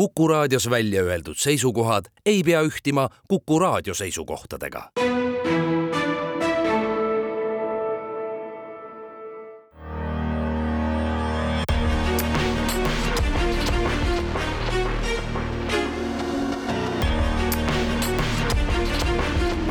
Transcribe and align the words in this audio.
Kuku 0.00 0.28
raadios 0.28 0.70
välja 0.70 1.02
öeldud 1.02 1.36
seisukohad 1.36 2.04
ei 2.26 2.42
pea 2.42 2.62
ühtima 2.62 3.08
Kuku 3.28 3.58
raadio 3.58 3.94
seisukohtadega. 3.94 4.90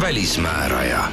välismääraja. 0.02 1.04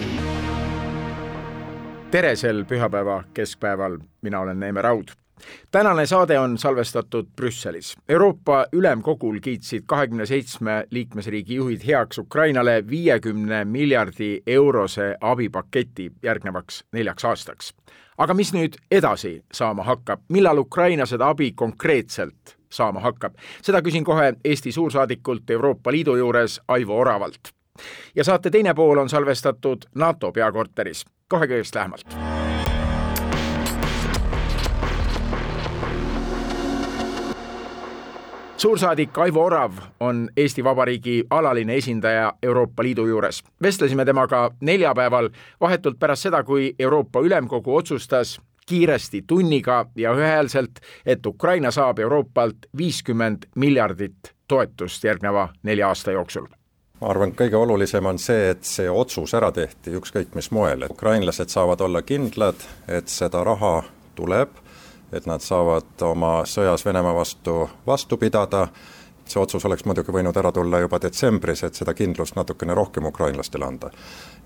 Tere 2.10 2.36
sel 2.36 2.64
pühapäeva 2.64 3.24
keskpäeval, 3.34 3.98
mina 4.22 4.40
olen 4.40 4.60
Neeme 4.60 4.82
Raud 4.82 5.25
tänane 5.70 6.06
saade 6.06 6.38
on 6.38 6.58
salvestatud 6.58 7.26
Brüsselis. 7.36 7.96
Euroopa 8.08 8.66
Ülemkogul 8.72 9.38
kiitsid 9.40 9.82
kahekümne 9.86 10.26
seitsme 10.26 10.86
liikmesriigi 10.90 11.54
juhid 11.54 11.86
heaks 11.86 12.18
Ukrainale 12.18 12.84
viiekümne 12.90 13.64
miljardi 13.64 14.42
eurose 14.46 15.16
abipaketi 15.20 16.12
järgnevaks 16.22 16.84
neljaks 16.92 17.24
aastaks. 17.24 17.74
aga 18.18 18.34
mis 18.34 18.52
nüüd 18.54 18.78
edasi 18.90 19.44
saama 19.52 19.84
hakkab, 19.84 20.20
millal 20.28 20.58
Ukraina 20.58 21.06
seda 21.06 21.28
abi 21.28 21.52
konkreetselt 21.52 22.56
saama 22.70 23.00
hakkab, 23.00 23.34
seda 23.62 23.82
küsin 23.82 24.04
kohe 24.04 24.32
Eesti 24.44 24.72
suursaadikult 24.72 25.50
Euroopa 25.50 25.92
Liidu 25.92 26.16
juures 26.16 26.60
Aivo 26.68 27.00
Oravalt. 27.00 27.52
ja 28.14 28.24
saate 28.24 28.50
teine 28.50 28.74
pool 28.74 28.98
on 28.98 29.08
salvestatud 29.08 29.84
NATO 29.94 30.32
peakorteris, 30.32 31.04
kohe 31.28 31.46
kõigest 31.46 31.74
lähemalt 31.74 32.35
suursaadik 38.66 39.18
Aivo 39.18 39.44
Orav 39.44 39.72
on 40.00 40.30
Eesti 40.36 40.64
Vabariigi 40.64 41.24
alaline 41.30 41.76
esindaja 41.76 42.32
Euroopa 42.42 42.82
Liidu 42.82 43.06
juures. 43.06 43.44
vestlesime 43.62 44.04
temaga 44.04 44.50
neljapäeval 44.60 45.28
vahetult 45.60 45.98
pärast 45.98 46.22
seda, 46.22 46.42
kui 46.42 46.74
Euroopa 46.78 47.20
Ülemkogu 47.20 47.76
otsustas 47.76 48.40
kiiresti 48.66 49.22
tunniga 49.26 49.86
ja 49.96 50.14
ühehäälselt, 50.14 50.70
et 51.06 51.26
Ukraina 51.26 51.70
saab 51.70 51.98
Euroopalt 51.98 52.56
viiskümmend 52.76 53.46
miljardit 53.54 54.34
toetust 54.48 55.04
järgneva 55.04 55.48
nelja 55.62 55.88
aasta 55.88 56.10
jooksul 56.10 56.46
ma 57.00 57.08
arvan, 57.08 57.32
kõige 57.38 57.56
olulisem 57.56 58.06
on 58.06 58.18
see, 58.18 58.50
et 58.50 58.64
see 58.64 58.90
otsus 58.90 59.34
ära 59.34 59.52
tehti 59.52 59.94
ükskõik 59.94 60.34
mis 60.34 60.50
moel, 60.50 60.82
et 60.82 60.90
ukrainlased 60.90 61.54
saavad 61.54 61.80
olla 61.80 62.02
kindlad, 62.02 62.66
et 62.88 63.08
seda 63.08 63.44
raha 63.44 63.82
tuleb 64.14 64.65
et 65.12 65.26
nad 65.26 65.40
saavad 65.40 66.02
oma 66.02 66.42
sõjas 66.44 66.84
Venemaa 66.84 67.14
vastu 67.14 67.68
vastu 67.86 68.16
pidada, 68.16 68.66
see 69.26 69.40
otsus 69.42 69.64
oleks 69.66 69.84
muidugi 69.84 70.12
võinud 70.14 70.36
ära 70.36 70.52
tulla 70.52 70.80
juba 70.82 71.00
detsembris, 71.02 71.64
et 71.66 71.74
seda 71.74 71.94
kindlust 71.94 72.36
natukene 72.36 72.74
rohkem 72.74 73.06
ukrainlastele 73.10 73.66
anda. 73.66 73.90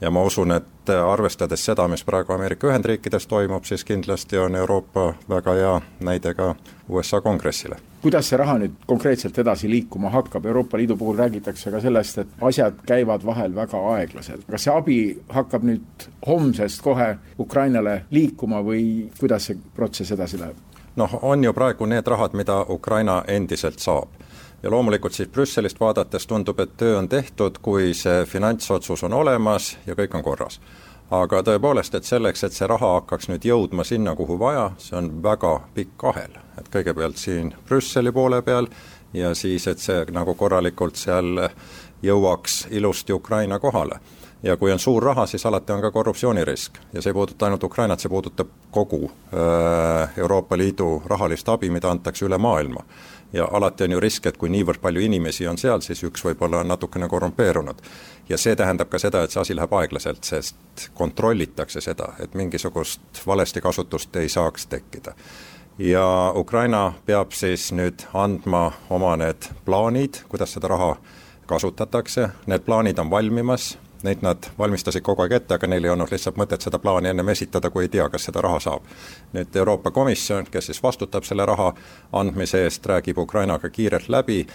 ja 0.00 0.11
ma 0.11 0.22
usun, 0.22 0.53
et 0.53 0.91
arvestades 0.91 1.64
seda, 1.64 1.88
mis 1.88 2.05
praegu 2.05 2.33
Ameerika 2.33 2.66
Ühendriikides 2.66 3.27
toimub, 3.27 3.64
siis 3.64 3.84
kindlasti 3.84 4.38
on 4.38 4.56
Euroopa 4.56 5.14
väga 5.28 5.55
hea 5.55 5.81
näide 6.00 6.34
ka 6.34 6.55
USA 6.88 7.20
kongressile. 7.20 7.77
Kuidas 8.03 8.29
see 8.29 8.39
raha 8.41 8.56
nüüd 8.62 8.77
konkreetselt 8.87 9.39
edasi 9.39 9.70
liikuma 9.70 10.11
hakkab, 10.11 10.47
Euroopa 10.47 10.79
Liidu 10.79 10.97
puhul 10.97 11.19
räägitakse 11.19 11.70
ka 11.70 11.81
sellest, 11.81 12.19
et 12.19 12.29
asjad 12.41 12.81
käivad 12.87 13.27
vahel 13.27 13.55
väga 13.55 13.81
aeglaselt, 13.95 14.47
kas 14.51 14.65
see 14.67 14.75
abi 14.75 15.01
hakkab 15.29 15.67
nüüd 15.69 16.09
homsest 16.27 16.83
kohe 16.83 17.12
Ukrainale 17.39 18.05
liikuma 18.11 18.65
või 18.65 19.11
kuidas 19.21 19.51
see 19.51 19.61
protsess 19.77 20.17
edasi 20.17 20.41
läheb? 20.41 20.67
noh, 20.97 21.19
on 21.23 21.45
ju 21.45 21.53
praegu 21.53 21.87
need 21.87 22.06
rahad, 22.06 22.34
mida 22.37 22.65
Ukraina 22.69 23.23
endiselt 23.28 23.78
saab 23.78 24.21
ja 24.62 24.71
loomulikult 24.71 25.12
siis 25.12 25.28
Brüsselist 25.28 25.81
vaadates 25.81 26.27
tundub, 26.27 26.61
et 26.61 26.77
töö 26.77 26.98
on 26.98 27.09
tehtud, 27.09 27.59
kui 27.62 27.95
see 27.95 28.25
finantsotsus 28.25 29.05
on 29.05 29.12
olemas 29.12 29.78
ja 29.87 29.95
kõik 29.95 30.15
on 30.15 30.23
korras. 30.23 30.61
aga 31.11 31.41
tõepoolest, 31.43 31.95
et 31.95 32.05
selleks, 32.06 32.45
et 32.45 32.53
see 32.55 32.66
raha 32.71 32.93
hakkaks 32.93 33.27
nüüd 33.28 33.44
jõudma 33.44 33.84
sinna, 33.84 34.15
kuhu 34.15 34.37
vaja, 34.39 34.71
see 34.78 34.94
on 34.97 35.09
väga 35.22 35.56
pikk 35.75 36.05
ahel, 36.05 36.37
et 36.60 36.72
kõigepealt 36.72 37.16
siin 37.16 37.54
Brüsseli 37.69 38.12
poole 38.12 38.43
peal 38.43 38.69
ja 39.12 39.34
siis, 39.34 39.66
et 39.66 39.78
see 39.78 40.04
nagu 40.15 40.34
korralikult 40.34 40.97
seal 40.97 41.48
jõuaks 42.03 42.66
ilusti 42.71 43.12
Ukraina 43.12 43.59
kohale 43.59 44.00
ja 44.43 44.56
kui 44.56 44.72
on 44.72 44.78
suur 44.78 45.03
raha, 45.03 45.26
siis 45.26 45.47
alati 45.47 45.72
on 45.72 45.81
ka 45.81 45.91
korruptsioonirisk 45.91 46.78
ja 46.93 47.03
see 47.03 47.10
ei 47.10 47.15
puuduta 47.15 47.47
ainult 47.47 47.65
Ukrainat, 47.65 48.00
see 48.00 48.09
puudutab 48.09 48.48
kogu 48.71 49.04
äh, 49.10 50.19
Euroopa 50.19 50.59
Liidu 50.59 51.03
rahalist 51.06 51.48
abi, 51.48 51.71
mida 51.71 51.91
antakse 51.91 52.25
üle 52.25 52.38
maailma 52.38 52.84
ja 53.32 53.48
alati 53.53 53.84
on 53.84 53.91
ju 53.91 54.00
risk, 54.00 54.27
et 54.27 54.37
kui 54.37 54.50
niivõrd 54.50 54.81
palju 54.82 55.00
inimesi 55.00 55.47
on 55.47 55.59
seal, 55.59 55.81
siis 55.84 56.03
üks 56.06 56.25
võib-olla 56.25 56.65
on 56.65 56.69
natukene 56.69 57.09
korrumpeerunud. 57.09 57.82
ja 58.28 58.38
see 58.38 58.56
tähendab 58.56 58.88
ka 58.88 58.98
seda, 58.98 59.22
et 59.22 59.31
see 59.31 59.41
asi 59.41 59.54
läheb 59.56 59.72
aeglaselt, 59.75 60.25
sest 60.25 60.91
kontrollitakse 60.94 61.81
seda, 61.81 62.12
et 62.19 62.34
mingisugust 62.34 63.22
valesti 63.27 63.60
kasutust 63.60 64.16
ei 64.16 64.28
saaks 64.28 64.66
tekkida. 64.66 65.15
Ja 65.80 66.32
Ukraina 66.36 66.92
peab 67.06 67.32
siis 67.32 67.70
nüüd 67.72 68.04
andma 68.14 68.72
oma 68.91 69.16
need 69.16 69.48
plaanid, 69.64 70.22
kuidas 70.28 70.52
seda 70.52 70.68
raha 70.68 70.96
kasutatakse, 71.46 72.28
need 72.46 72.66
plaanid 72.66 72.98
on 72.98 73.10
valmimas, 73.10 73.78
Neid 74.02 74.22
nad 74.24 74.46
valmistasid 74.58 75.02
kogu 75.04 75.20
aeg 75.22 75.34
ette, 75.36 75.54
aga 75.54 75.68
neil 75.68 75.84
ei 75.84 75.91
olnud 75.92 76.08
lihtsalt 76.08 76.38
mõtet 76.41 76.64
seda 76.64 76.78
plaani 76.80 77.10
ennem 77.10 77.28
esitada, 77.28 77.68
kui 77.70 77.84
ei 77.84 77.91
tea, 77.92 78.06
kas 78.08 78.24
seda 78.30 78.41
raha 78.41 78.60
saab. 78.64 78.86
nüüd 79.36 79.56
Euroopa 79.56 79.91
Komisjon, 79.91 80.46
kes 80.50 80.70
siis 80.70 80.82
vastutab 80.82 81.26
selle 81.28 81.44
raha 81.46 81.74
andmise 82.12 82.62
eest, 82.64 82.86
räägib 82.86 83.18
Ukrainaga 83.18 83.68
kiirelt 83.68 84.08
läbi, 84.08 84.47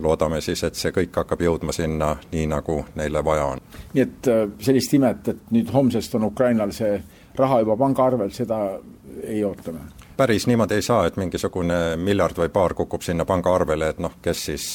loodame 0.00 0.40
siis, 0.40 0.64
et 0.64 0.74
see 0.74 0.92
kõik 0.92 1.12
hakkab 1.20 1.44
jõudma 1.44 1.72
sinna 1.72 2.16
nii, 2.32 2.46
nagu 2.46 2.78
neile 2.94 3.24
vaja 3.24 3.44
on. 3.44 3.60
nii 3.92 4.02
et 4.02 4.28
äh, 4.32 4.48
sellist 4.58 4.96
imet, 4.96 5.28
et 5.28 5.52
nüüd 5.52 5.72
homsest 5.72 6.14
on 6.14 6.24
Ukrainal 6.24 6.72
see 6.72 6.96
raha 7.36 7.60
juba 7.60 7.76
pangaarvel, 7.76 8.32
seda 8.32 8.80
ei 9.22 9.44
oota 9.44 9.72
me? 9.72 9.84
Päris 10.16 10.46
niimoodi 10.46 10.74
ei 10.74 10.82
saa, 10.82 11.06
et 11.06 11.16
mingisugune 11.16 11.96
miljard 11.96 12.38
või 12.38 12.48
paar 12.48 12.74
kukub 12.74 13.02
sinna 13.02 13.24
pangaarvele, 13.24 13.88
et 13.88 14.02
noh, 14.02 14.16
kes 14.22 14.44
siis, 14.48 14.66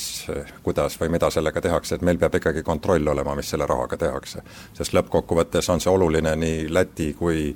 kuidas 0.63 0.99
või 1.01 1.09
mida 1.15 1.29
sellega 1.31 1.61
tehakse, 1.61 1.95
et 1.95 2.05
meil 2.05 2.19
peab 2.19 2.35
ikkagi 2.35 2.63
kontroll 2.63 3.07
olema, 3.07 3.35
mis 3.35 3.49
selle 3.49 3.67
rahaga 3.69 3.97
tehakse. 3.97 4.43
sest 4.73 4.93
lõppkokkuvõttes 4.93 5.69
on 5.69 5.79
see 5.79 5.91
oluline 5.91 6.35
nii 6.35 6.73
Läti 6.73 7.13
kui 7.13 7.55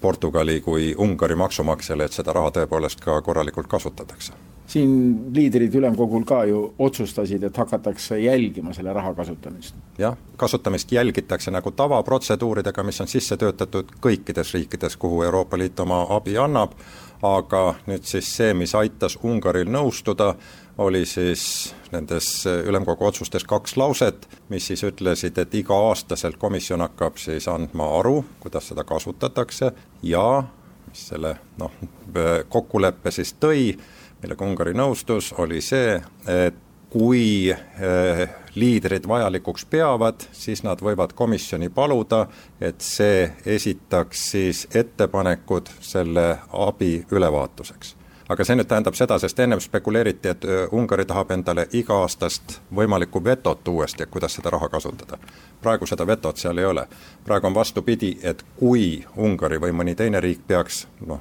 Portugali 0.00 0.60
kui 0.60 0.94
Ungari 0.98 1.34
maksumaksjale, 1.34 2.04
et 2.04 2.12
seda 2.12 2.32
raha 2.32 2.50
tõepoolest 2.60 3.00
ka 3.00 3.20
korralikult 3.22 3.66
kasutatakse 3.66 4.32
siin 4.66 5.18
liidrid 5.34 5.74
ülemkogul 5.74 6.24
ka 6.26 6.44
ju 6.44 6.74
otsustasid, 6.78 7.42
et 7.42 7.56
hakatakse 7.56 8.18
jälgima 8.18 8.74
selle 8.74 8.92
raha 8.92 9.14
kasutamist. 9.14 9.74
jah, 9.98 10.16
kasutamist 10.36 10.92
jälgitakse 10.92 11.50
nagu 11.50 11.70
tavaprotseduuridega, 11.70 12.82
mis 12.82 13.00
on 13.00 13.08
sisse 13.08 13.36
töötatud 13.36 13.92
kõikides 14.02 14.54
riikides, 14.54 14.96
kuhu 14.96 15.22
Euroopa 15.22 15.58
Liit 15.58 15.80
oma 15.80 16.06
abi 16.10 16.38
annab, 16.38 16.72
aga 17.24 17.62
nüüd 17.86 18.04
siis 18.08 18.28
see, 18.36 18.54
mis 18.54 18.74
aitas 18.76 19.16
Ungaril 19.22 19.70
nõustuda, 19.72 20.34
oli 20.78 21.06
siis 21.08 21.72
nendes 21.92 22.28
ülemkogu 22.46 23.06
otsustes 23.08 23.46
kaks 23.48 23.76
lauset, 23.80 24.26
mis 24.52 24.66
siis 24.68 24.84
ütlesid, 24.84 25.38
et 25.40 25.54
iga-aastaselt 25.56 26.36
komisjon 26.40 26.84
hakkab 26.84 27.16
siis 27.20 27.48
andma 27.48 27.88
aru, 27.98 28.20
kuidas 28.40 28.68
seda 28.72 28.84
kasutatakse 28.84 29.72
ja 30.04 30.26
mis 30.90 31.06
selle 31.12 31.36
noh, 31.60 31.72
kokkuleppe 32.48 33.10
siis 33.14 33.34
tõi, 33.40 33.72
millega 34.22 34.44
Ungari 34.44 34.76
nõustus, 34.76 35.32
oli 35.40 35.62
see, 35.64 35.96
et 36.28 36.62
kui 36.96 37.50
eh, 37.50 38.28
liidrid 38.54 39.04
vajalikuks 39.08 39.66
peavad, 39.68 40.22
siis 40.32 40.62
nad 40.64 40.80
võivad 40.80 41.12
komisjoni 41.12 41.68
paluda, 41.68 42.22
et 42.60 42.80
see 42.80 43.28
esitaks 43.44 44.22
siis 44.30 44.64
ettepanekud 44.74 45.68
selle 45.84 46.26
abi 46.56 46.94
ülevaatuseks 47.12 47.96
aga 48.28 48.44
see 48.44 48.56
nüüd 48.58 48.66
tähendab 48.66 48.96
seda, 48.98 49.18
sest 49.22 49.38
ennem 49.38 49.60
spekuleeriti, 49.62 50.32
et 50.32 50.46
Ungari 50.74 51.04
tahab 51.06 51.30
endale 51.36 51.68
iga-aastast 51.78 52.56
võimalikku 52.74 53.22
vetot 53.24 53.68
uuesti, 53.70 54.02
et 54.02 54.10
kuidas 54.10 54.34
seda 54.34 54.50
raha 54.50 54.66
kasutada. 54.72 55.18
Praegu 55.66 55.86
seda 55.90 56.06
vetot 56.06 56.38
seal 56.38 56.58
ei 56.58 56.64
ole. 56.64 56.86
praegu 57.24 57.46
on 57.46 57.54
vastupidi, 57.54 58.12
et 58.22 58.44
kui 58.56 59.04
Ungari 59.16 59.58
või 59.60 59.74
mõni 59.74 59.96
teine 59.98 60.20
riik 60.22 60.44
peaks 60.46 60.84
noh, 61.06 61.20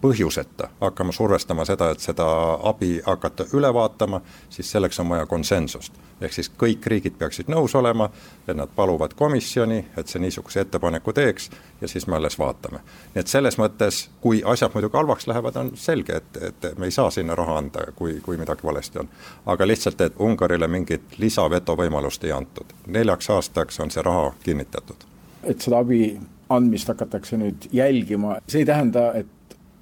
põhjuseta 0.00 0.68
hakkama 0.80 1.12
survestama 1.12 1.66
seda, 1.66 1.90
et 1.90 2.00
seda 2.00 2.26
abi 2.70 3.00
hakata 3.06 3.48
üle 3.58 3.72
vaatama, 3.74 4.20
siis 4.50 4.70
selleks 4.70 5.00
on 5.00 5.08
vaja 5.08 5.26
konsensust. 5.26 5.92
ehk 6.20 6.32
siis 6.32 6.50
kõik 6.58 6.86
riigid 6.86 7.18
peaksid 7.18 7.48
nõus 7.50 7.74
olema, 7.74 8.10
et 8.46 8.56
nad 8.56 8.70
paluvad 8.76 9.14
komisjoni, 9.18 9.84
et 9.96 10.08
see 10.08 10.22
niisuguse 10.22 10.60
ettepaneku 10.60 11.12
teeks 11.12 11.50
ja 11.80 11.88
siis 11.88 12.06
me 12.06 12.16
alles 12.16 12.38
vaatame. 12.38 12.78
nii 13.14 13.20
et 13.20 13.26
selles 13.26 13.58
mõttes, 13.58 14.08
kui 14.20 14.42
asjad 14.46 14.70
muidugi 14.74 14.96
halvaks 14.96 15.26
lähevad, 15.26 15.56
on 15.56 15.72
selge, 15.74 16.16
et 16.16 16.42
et, 16.42 16.78
me 16.78 16.86
ei 16.86 16.90
saa 16.90 17.10
sinna 17.10 17.34
raha 17.34 17.58
anda, 17.58 17.84
kui, 17.96 18.20
kui 18.22 18.36
midagi 18.36 18.62
valesti 18.64 18.98
on. 18.98 19.08
aga 19.46 19.66
lihtsalt, 19.66 20.00
et 20.00 20.14
Ungarile 20.18 20.68
mingit 20.68 21.18
lisaveto 21.18 21.76
võimalust 21.76 22.24
ei 22.24 22.32
antud. 22.32 22.72
neljaks 22.86 23.30
aastaks 23.30 23.71
on 23.80 23.90
see 23.90 24.02
raha 24.02 24.32
kinnitatud. 24.42 25.08
et 25.42 25.60
seda 25.60 25.78
abi 25.78 26.20
andmist 26.48 26.88
hakatakse 26.88 27.36
nüüd 27.36 27.68
jälgima, 27.72 28.36
see 28.48 28.62
ei 28.62 28.66
tähenda, 28.66 29.12
et 29.14 29.26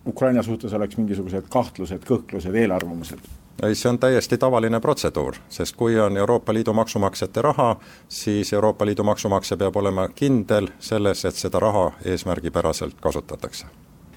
Ukraina 0.07 0.43
suhtes 0.43 0.73
oleks 0.73 0.97
mingisugused 0.97 1.51
kahtlused, 1.51 2.05
kõhklused, 2.09 2.55
eelarvamused? 2.55 3.19
ei, 3.63 3.75
see 3.75 3.91
on 3.91 3.99
täiesti 3.99 4.39
tavaline 4.39 4.81
protseduur, 4.81 5.37
sest 5.49 5.77
kui 5.77 5.99
on 6.01 6.17
Euroopa 6.17 6.55
Liidu 6.55 6.73
maksumaksjate 6.73 7.43
raha, 7.43 7.77
siis 8.09 8.53
Euroopa 8.53 8.87
Liidu 8.87 9.05
maksumaksja 9.05 9.57
peab 9.57 9.77
olema 9.77 10.09
kindel 10.09 10.71
selles, 10.79 11.25
et 11.25 11.35
seda 11.35 11.61
raha 11.61 11.93
eesmärgipäraselt 12.05 13.01
kasutatakse. 13.01 13.67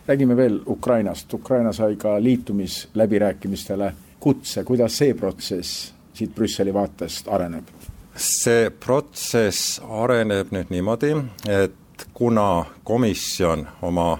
räägime 0.07 0.35
veel 0.37 0.61
Ukrainast, 0.67 1.33
Ukraina 1.33 1.73
sai 1.73 1.95
ka 1.95 2.23
liitumisläbirääkimistele 2.23 3.93
kutse, 4.19 4.63
kuidas 4.63 4.97
see 4.97 5.13
protsess 5.13 5.93
siit 6.13 6.35
Brüsseli 6.35 6.73
vaatest 6.73 7.27
areneb? 7.27 7.63
See 8.15 8.69
protsess 8.79 9.79
areneb 9.89 10.51
nüüd 10.53 10.69
niimoodi, 10.73 11.15
et 11.49 12.05
kuna 12.13 12.65
komisjon 12.83 13.67
oma 13.81 14.17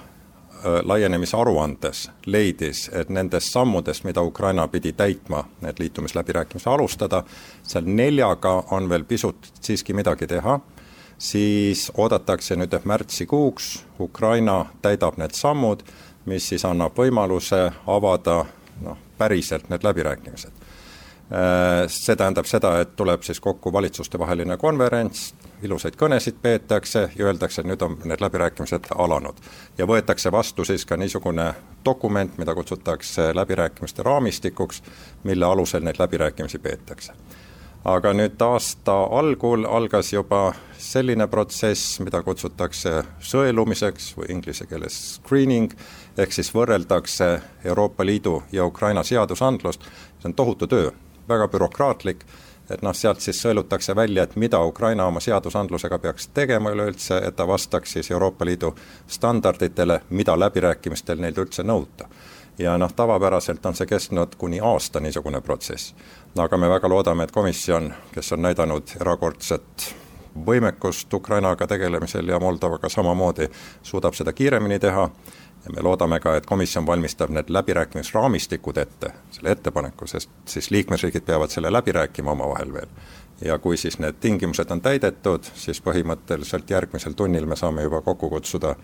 laienemisaruandes 0.64 2.12
leidis, 2.26 2.90
et 2.94 3.10
nendest 3.10 3.52
sammudest, 3.52 4.04
mida 4.04 4.22
Ukraina 4.22 4.68
pidi 4.68 4.94
täitma, 4.94 5.44
et 5.68 5.80
liitumisläbirääkimisi 5.80 6.70
alustada, 6.70 7.24
seal 7.64 7.84
neljaga 7.86 8.64
on 8.72 8.90
veel 8.90 9.04
pisut 9.04 9.52
siiski 9.62 9.94
midagi 9.94 10.28
teha, 10.28 10.60
siis 11.18 11.92
oodatakse 11.98 12.56
nüüd, 12.56 12.74
et 12.74 12.86
märtsikuuks 12.86 13.84
Ukraina 14.00 14.66
täidab 14.82 15.20
need 15.20 15.36
sammud, 15.36 15.84
mis 16.26 16.48
siis 16.50 16.66
annab 16.66 16.96
võimaluse 16.98 17.66
avada 17.88 18.46
noh, 18.82 18.98
päriselt 19.18 19.70
need 19.70 19.84
läbirääkimised 19.84 20.63
see 21.88 22.16
tähendab 22.16 22.46
seda, 22.46 22.78
et 22.82 22.96
tuleb 22.96 23.24
siis 23.24 23.40
kokku 23.40 23.74
valitsustevaheline 23.74 24.58
konverents, 24.58 25.34
ilusaid 25.64 25.96
kõnesid 25.98 26.42
peetakse 26.42 27.08
ja 27.16 27.26
öeldakse, 27.26 27.62
et 27.62 27.68
nüüd 27.68 27.82
on 27.82 27.96
need 28.06 28.22
läbirääkimised 28.22 28.92
alanud. 28.96 29.36
ja 29.78 29.88
võetakse 29.88 30.32
vastu 30.32 30.66
siis 30.66 30.86
ka 30.86 30.98
niisugune 30.98 31.54
dokument, 31.86 32.38
mida 32.38 32.56
kutsutakse 32.56 33.36
läbirääkimiste 33.36 34.04
raamistikuks, 34.04 34.84
mille 35.24 35.46
alusel 35.46 35.84
neid 35.84 36.00
läbirääkimisi 36.00 36.60
peetakse. 36.60 37.14
aga 37.86 38.14
nüüd 38.14 38.42
aasta 38.42 38.94
algul 39.04 39.66
algas 39.66 40.14
juba 40.14 40.54
selline 40.78 41.28
protsess, 41.28 42.00
mida 42.00 42.24
kutsutakse 42.24 43.04
sõelumiseks 43.20 44.14
või 44.18 44.30
inglise 44.30 44.66
keeles 44.66 45.16
screening, 45.16 45.74
ehk 46.18 46.32
siis 46.32 46.54
võrreldakse 46.54 47.42
Euroopa 47.66 48.06
Liidu 48.06 48.44
ja 48.52 48.66
Ukraina 48.66 49.04
seadusandlust, 49.04 49.82
see 50.20 50.30
on 50.30 50.34
tohutu 50.34 50.68
töö, 50.68 50.92
väga 51.30 51.48
bürokraatlik 51.48 52.26
et 52.70 52.82
noh, 52.82 52.94
sealt 52.96 53.22
siis 53.22 53.42
sõelutakse 53.42 53.96
välja, 53.96 54.24
et 54.24 54.36
mida 54.36 54.60
Ukraina 54.64 55.06
oma 55.06 55.20
seadusandlusega 55.20 56.00
peaks 56.00 56.28
tegema 56.34 56.72
üleüldse, 56.72 57.18
et 57.28 57.36
ta 57.36 57.48
vastaks 57.48 57.98
siis 57.98 58.12
Euroopa 58.12 58.46
Liidu 58.46 58.74
standarditele, 59.08 60.02
mida 60.10 60.38
läbirääkimistel 60.40 61.20
neilt 61.20 61.38
üldse 61.38 61.64
nõuta. 61.64 62.08
ja 62.58 62.78
noh, 62.78 62.94
tavapäraselt 62.94 63.66
on 63.66 63.76
see 63.76 63.88
kestnud 63.90 64.36
kuni 64.38 64.60
aasta, 64.60 65.00
niisugune 65.00 65.42
protsess. 65.42 65.94
aga 66.38 66.58
me 66.58 66.70
väga 66.70 66.90
loodame, 66.90 67.24
et 67.24 67.32
komisjon, 67.32 67.94
kes 68.14 68.32
on 68.32 68.42
näidanud 68.42 68.96
erakordset 69.02 69.96
võimekust 70.46 71.14
Ukrainaga 71.14 71.68
tegelemisel 71.68 72.28
ja 72.28 72.40
Moldovaga 72.40 72.90
samamoodi, 72.90 73.50
suudab 73.84 74.14
seda 74.14 74.34
kiiremini 74.34 74.80
teha 74.80 75.10
ja 75.66 75.72
me 75.76 75.82
loodame 75.82 76.20
ka, 76.20 76.36
et 76.36 76.46
komisjon 76.46 76.88
valmistab 76.88 77.30
need 77.30 77.50
läbirääkimisraamistikud 77.50 78.78
ette, 78.78 79.12
selle 79.32 79.52
ettepaneku, 79.52 80.08
sest 80.08 80.30
siis 80.46 80.72
liikmesriigid 80.72 81.26
peavad 81.26 81.50
selle 81.54 81.72
läbi 81.72 81.92
rääkima 81.92 82.32
omavahel 82.32 82.74
veel. 82.74 82.88
ja 83.42 83.58
kui 83.60 83.78
siis 83.78 83.98
need 84.00 84.16
tingimused 84.22 84.70
on 84.72 84.82
täidetud, 84.82 85.44
siis 85.56 85.82
põhimõtteliselt 85.84 86.70
järgmisel 86.70 87.14
tunnil 87.18 87.46
me 87.46 87.56
saame 87.60 87.84
juba 87.84 88.02
kokku 88.02 88.30
kutsuda 88.30 88.76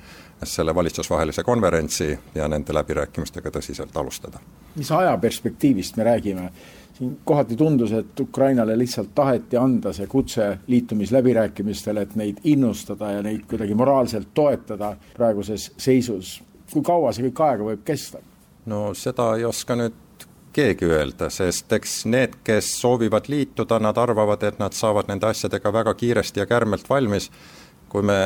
selle 0.43 0.75
valitsusvahelise 0.75 1.43
konverentsi 1.43 2.19
ja 2.35 2.47
nende 2.47 2.73
läbirääkimistega 2.73 3.49
tõsiselt 3.49 3.95
alustada. 3.95 4.39
mis 4.75 4.91
ajaperspektiivist 4.91 5.97
me 5.97 6.03
räägime? 6.03 6.51
siin 6.99 7.19
kohati 7.23 7.55
tundus, 7.55 7.91
et 7.91 8.19
Ukrainale 8.19 8.77
lihtsalt 8.77 9.15
taheti 9.15 9.57
anda 9.57 9.93
see 9.93 10.07
kutse 10.07 10.57
liitumisläbirääkimistele, 10.67 12.01
et 12.01 12.15
neid 12.15 12.37
innustada 12.43 13.11
ja 13.11 13.23
neid 13.23 13.45
kuidagi 13.47 13.75
moraalselt 13.75 14.27
toetada 14.33 14.95
praeguses 15.15 15.71
seisus 15.77 16.43
kui 16.73 16.85
kaua 16.85 17.13
see 17.13 17.29
kõik 17.29 17.43
aega 17.45 17.71
võib 17.71 17.85
kesta? 17.87 18.21
no 18.69 18.89
seda 18.93 19.33
ei 19.37 19.45
oska 19.47 19.77
nüüd 19.79 20.27
keegi 20.53 20.89
öelda, 20.89 21.29
sest 21.29 21.71
eks 21.73 22.03
need, 22.09 22.39
kes 22.43 22.73
soovivad 22.81 23.29
liituda, 23.29 23.79
nad 23.79 23.97
arvavad, 24.01 24.43
et 24.43 24.59
nad 24.59 24.73
saavad 24.75 25.09
nende 25.09 25.29
asjadega 25.29 25.71
väga 25.73 25.93
kiiresti 25.93 26.41
ja 26.41 26.47
kärmelt 26.49 26.89
valmis. 26.89 27.29
Kui 27.89 28.03
me 28.05 28.17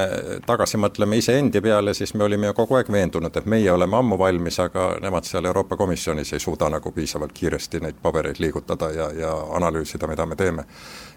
tagasi 0.45 0.77
mõtleme 0.77 1.17
iseendi 1.17 1.61
peale, 1.61 1.93
siis 1.93 2.13
me 2.13 2.23
olime 2.23 2.49
ju 2.49 2.55
kogu 2.57 2.75
aeg 2.77 2.89
veendunud, 2.91 3.35
et 3.35 3.45
meie 3.49 3.71
oleme 3.71 3.97
ammu 3.97 4.17
valmis, 4.19 4.59
aga 4.59 4.93
nemad 5.01 5.27
seal 5.27 5.45
Euroopa 5.45 5.77
Komisjonis 5.79 6.33
ei 6.33 6.43
suuda 6.43 6.69
nagu 6.69 6.91
piisavalt 6.91 7.31
kiiresti 7.33 7.79
neid 7.83 7.99
pabereid 8.01 8.41
liigutada 8.43 8.91
ja, 8.91 9.09
ja 9.17 9.33
analüüsida, 9.59 10.07
mida 10.07 10.25
me 10.25 10.35
teeme. 10.35 10.65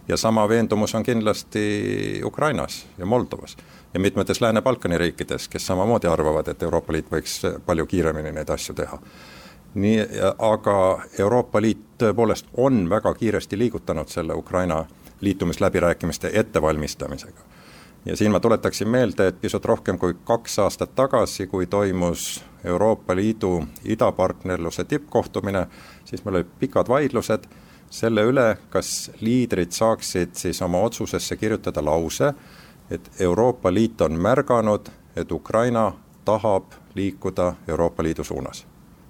ja 0.09 0.17
sama 0.17 0.49
veendumus 0.49 0.95
on 0.95 1.03
kindlasti 1.03 2.21
Ukrainas 2.25 2.87
ja 2.99 3.07
Moldovas 3.07 3.57
ja 3.95 4.01
mitmetes 4.01 4.41
Lääne-Balkani 4.41 4.99
riikides, 4.99 5.49
kes 5.49 5.67
samamoodi 5.67 6.07
arvavad, 6.07 6.49
et 6.49 6.63
Euroopa 6.63 6.93
Liit 6.93 7.11
võiks 7.13 7.41
palju 7.67 7.87
kiiremini 7.87 8.33
neid 8.33 8.51
asju 8.51 8.75
teha. 8.75 8.99
nii, 9.75 9.99
aga 10.39 11.03
Euroopa 11.19 11.61
Liit 11.61 11.83
tõepoolest 11.99 12.47
on 12.57 12.89
väga 12.91 13.15
kiiresti 13.15 13.59
liigutanud 13.59 14.09
selle 14.09 14.35
Ukraina 14.35 14.85
liitumisläbirääkimiste 15.21 16.31
ettevalmistamisega. 16.33 17.56
Ja 18.07 18.17
siin 18.17 18.33
ma 18.33 18.41
tuletaksin 18.41 18.89
meelde, 18.89 19.27
et 19.27 19.41
pisut 19.41 19.65
rohkem 19.65 19.99
kui 19.99 20.15
kaks 20.25 20.59
aastat 20.59 20.95
tagasi, 20.95 21.47
kui 21.47 21.67
toimus 21.67 22.45
Euroopa 22.65 23.17
Liidu 23.17 23.67
idapartnerluse 23.85 24.85
tippkohtumine, 24.85 25.67
siis 26.05 26.25
meil 26.25 26.37
olid 26.37 26.53
pikad 26.59 26.89
vaidlused 26.89 27.49
selle 27.91 28.23
üle, 28.27 28.57
kas 28.71 29.11
liidrid 29.21 29.73
saaksid 29.73 30.35
siis 30.35 30.63
oma 30.63 30.79
otsusesse 30.79 31.37
kirjutada 31.37 31.85
lause, 31.85 32.33
et 32.91 33.11
Euroopa 33.21 33.75
Liit 33.75 34.01
on 34.01 34.13
märganud, 34.13 34.89
et 35.17 35.33
Ukraina 35.33 35.93
tahab 36.25 36.73
liikuda 36.95 37.55
Euroopa 37.69 38.03
Liidu 38.03 38.25
suunas. 38.25 38.67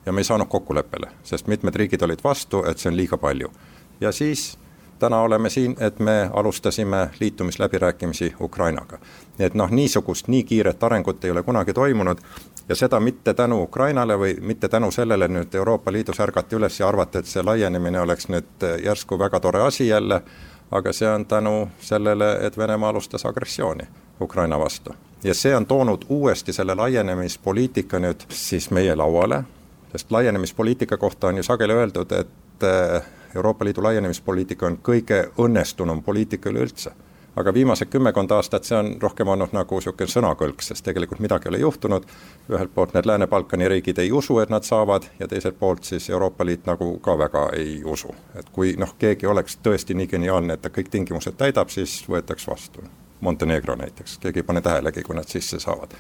ja 0.06 0.12
me 0.12 0.20
ei 0.20 0.24
saanud 0.24 0.46
kokkuleppele, 0.46 1.10
sest 1.22 1.46
mitmed 1.46 1.74
riigid 1.74 2.02
olid 2.02 2.20
vastu, 2.24 2.64
et 2.64 2.78
see 2.78 2.90
on 2.90 2.96
liiga 2.96 3.16
palju. 3.16 3.50
ja 4.00 4.12
siis 4.12 4.58
täna 4.98 5.20
oleme 5.20 5.50
siin, 5.50 5.76
et 5.80 5.98
me 5.98 6.30
alustasime 6.32 7.10
liitumisläbirääkimisi 7.20 8.34
Ukrainaga. 8.40 8.98
nii 9.38 9.46
et 9.46 9.54
noh, 9.54 9.70
niisugust 9.70 10.28
nii 10.28 10.44
kiiret 10.44 10.82
arengut 10.82 11.24
ei 11.24 11.30
ole 11.30 11.42
kunagi 11.42 11.72
toimunud 11.72 12.18
ja 12.68 12.74
seda 12.74 13.00
mitte 13.00 13.34
tänu 13.34 13.62
Ukrainale 13.62 14.18
või 14.18 14.36
mitte 14.40 14.68
tänu 14.68 14.90
sellele 14.90 15.28
nüüd 15.28 15.54
Euroopa 15.54 15.92
Liidus 15.92 16.20
ärgati 16.20 16.56
üles 16.56 16.80
ja 16.80 16.88
arvati, 16.88 17.18
et 17.18 17.26
see 17.26 17.42
laienemine 17.42 18.00
oleks 18.00 18.28
nüüd 18.28 18.66
järsku 18.84 19.18
väga 19.18 19.40
tore 19.40 19.62
asi 19.62 19.88
jälle, 19.88 20.22
aga 20.70 20.92
see 20.92 21.08
on 21.08 21.26
tänu 21.26 21.68
sellele, 21.80 22.38
et 22.46 22.58
Venemaa 22.58 22.88
alustas 22.88 23.26
agressiooni 23.26 23.84
Ukraina 24.20 24.58
vastu. 24.58 24.94
ja 25.24 25.34
see 25.34 25.56
on 25.56 25.66
toonud 25.66 26.04
uuesti 26.08 26.52
selle 26.52 26.74
laienemispoliitika 26.74 27.98
nüüd 27.98 28.26
siis 28.28 28.70
meie 28.70 28.94
lauale, 28.94 29.42
sest 29.92 30.10
laienemispoliitika 30.10 30.96
kohta 30.96 31.26
on 31.26 31.36
ju 31.36 31.42
sageli 31.42 31.72
öeldud, 31.72 32.12
et 32.12 32.62
eh, 32.62 33.02
Euroopa 33.36 33.64
Liidu 33.64 33.84
laienemispoliitika 33.84 34.66
on 34.66 34.78
kõige 34.82 35.26
õnnestunum 35.38 36.02
poliitika 36.02 36.50
üleüldse 36.50 36.92
aga 37.36 37.54
viimased 37.54 37.90
kümmekond 37.92 38.30
aastat 38.32 38.64
see 38.64 38.76
on 38.78 38.90
rohkem 39.00 39.28
olnud 39.28 39.52
nagu 39.52 39.78
niisugune 39.78 40.08
sõnakõlks, 40.10 40.70
sest 40.72 40.84
tegelikult 40.86 41.20
midagi 41.20 41.48
ei 41.48 41.52
ole 41.52 41.60
juhtunud, 41.60 42.06
ühelt 42.50 42.72
poolt 42.74 42.94
need 42.96 43.08
Lääne-Balkani 43.08 43.68
riigid 43.68 44.00
ei 44.00 44.12
usu, 44.12 44.38
et 44.40 44.52
nad 44.52 44.64
saavad, 44.64 45.08
ja 45.20 45.28
teiselt 45.28 45.58
poolt 45.58 45.84
siis 45.84 46.08
Euroopa 46.10 46.46
Liit 46.46 46.66
nagu 46.66 46.96
ka 47.04 47.18
väga 47.18 47.48
ei 47.56 47.82
usu. 47.84 48.14
et 48.34 48.48
kui 48.52 48.74
noh, 48.80 48.94
keegi 48.98 49.26
oleks 49.26 49.58
tõesti 49.62 49.94
nii 49.94 50.06
geniaalne, 50.06 50.54
et 50.54 50.62
ta 50.62 50.72
kõik 50.72 50.88
tingimused 50.90 51.36
täidab, 51.36 51.68
siis 51.68 52.04
võetaks 52.08 52.48
vastu. 52.48 52.84
Montenegro 53.20 53.76
näiteks, 53.76 54.18
keegi 54.18 54.40
ei 54.40 54.44
pane 54.44 54.60
tähelegi, 54.60 55.02
kui 55.02 55.16
nad 55.16 55.28
sisse 55.28 55.60
saavad. 55.60 55.92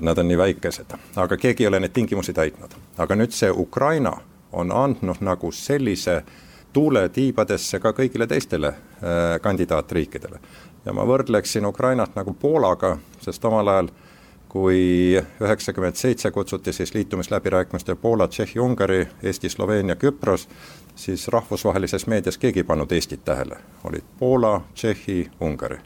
Nad 0.00 0.18
on 0.18 0.28
nii 0.28 0.38
väikesed, 0.38 0.92
aga 1.16 1.36
keegi 1.36 1.64
ei 1.64 1.68
ole 1.68 1.80
neid 1.80 1.92
tingimusi 1.92 2.32
täitnud. 2.32 2.74
aga 2.98 3.16
nüüd 3.16 3.32
see 3.34 3.50
Ukraina 3.50 4.12
on 4.52 4.72
andnud 4.72 5.20
nagu 5.20 5.52
sellise 5.52 6.22
tuule 6.72 7.08
tiibadesse 7.08 7.80
ka 7.80 7.92
kõigile 7.92 8.26
teistele 8.26 8.68
äh, 8.68 9.40
kandidaatriikidele. 9.42 10.40
ja 10.84 10.92
ma 10.92 11.04
võrdleksin 11.04 11.66
Ukrainat 11.66 12.14
nagu 12.16 12.32
Poolaga, 12.34 12.98
sest 13.20 13.44
omal 13.44 13.68
ajal 13.68 13.90
kui 14.50 15.14
üheksakümmend 15.42 15.94
seitse 15.94 16.30
kutsuti 16.30 16.72
siis 16.72 16.94
liitumisläbirääkimistel 16.94 17.96
Poola, 17.96 18.28
Tšehhi, 18.28 18.60
Ungari, 18.60 19.08
Eesti, 19.22 19.48
Sloveenia, 19.48 19.94
Küpros, 19.96 20.48
siis 20.94 21.28
rahvusvahelises 21.28 22.06
meedias 22.06 22.38
keegi 22.38 22.60
ei 22.60 22.64
pannud 22.64 22.92
Eestit 22.92 23.24
tähele, 23.24 23.56
olid 23.84 24.04
Poola, 24.18 24.60
Tšehhi, 24.74 25.30
Ungari. 25.40 25.78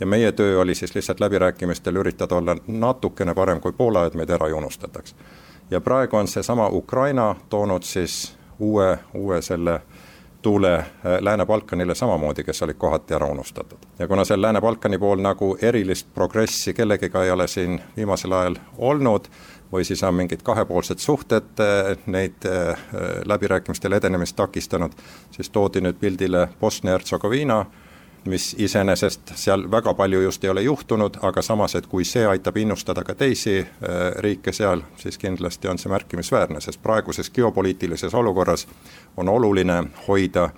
ja 0.00 0.06
meie 0.06 0.32
töö 0.32 0.60
oli 0.60 0.74
siis 0.74 0.94
lihtsalt 0.94 1.20
läbirääkimistel 1.20 1.96
üritada 1.96 2.34
olla 2.34 2.56
natukene 2.66 3.34
parem 3.34 3.60
kui 3.60 3.72
Poola, 3.72 4.06
et 4.06 4.14
meid 4.14 4.30
ära 4.30 4.46
ei 4.46 4.52
unustataks. 4.52 5.14
Ja 5.70 5.80
praegu 5.80 6.16
on 6.16 6.28
seesama 6.28 6.68
Ukraina 6.68 7.34
toonud 7.48 7.82
siis 7.82 8.36
uue, 8.58 8.98
uue 9.14 9.42
selle 9.42 9.80
tuule 10.42 10.74
äh, 10.74 10.86
Lääne-Balkanile 11.20 11.94
samamoodi, 11.94 12.44
kes 12.44 12.62
olid 12.62 12.74
kohati 12.74 13.14
ära 13.14 13.26
unustatud. 13.26 13.78
ja 13.98 14.08
kuna 14.08 14.24
seal 14.24 14.42
Lääne-Balkani 14.42 14.98
pool 14.98 15.20
nagu 15.20 15.56
erilist 15.62 16.08
progressi 16.14 16.74
kellegiga 16.74 17.24
ei 17.24 17.30
ole 17.30 17.48
siin 17.48 17.80
viimasel 17.96 18.32
ajal 18.32 18.56
olnud, 18.78 19.28
või 19.72 19.84
siis 19.84 20.02
on 20.02 20.14
mingid 20.14 20.42
kahepoolsed 20.42 20.98
suhted 20.98 21.60
äh, 21.60 21.96
neid 22.06 22.44
äh, 22.46 22.78
läbirääkimistel 23.24 23.92
edenemist 23.92 24.36
takistanud, 24.36 24.92
siis 25.30 25.50
toodi 25.50 25.80
nüüd 25.80 25.96
pildile 26.00 26.48
Bosnia-Hertsegoviina, 26.60 27.64
mis 28.24 28.54
iseenesest 28.58 29.34
seal 29.34 29.70
väga 29.70 29.94
palju 29.94 30.20
just 30.20 30.44
ei 30.44 30.50
ole 30.50 30.62
juhtunud, 30.62 31.18
aga 31.22 31.42
samas, 31.42 31.74
et 31.74 31.86
kui 31.86 32.04
see 32.04 32.26
aitab 32.26 32.56
innustada 32.56 33.04
ka 33.04 33.14
teisi 33.14 33.58
äh, 33.60 33.66
riike 34.18 34.52
seal, 34.52 34.82
siis 34.96 35.18
kindlasti 35.18 35.68
on 35.68 35.78
see 35.78 35.92
märkimisväärne, 35.92 36.60
sest 36.60 36.82
praeguses 36.82 37.30
geopoliitilises 37.30 38.14
olukorras 38.14 38.66
on 39.16 39.28
oluline 39.28 39.82
hoida 40.08 40.48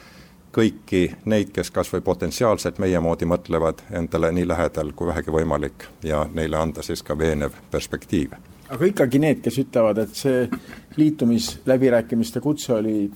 kõiki 0.56 1.10
neid, 1.28 1.52
kes 1.52 1.70
kas 1.70 1.90
või 1.92 2.00
potentsiaalselt 2.04 2.78
meie 2.80 3.00
moodi 3.00 3.28
mõtlevad, 3.28 3.82
endale 3.92 4.32
nii 4.32 4.48
lähedal 4.48 4.92
kui 4.96 5.10
vähegi 5.10 5.32
võimalik 5.34 5.88
ja 6.06 6.24
neile 6.32 6.56
anda 6.56 6.82
siis 6.82 7.02
ka 7.02 7.18
veenev 7.18 7.58
perspektiiv. 7.70 8.32
aga 8.68 8.86
ikkagi 8.86 9.18
need, 9.18 9.42
kes 9.44 9.58
ütlevad, 9.62 9.98
et 9.98 10.14
see 10.14 10.48
liitumisläbirääkimiste 10.96 12.40
kutse 12.40 12.72
oli 12.74 13.10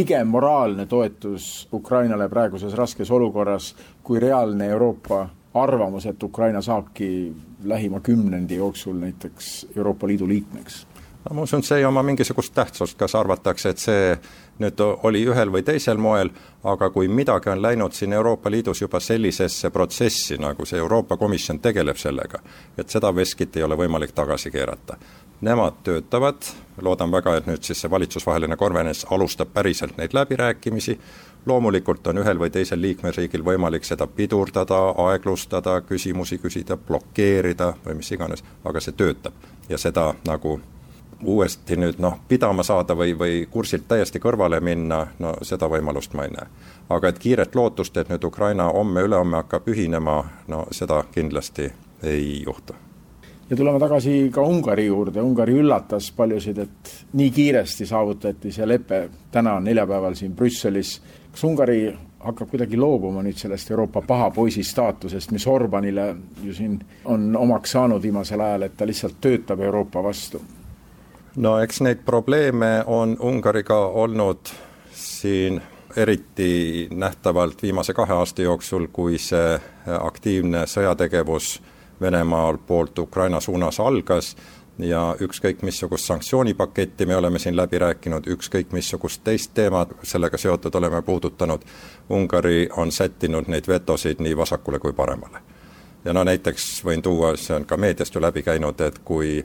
pigem 0.00 0.28
moraalne 0.28 0.86
toetus 0.86 1.68
Ukrainale 1.72 2.28
praeguses 2.32 2.72
raskes 2.74 3.10
olukorras 3.10 3.74
kui 4.02 4.20
reaalne 4.20 4.70
Euroopa 4.72 5.26
arvamus, 5.54 6.06
et 6.06 6.22
Ukraina 6.22 6.62
saabki 6.64 7.32
lähima 7.64 8.00
kümnendi 8.00 8.56
jooksul 8.56 8.96
näiteks 8.96 9.66
Euroopa 9.76 10.06
Liidu 10.08 10.28
liikmeks? 10.28 10.86
No 11.24 11.34
ma 11.34 11.42
usun, 11.42 11.62
see 11.62 11.78
ei 11.78 11.84
oma 11.84 12.02
mingisugust 12.02 12.54
tähtsust, 12.54 12.98
kas 12.98 13.14
arvatakse, 13.14 13.68
et 13.68 13.78
see 13.78 14.04
nüüd 14.60 14.80
oli 15.08 15.22
ühel 15.28 15.52
või 15.52 15.64
teisel 15.64 16.00
moel, 16.00 16.30
aga 16.64 16.90
kui 16.90 17.08
midagi 17.08 17.50
on 17.52 17.62
läinud 17.62 17.96
siin 17.96 18.12
Euroopa 18.12 18.50
Liidus 18.50 18.80
juba 18.80 19.00
sellisesse 19.00 19.70
protsessi, 19.70 20.38
nagu 20.40 20.66
see 20.66 20.78
Euroopa 20.78 21.16
Komisjon 21.16 21.60
tegeleb 21.60 21.96
sellega, 21.96 22.40
et 22.78 22.88
seda 22.88 23.14
veskit 23.14 23.56
ei 23.56 23.66
ole 23.66 23.76
võimalik 23.76 24.12
tagasi 24.16 24.50
keerata. 24.50 24.96
Nemad 25.40 25.78
töötavad, 25.84 26.44
loodan 26.84 27.12
väga, 27.12 27.36
et 27.36 27.46
nüüd 27.48 27.64
siis 27.64 27.80
see 27.80 27.90
valitsusvaheline 27.90 28.56
konverents 28.60 29.06
alustab 29.10 29.48
päriselt 29.54 29.96
neid 29.96 30.12
läbirääkimisi, 30.12 30.98
loomulikult 31.46 32.06
on 32.12 32.20
ühel 32.20 32.40
või 32.40 32.52
teisel 32.52 32.80
liikmesriigil 32.80 33.44
võimalik 33.44 33.88
seda 33.88 34.06
pidurdada, 34.06 34.82
aeglustada, 35.06 35.78
küsimusi 35.80 36.36
küsida, 36.38 36.76
blokeerida 36.76 37.72
või 37.86 37.96
mis 38.02 38.12
iganes, 38.12 38.44
aga 38.64 38.84
see 38.84 38.92
töötab. 38.92 39.32
Ja 39.68 39.78
seda 39.80 40.10
nagu 40.28 40.58
uuesti 41.24 41.76
nüüd 41.76 41.98
noh, 41.98 42.18
pidama 42.28 42.62
saada 42.62 42.96
või, 42.96 43.14
või 43.18 43.46
kursilt 43.50 43.88
täiesti 43.88 44.20
kõrvale 44.20 44.60
minna, 44.60 45.06
no 45.18 45.34
seda 45.42 45.68
võimalust 45.68 46.14
ma 46.14 46.24
ei 46.24 46.34
näe. 46.34 46.46
aga 46.88 47.08
et 47.08 47.18
kiiret 47.18 47.54
lootust, 47.54 47.96
et 47.96 48.08
nüüd 48.08 48.24
Ukraina 48.24 48.70
homme-ülehomme 48.72 49.36
hakkab 49.36 49.68
ühinema, 49.68 50.24
no 50.48 50.66
seda 50.70 51.04
kindlasti 51.12 51.72
ei 52.02 52.42
juhtu 52.42 52.74
ja 53.50 53.56
tuleme 53.56 53.78
tagasi 53.78 54.30
ka 54.32 54.42
Ungari 54.42 54.86
juurde, 54.86 55.22
Ungari 55.22 55.56
üllatas 55.58 56.12
paljusid, 56.16 56.58
et 56.58 56.92
nii 57.12 57.30
kiiresti 57.30 57.86
saavutati 57.86 58.52
see 58.52 58.68
lepe 58.68 59.08
täna, 59.32 59.58
neljapäeval 59.60 60.14
siin 60.14 60.36
Brüsselis. 60.36 61.00
kas 61.32 61.44
Ungari 61.44 61.96
hakkab 62.20 62.50
kuidagi 62.50 62.76
loobuma 62.76 63.22
nüüd 63.24 63.38
sellest 63.40 63.70
Euroopa 63.70 64.02
paha 64.06 64.30
poisi 64.30 64.62
staatusest, 64.64 65.32
mis 65.32 65.46
Orbanile 65.46 66.14
ju 66.44 66.54
siin 66.54 66.78
on 67.04 67.36
omaks 67.36 67.72
saanud 67.72 68.02
viimasel 68.02 68.40
ajal, 68.40 68.62
et 68.62 68.76
ta 68.76 68.86
lihtsalt 68.86 69.20
töötab 69.20 69.60
Euroopa 69.60 70.02
vastu? 70.02 70.40
No 71.36 71.58
eks 71.60 71.80
neid 71.80 72.04
probleeme 72.04 72.84
on 72.86 73.16
Ungariga 73.20 73.78
olnud 73.78 74.50
siin 74.92 75.62
eriti 75.96 76.88
nähtavalt 76.90 77.62
viimase 77.62 77.94
kahe 77.94 78.12
aasta 78.12 78.42
jooksul, 78.42 78.86
kui 78.92 79.18
see 79.18 79.60
aktiivne 80.00 80.66
sõjategevus 80.66 81.60
Venemaal 82.00 82.58
poolt 82.58 82.98
Ukraina 82.98 83.40
suunas 83.40 83.80
algas 83.80 84.36
ja 84.78 85.16
ükskõik 85.20 85.62
missugust 85.62 86.06
sanktsioonipaketti 86.08 87.06
me 87.06 87.16
oleme 87.16 87.38
siin 87.38 87.56
läbi 87.56 87.78
rääkinud, 87.78 88.26
ükskõik 88.26 88.72
missugust 88.72 89.20
teist 89.24 89.52
teemat 89.54 89.92
sellega 90.02 90.38
seotud 90.38 90.74
oleme 90.74 91.02
puudutanud, 91.02 91.60
Ungari 92.10 92.68
on 92.76 92.92
sättinud 92.92 93.48
neid 93.48 93.68
vetosid 93.68 94.20
nii 94.20 94.36
vasakule 94.36 94.78
kui 94.78 94.92
paremale. 94.92 95.38
ja 96.04 96.12
no 96.12 96.24
näiteks 96.24 96.84
võin 96.84 97.02
tuua, 97.02 97.36
see 97.36 97.56
on 97.56 97.64
ka 97.64 97.76
meediast 97.76 98.14
ju 98.14 98.20
läbi 98.20 98.42
käinud, 98.42 98.80
et 98.80 98.98
kui 99.04 99.44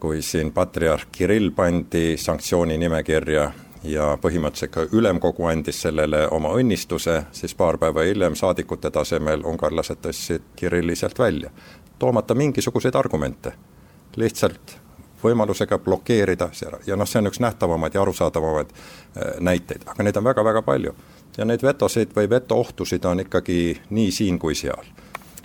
kui 0.00 0.22
siin 0.22 0.52
patriarh 0.52 1.06
Kirill 1.12 1.50
pandi 1.54 2.16
sanktsiooni 2.18 2.78
nimekirja 2.78 3.44
ja 3.86 4.08
põhimõtteliselt 4.22 4.72
ka 4.74 4.86
ülemkogu 4.92 5.46
andis 5.46 5.82
sellele 5.82 6.24
oma 6.34 6.50
õnnistuse, 6.58 7.20
siis 7.32 7.54
paar 7.54 7.78
päeva 7.78 8.02
hiljem 8.06 8.34
saadikute 8.34 8.90
tasemel 8.90 9.44
ungarlased 9.46 10.02
tõstsid 10.02 10.50
Kirilli 10.56 10.96
sealt 10.96 11.18
välja, 11.18 11.50
toomata 11.98 12.34
mingisuguseid 12.34 12.98
argumente, 12.98 13.52
lihtsalt 14.16 14.78
võimalusega 15.22 15.78
blokeerida 15.78 16.50
ja 16.86 16.96
noh, 16.96 17.06
see 17.08 17.18
on 17.22 17.30
üks 17.30 17.40
nähtavamaid 17.42 17.94
ja 17.94 18.02
arusaadavamaid 18.02 18.70
äh, 18.70 19.34
näiteid, 19.40 19.86
aga 19.86 20.06
neid 20.06 20.16
on 20.16 20.24
väga-väga 20.24 20.62
palju. 20.62 20.94
ja 21.38 21.44
neid 21.44 21.62
vetosid 21.62 22.14
või 22.16 22.30
vetoohtusid 22.30 23.04
on 23.04 23.20
ikkagi 23.20 23.80
nii 23.90 24.10
siin 24.10 24.38
kui 24.38 24.54
seal. 24.54 24.86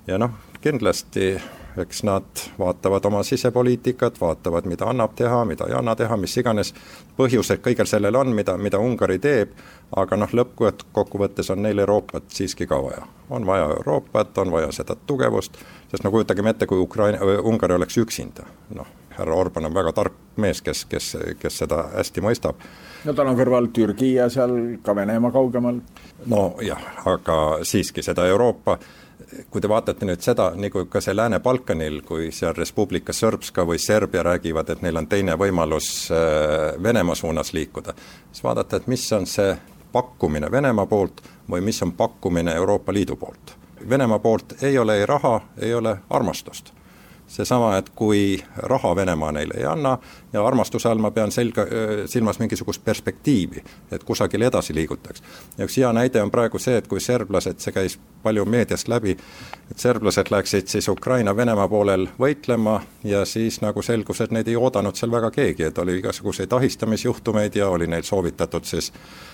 ja 0.08 0.18
noh, 0.18 0.38
kindlasti 0.62 1.36
eks 1.77 2.03
nad 2.03 2.24
vaatavad 2.60 3.06
oma 3.06 3.24
sisepoliitikat, 3.24 4.22
vaatavad, 4.22 4.65
mida 4.65 4.86
annab 4.86 5.15
teha, 5.15 5.46
mida 5.46 5.65
ei 5.68 5.74
anna 5.77 5.96
teha, 5.96 6.18
mis 6.18 6.38
iganes 6.38 6.74
põhjused 7.18 7.62
kõigel 7.65 7.89
sellel 7.89 8.15
on, 8.15 8.34
mida, 8.36 8.58
mida 8.58 8.80
Ungari 8.80 9.20
teeb, 9.20 9.53
aga 9.96 10.18
noh, 10.18 10.34
lõppkokkuvõttes 10.34 11.51
on 11.53 11.63
neil 11.65 11.80
Euroopat 11.80 12.30
siiski 12.34 12.68
ka 12.68 12.82
vaja. 12.84 13.08
on 13.30 13.46
vaja 13.46 13.63
Euroopat, 13.63 14.38
on 14.38 14.51
vaja 14.51 14.72
seda 14.72 14.96
tugevust, 15.08 15.58
sest 15.92 16.03
no 16.03 16.12
kujutagem 16.12 16.48
ette, 16.48 16.68
kui 16.68 16.77
Ukraina, 16.77 17.20
Ungari 17.44 17.74
oleks 17.74 17.98
üksinda, 17.98 18.46
noh, 18.75 18.88
härra 19.18 19.36
Orban 19.36 19.65
on 19.65 19.74
väga 19.74 19.92
tark 19.94 20.13
mees, 20.36 20.62
kes, 20.62 20.86
kes, 20.86 21.18
kes 21.39 21.58
seda 21.58 21.84
hästi 21.94 22.22
mõistab. 22.22 22.56
no 23.06 23.13
tal 23.13 23.27
on 23.27 23.38
kõrval 23.38 23.70
Türgi 23.74 24.13
ja 24.13 24.30
seal 24.30 24.77
ka 24.84 24.96
Venemaa 24.96 25.32
kaugemal. 25.32 25.82
nojah, 26.25 26.84
aga 27.06 27.39
siiski 27.63 28.01
seda 28.01 28.27
Euroopa 28.27 28.77
kui 29.50 29.62
te 29.62 29.70
vaatate 29.70 30.06
nüüd 30.06 30.22
seda, 30.24 30.50
nagu 30.60 30.86
ka 30.92 31.02
see 31.02 31.16
Lääne-Balkanil, 31.16 32.02
kui 32.08 32.32
seal 32.32 32.56
Res 32.58 32.72
Publica 32.75 33.13
Srpska 33.13 33.66
või 33.68 33.80
Serbia 33.82 34.24
räägivad, 34.24 34.70
et 34.70 34.84
neil 34.86 34.98
on 35.02 35.08
teine 35.08 35.38
võimalus 35.40 35.90
äh, 36.12 36.74
Venemaa 36.84 37.16
suunas 37.16 37.54
liikuda, 37.54 37.96
siis 38.32 38.44
vaadata, 38.44 38.78
et 38.78 38.88
mis 38.88 39.06
on 39.13 39.28
see 39.30 39.56
pakkumine 39.94 40.52
Venemaa 40.52 40.86
poolt 40.90 41.22
või 41.50 41.62
mis 41.62 41.82
on 41.84 41.92
pakkumine 41.98 42.56
Euroopa 42.56 42.94
Liidu 42.94 43.16
poolt. 43.16 43.58
Venemaa 43.90 44.20
poolt 44.20 44.56
ei 44.63 44.78
ole 44.78 45.00
ei 45.02 45.06
raha, 45.06 45.40
ei 45.62 45.74
ole 45.74 45.98
armastust 46.10 46.74
seesama, 47.34 47.78
et 47.78 47.90
kui 47.96 48.44
raha 48.56 48.96
Venemaa 48.96 49.32
neile 49.32 49.58
ei 49.58 49.66
anna 49.66 49.98
ja 50.34 50.46
armastuse 50.48 50.90
all 50.90 51.02
ma 51.02 51.12
pean 51.12 51.32
selga, 51.32 51.66
silmas 52.06 52.40
mingisugust 52.40 52.84
perspektiivi, 52.86 53.63
et 53.92 54.04
kusagile 54.04 54.46
edasi 54.46 54.74
liigutaks. 54.75 55.24
ja 55.58 55.66
üks 55.66 55.78
hea 55.78 55.94
näide 55.94 56.22
on 56.22 56.32
praegu 56.32 56.60
see, 56.60 56.78
et 56.78 56.88
kui 56.88 57.00
serblased, 57.00 57.60
see 57.60 57.74
käis 57.75 58.00
palju 58.24 58.46
meediast 58.46 58.88
läbi, 58.88 59.18
et 59.72 59.80
serblased 59.80 60.32
läksid 60.32 60.68
siis 60.68 60.88
Ukraina-Venemaa 60.90 61.68
poolel 61.68 62.08
võitlema 62.20 62.80
ja 63.04 63.25
siis 63.25 63.62
nagu 63.62 63.82
selgus, 63.82 64.22
et 64.22 64.32
neid 64.32 64.48
ei 64.48 64.56
oodanud 64.56 64.96
seal 64.96 65.12
väga 65.12 65.32
keegi, 65.32 65.68
et 65.70 65.78
oli 65.78 65.98
igasuguseid 66.00 66.54
ahistamisjuhtumeid 66.54 67.56
ja 67.56 67.70
oli 67.70 67.88
neil 67.88 68.04
soovitatud 68.04 68.66
siis 68.66 68.92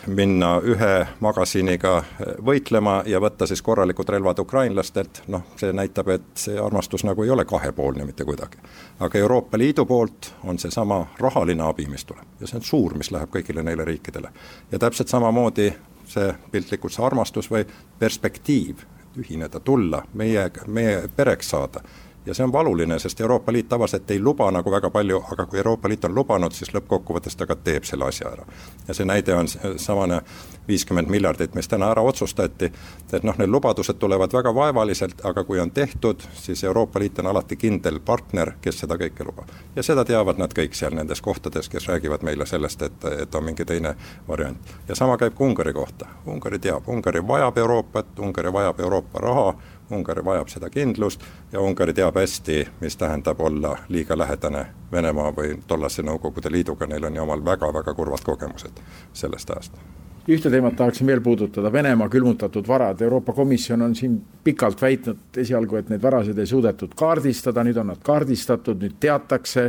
minna 0.07 0.57
ühe 0.63 0.93
magasiniga 1.19 2.03
võitlema 2.45 3.03
ja 3.05 3.21
võtta 3.21 3.47
siis 3.47 3.61
korralikud 3.61 4.09
relvad 4.09 4.39
ukrainlastelt, 4.39 5.23
noh, 5.27 5.47
see 5.59 5.73
näitab, 5.73 6.09
et 6.09 6.29
see 6.35 6.59
armastus 6.59 7.05
nagu 7.07 7.23
ei 7.23 7.29
ole 7.29 7.45
kahepoolne 7.45 8.05
mitte 8.05 8.25
kuidagi. 8.25 8.57
aga 8.99 9.19
Euroopa 9.19 9.57
Liidu 9.57 9.85
poolt 9.85 10.33
on 10.43 10.59
seesama 10.59 10.88
rahaline 11.19 11.63
abi, 11.63 11.87
mis 11.87 12.05
tuleb 12.05 12.39
ja 12.39 12.47
see 12.47 12.59
on 12.59 12.65
suur, 12.65 12.95
mis 12.97 13.11
läheb 13.11 13.31
kõigile 13.33 13.63
neile 13.63 13.85
riikidele. 13.85 14.31
ja 14.71 14.79
täpselt 14.79 15.07
samamoodi 15.11 15.71
see 16.09 16.33
piltlikult 16.51 16.93
see 16.93 17.05
armastus 17.05 17.49
või 17.51 17.65
perspektiiv, 17.99 18.85
ühineda, 19.19 19.59
tulla, 19.59 20.03
meie, 20.13 20.49
meie 20.67 21.07
pereks 21.15 21.49
saada 21.49 21.83
ja 22.29 22.33
see 22.33 22.43
on 22.43 22.51
valuline, 22.51 22.99
sest 22.99 23.21
Euroopa 23.21 23.51
Liit 23.51 23.69
tavaliselt 23.69 24.11
ei 24.11 24.19
luba 24.21 24.51
nagu 24.51 24.71
väga 24.71 24.89
palju, 24.89 25.23
aga 25.31 25.45
kui 25.45 25.57
Euroopa 25.57 25.89
Liit 25.89 26.05
on 26.05 26.15
lubanud, 26.15 26.53
siis 26.53 26.69
lõppkokkuvõttes 26.75 27.37
ta 27.37 27.47
ka 27.49 27.55
teeb 27.55 27.87
selle 27.89 28.05
asja 28.05 28.29
ära. 28.29 28.45
ja 28.87 28.93
see 28.93 29.05
näide 29.05 29.33
on 29.35 29.47
samane 29.77 30.21
viiskümmend 30.67 31.09
miljardit, 31.09 31.55
mis 31.57 31.67
täna 31.67 31.89
ära 31.89 32.01
otsustati, 32.05 32.69
et 33.13 33.25
noh, 33.25 33.37
need 33.37 33.49
lubadused 33.49 33.97
tulevad 33.97 34.33
väga 34.33 34.53
vaevaliselt, 34.55 35.25
aga 35.25 35.43
kui 35.43 35.59
on 35.59 35.71
tehtud, 35.71 36.21
siis 36.33 36.63
Euroopa 36.63 36.99
Liit 36.99 37.19
on 37.19 37.31
alati 37.33 37.57
kindel 37.57 37.99
partner, 38.05 38.53
kes 38.61 38.83
seda 38.83 38.97
kõike 39.01 39.25
lubab. 39.25 39.49
ja 39.75 39.83
seda 39.83 40.05
teavad 40.05 40.37
nad 40.37 40.53
kõik 40.53 40.77
seal 40.77 40.93
nendes 40.93 41.21
kohtades, 41.21 41.69
kes 41.69 41.89
räägivad 41.89 42.23
meile 42.23 42.45
sellest, 42.45 42.81
et, 42.81 43.09
et 43.23 43.35
on 43.35 43.43
mingi 43.43 43.65
teine 43.65 43.95
variant. 44.27 44.77
ja 44.87 44.95
sama 44.95 45.17
käib 45.17 45.33
ka 45.33 45.43
Ungari 45.43 45.73
kohta, 45.73 46.05
Ungari 46.25 46.59
teab, 46.59 46.87
Ungari 46.87 47.27
vajab 47.27 47.57
Euroopat, 47.57 48.19
Ungari 48.19 48.53
vajab 48.53 48.79
Euroopa 48.79 49.19
raha, 49.19 49.53
Ungari 49.91 50.25
vajab 50.25 50.49
seda 50.49 50.69
kindlust 50.69 51.23
ja 51.51 51.61
Ungari 51.61 51.93
teab 51.93 52.15
hästi, 52.15 52.67
mis 52.81 52.97
tähendab 52.97 53.41
olla 53.41 53.77
liiga 53.89 54.17
lähedane 54.17 54.65
Venemaa 54.91 55.31
või 55.35 55.55
tollase 55.67 56.03
Nõukogude 56.05 56.51
Liiduga, 56.51 56.87
neil 56.87 57.05
on 57.05 57.15
ju 57.15 57.23
omal 57.23 57.45
väga-väga 57.45 57.93
kurvad 57.93 58.25
kogemused 58.25 58.83
sellest 59.13 59.49
ajast. 59.49 59.81
Ühte 60.29 60.49
teemat 60.51 60.75
tahaksin 60.77 61.07
veel 61.07 61.21
puudutada, 61.25 61.71
Venemaa 61.73 62.09
külmutatud 62.09 62.67
varad, 62.67 63.01
Euroopa 63.01 63.33
Komisjon 63.33 63.81
on 63.81 63.95
siin 63.95 64.19
pikalt 64.43 64.81
väitnud 64.81 65.39
esialgu, 65.41 65.79
et 65.79 65.89
neid 65.89 66.03
varasid 66.03 66.37
ei 66.37 66.49
suudetud 66.49 66.93
kaardistada, 66.97 67.63
nüüd 67.65 67.77
on 67.81 67.89
nad 67.93 68.03
kaardistatud, 68.05 68.81
nüüd 68.83 68.99
teatakse, 69.01 69.65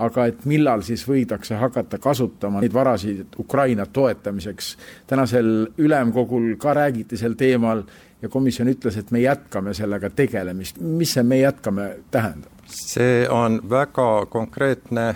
aga 0.00 0.26
et 0.30 0.44
millal 0.50 0.82
siis 0.86 1.04
võidakse 1.08 1.58
hakata 1.60 2.00
kasutama 2.02 2.62
neid 2.64 2.74
varasid 2.74 3.38
Ukraina 3.38 3.86
toetamiseks. 3.86 4.76
tänasel 5.06 5.68
ülemkogul 5.78 6.56
ka 6.58 6.74
räägiti 6.74 7.16
sel 7.16 7.34
teemal 7.34 7.84
ja 8.22 8.28
komisjon 8.28 8.68
ütles, 8.68 8.96
et 8.98 9.10
me 9.10 9.20
jätkame 9.20 9.74
sellega 9.74 10.10
tegelemist. 10.10 10.80
mis 10.80 11.12
see 11.12 11.22
me 11.22 11.40
jätkame 11.40 11.96
tähendab? 12.10 12.52
see 12.66 13.28
on 13.28 13.60
väga 13.70 14.26
konkreetne 14.26 15.14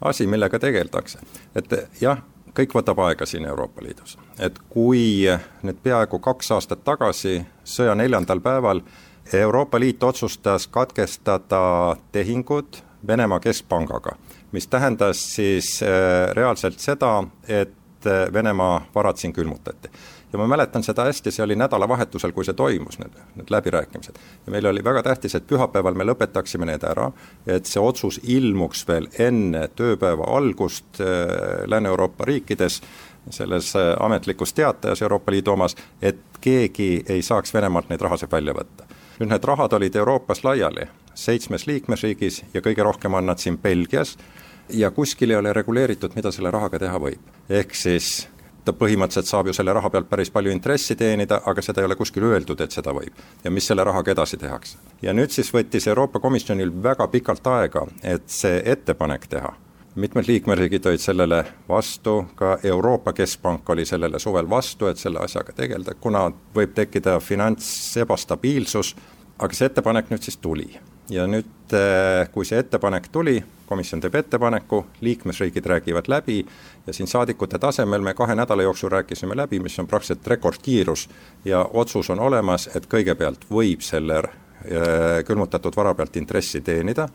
asi, 0.00 0.26
millega 0.26 0.58
tegeldakse. 0.58 1.18
et 1.54 1.72
jah, 2.00 2.22
kõik 2.56 2.74
võtab 2.78 3.00
aega 3.04 3.26
siin 3.26 3.44
Euroopa 3.44 3.84
Liidus. 3.84 4.18
et 4.38 4.58
kui 4.68 5.26
nüüd 5.62 5.82
peaaegu 5.82 6.18
kaks 6.18 6.50
aastat 6.56 6.84
tagasi, 6.84 7.44
sõja 7.64 7.94
neljandal 7.94 8.40
päeval, 8.40 8.82
Euroopa 9.32 9.80
Liit 9.80 10.02
otsustas 10.02 10.66
katkestada 10.66 11.96
tehingud 12.12 12.82
Venemaa 13.06 13.40
keskpangaga, 13.40 14.16
mis 14.52 14.66
tähendas 14.66 15.20
siis 15.34 15.82
äh, 15.82 16.30
reaalselt 16.34 16.78
seda, 16.80 17.24
et 17.48 18.06
äh, 18.06 18.32
Venemaa 18.32 18.86
varad 18.94 19.16
siin 19.16 19.32
külmutati 19.32 19.90
ja 20.36 20.40
ma 20.40 20.46
mäletan 20.46 20.82
seda 20.82 21.04
hästi, 21.04 21.30
see 21.30 21.44
oli 21.44 21.56
nädalavahetusel, 21.56 22.32
kui 22.36 22.44
see 22.44 22.54
toimus, 22.54 22.98
need, 23.00 23.14
need 23.38 23.50
läbirääkimised. 23.50 24.18
ja 24.46 24.52
meil 24.52 24.66
oli 24.66 24.84
väga 24.84 25.02
tähtis, 25.02 25.34
et 25.34 25.46
pühapäeval 25.46 25.96
me 25.96 26.04
lõpetaksime 26.04 26.68
need 26.68 26.84
ära, 26.84 27.08
et 27.46 27.66
see 27.66 27.80
otsus 27.80 28.20
ilmuks 28.22 28.84
veel 28.88 29.08
enne 29.18 29.68
tööpäeva 29.68 30.28
algust 30.36 31.00
äh, 31.00 31.06
Lääne-Euroopa 31.66 32.28
riikides, 32.28 32.82
selles 33.30 33.72
äh, 33.76 33.94
ametlikus 34.00 34.52
teatajas 34.52 35.02
Euroopa 35.02 35.32
Liidu 35.32 35.56
omas, 35.56 35.76
et 36.02 36.20
keegi 36.40 37.04
ei 37.08 37.22
saaks 37.22 37.54
Venemaalt 37.54 37.88
neid 37.88 38.04
rahasid 38.04 38.32
välja 38.32 38.54
võtta. 38.54 38.84
nüüd 39.18 39.32
need 39.32 39.44
rahad 39.48 39.72
olid 39.72 39.96
Euroopas 39.96 40.44
laiali, 40.44 40.90
seitsmes 41.14 41.66
liikmesriigis 41.66 42.44
ja 42.54 42.60
kõige 42.60 42.84
rohkem 42.84 43.14
on 43.14 43.26
nad 43.26 43.40
siin 43.40 43.58
Belgias 43.58 44.18
ja 44.68 44.90
kuskil 44.90 45.30
ei 45.30 45.36
ole 45.36 45.52
reguleeritud, 45.52 46.12
mida 46.14 46.30
selle 46.30 46.50
rahaga 46.50 46.78
teha 46.78 46.98
võib. 47.00 47.20
ehk 47.48 47.74
siis 47.74 48.28
ta 48.66 48.74
põhimõtteliselt 48.74 49.30
saab 49.30 49.50
ju 49.50 49.54
selle 49.56 49.72
raha 49.76 49.90
pealt 49.94 50.08
päris 50.10 50.32
palju 50.34 50.50
intressi 50.50 50.96
teenida, 50.98 51.40
aga 51.46 51.62
seda 51.62 51.82
ei 51.82 51.88
ole 51.88 51.96
kuskil 51.98 52.26
öeldud, 52.26 52.60
et 52.60 52.74
seda 52.74 52.94
võib. 52.96 53.14
ja 53.44 53.50
mis 53.50 53.66
selle 53.66 53.84
rahaga 53.84 54.12
edasi 54.12 54.36
tehakse. 54.36 54.78
ja 55.02 55.14
nüüd 55.14 55.30
siis 55.30 55.52
võttis 55.54 55.86
Euroopa 55.86 56.20
Komisjonil 56.20 56.72
väga 56.82 57.08
pikalt 57.08 57.46
aega, 57.46 57.86
et 58.02 58.26
see 58.26 58.62
ettepanek 58.64 59.30
teha 59.30 59.54
mitmed 59.96 60.26
liikmeriigid 60.28 60.86
olid 60.86 61.00
sellele 61.00 61.44
vastu, 61.68 62.26
ka 62.34 62.58
Euroopa 62.62 63.12
Keskpank 63.12 63.70
oli 63.70 63.84
sellele 63.84 64.18
suvel 64.18 64.50
vastu, 64.50 64.86
et 64.86 65.00
selle 65.00 65.22
asjaga 65.24 65.54
tegeleda, 65.56 65.94
kuna 66.00 66.26
võib 66.54 66.74
tekkida 66.76 67.16
finants 67.20 67.96
ebastabiilsus, 67.96 68.92
aga 69.38 69.56
see 69.56 69.70
ettepanek 69.70 70.12
nüüd 70.12 70.28
siis 70.28 70.36
tuli. 70.36 70.68
Ja 71.10 71.26
nüüd, 71.26 71.72
eh, 71.72 72.28
kui 72.32 72.44
see 72.44 72.58
ettepanek 72.58 73.08
tuli, 73.12 73.38
komisjon 73.66 74.00
teeb 74.00 74.14
ettepaneku, 74.14 74.84
liikmesriigid 75.00 75.66
räägivad 75.66 76.08
läbi 76.08 76.46
ja 76.86 76.92
siin 76.92 77.06
saadikute 77.06 77.58
tasemel 77.58 78.00
me 78.00 78.14
kahe 78.14 78.34
nädala 78.34 78.62
jooksul 78.62 78.90
rääkisime 78.90 79.36
läbi, 79.36 79.60
mis 79.60 79.78
on 79.78 79.86
praktiliselt 79.86 80.26
rekordkiirus 80.26 81.08
ja 81.44 81.68
otsus 81.72 82.10
on 82.10 82.20
olemas, 82.20 82.68
et 82.74 82.86
kõigepealt 82.86 83.46
võib 83.50 83.80
selle 83.80 84.18
äh, 84.18 85.24
külmutatud 85.26 85.76
vara 85.76 85.94
pealt 85.94 86.16
intressi 86.16 86.60
teenida 86.60 87.08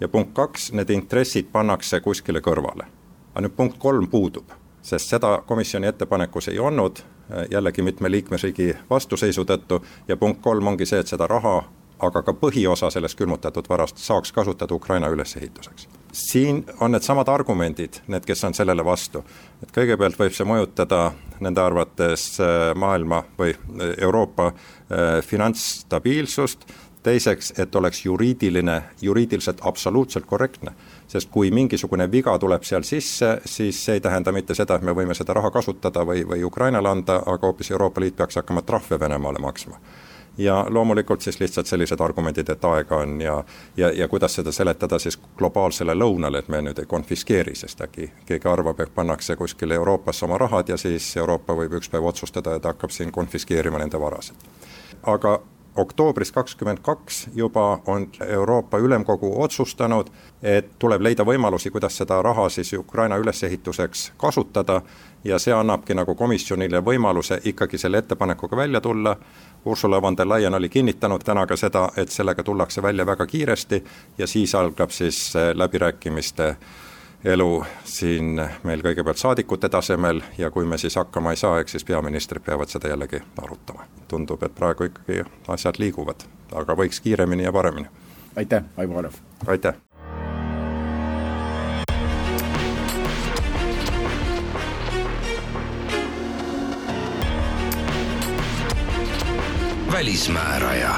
ja 0.00 0.08
punkt 0.08 0.34
kaks, 0.34 0.72
need 0.72 0.90
intressid 0.90 1.52
pannakse 1.52 2.00
kuskile 2.00 2.40
kõrvale. 2.40 2.88
aga 3.34 3.44
nüüd 3.46 3.56
punkt 3.56 3.78
kolm 3.78 4.08
puudub, 4.08 4.50
sest 4.82 5.08
seda 5.08 5.42
komisjoni 5.46 5.86
ettepanekus 5.86 6.48
ei 6.48 6.58
olnud, 6.58 6.98
äh, 7.32 7.46
jällegi 7.50 7.82
mitme 7.82 8.10
liikmesriigi 8.10 8.74
vastuseisu 8.90 9.44
tõttu 9.44 9.82
ja 10.08 10.16
punkt 10.16 10.40
kolm 10.42 10.66
ongi 10.66 10.86
see, 10.86 11.00
et 11.00 11.06
seda 11.06 11.26
raha 11.26 11.62
aga 11.98 12.22
ka 12.22 12.34
põhiosa 12.36 12.90
sellest 12.92 13.18
külmutatud 13.18 13.68
varast 13.68 13.98
saaks 14.02 14.32
kasutada 14.32 14.74
Ukraina 14.74 15.08
ülesehituseks. 15.08 15.88
siin 16.12 16.64
on 16.80 16.92
needsamad 16.92 17.28
argumendid, 17.28 18.00
need, 18.06 18.24
kes 18.24 18.44
on 18.44 18.54
sellele 18.54 18.84
vastu. 18.84 19.24
et 19.62 19.72
kõigepealt 19.72 20.18
võib 20.18 20.32
see 20.32 20.46
mõjutada 20.46 21.12
nende 21.40 21.60
arvates 21.60 22.40
äh, 22.40 22.74
maailma 22.74 23.24
või 23.38 23.54
äh, 23.54 23.94
Euroopa 23.98 24.46
äh, 24.46 25.24
finantsstabiilsust, 25.24 26.66
teiseks, 27.02 27.52
et 27.58 27.74
oleks 27.74 28.04
juriidiline, 28.04 28.82
juriidiliselt 29.02 29.60
absoluutselt 29.62 30.26
korrektne. 30.26 30.72
sest 31.08 31.30
kui 31.30 31.50
mingisugune 31.50 32.10
viga 32.10 32.38
tuleb 32.38 32.62
seal 32.62 32.82
sisse, 32.82 33.40
siis 33.44 33.84
see 33.84 33.94
ei 33.94 34.00
tähenda 34.00 34.32
mitte 34.32 34.54
seda, 34.54 34.74
et 34.74 34.82
me 34.82 34.92
võime 34.92 35.14
seda 35.14 35.34
raha 35.34 35.50
kasutada 35.50 36.04
või, 36.04 36.26
või 36.28 36.44
Ukrainale 36.44 36.88
anda, 36.88 37.22
aga 37.26 37.46
hoopis 37.46 37.70
Euroopa 37.70 38.00
Liit 38.00 38.16
peaks 38.16 38.36
hakkama 38.36 38.62
trahve 38.62 39.00
Venemaale 39.00 39.38
maksma 39.38 39.80
ja 40.38 40.66
loomulikult 40.68 41.20
siis 41.20 41.40
lihtsalt 41.40 41.66
sellised 41.66 42.00
argumendid, 42.00 42.48
et 42.48 42.64
aega 42.64 42.96
on 42.96 43.20
ja 43.20 43.44
ja, 43.76 43.90
ja 43.90 44.08
kuidas 44.08 44.34
seda 44.34 44.52
seletada 44.52 44.98
siis 44.98 45.18
globaalsele 45.38 45.94
lõunale, 45.94 46.38
et 46.38 46.48
me 46.48 46.62
nüüd 46.62 46.78
ei 46.78 46.86
konfiskeeri, 46.86 47.54
sest 47.54 47.80
äkki 47.80 48.10
keegi 48.26 48.48
arvab, 48.48 48.80
et 48.80 48.94
pannakse 48.94 49.36
kuskile 49.36 49.74
Euroopasse 49.74 50.24
oma 50.24 50.38
rahad 50.38 50.68
ja 50.68 50.76
siis 50.76 51.16
Euroopa 51.16 51.56
võib 51.56 51.78
üks 51.80 51.90
päev 51.90 52.06
otsustada, 52.12 52.54
et 52.56 52.64
hakkab 52.64 52.90
siin 52.94 53.12
konfiskeerima 53.12 53.78
nende 53.78 54.00
varasid. 54.00 54.36
aga 55.02 55.38
oktoobris 55.78 56.32
kakskümmend 56.32 56.78
kaks 56.82 57.28
juba 57.34 57.80
on 57.86 58.08
Euroopa 58.26 58.78
Ülemkogu 58.78 59.42
otsustanud, 59.42 60.06
et 60.42 60.70
tuleb 60.78 61.02
leida 61.02 61.24
võimalusi, 61.24 61.70
kuidas 61.70 61.96
seda 61.96 62.22
raha 62.22 62.48
siis 62.48 62.72
Ukraina 62.72 63.16
ülesehituseks 63.16 64.12
kasutada 64.16 64.80
ja 65.24 65.38
see 65.38 65.54
annabki 65.54 65.94
nagu 65.94 66.14
komisjonile 66.14 66.82
võimaluse 66.84 67.40
ikkagi 67.44 67.78
selle 67.78 67.98
ettepanekuga 67.98 68.56
välja 68.56 68.80
tulla 68.80 69.16
Ursula 69.68 70.02
von 70.02 70.16
der 70.16 70.28
Leyen 70.28 70.54
oli 70.54 70.68
kinnitanud 70.68 71.24
täna 71.24 71.46
ka 71.46 71.56
seda, 71.56 71.88
et 71.96 72.08
sellega 72.08 72.42
tullakse 72.42 72.82
välja 72.82 73.06
väga 73.06 73.26
kiiresti 73.26 73.84
ja 74.18 74.26
siis 74.26 74.54
algab 74.54 74.90
siis 74.90 75.34
läbirääkimiste 75.54 76.56
elu 77.24 77.64
siin 77.84 78.40
meil 78.62 78.82
kõigepealt 78.84 79.18
saadikute 79.18 79.68
tasemel 79.68 80.22
ja 80.38 80.50
kui 80.50 80.66
me 80.66 80.78
siis 80.78 80.96
hakkama 80.96 81.34
ei 81.34 81.40
saa, 81.40 81.58
eks 81.60 81.76
siis 81.76 81.84
peaministrid 81.84 82.44
peavad 82.46 82.70
seda 82.70 82.88
jällegi 82.88 83.20
arutama. 83.42 83.84
tundub, 84.08 84.42
et 84.42 84.54
praegu 84.54 84.88
ikkagi 84.88 85.24
asjad 85.48 85.78
liiguvad, 85.78 86.24
aga 86.54 86.74
võiks 86.74 87.02
kiiremini 87.02 87.44
ja 87.44 87.52
paremini. 87.52 87.88
aitäh, 88.36 88.64
Aivo 88.76 88.98
Alev! 88.98 89.20
aitäh! 89.46 89.87
Välismääraja. 99.98 100.94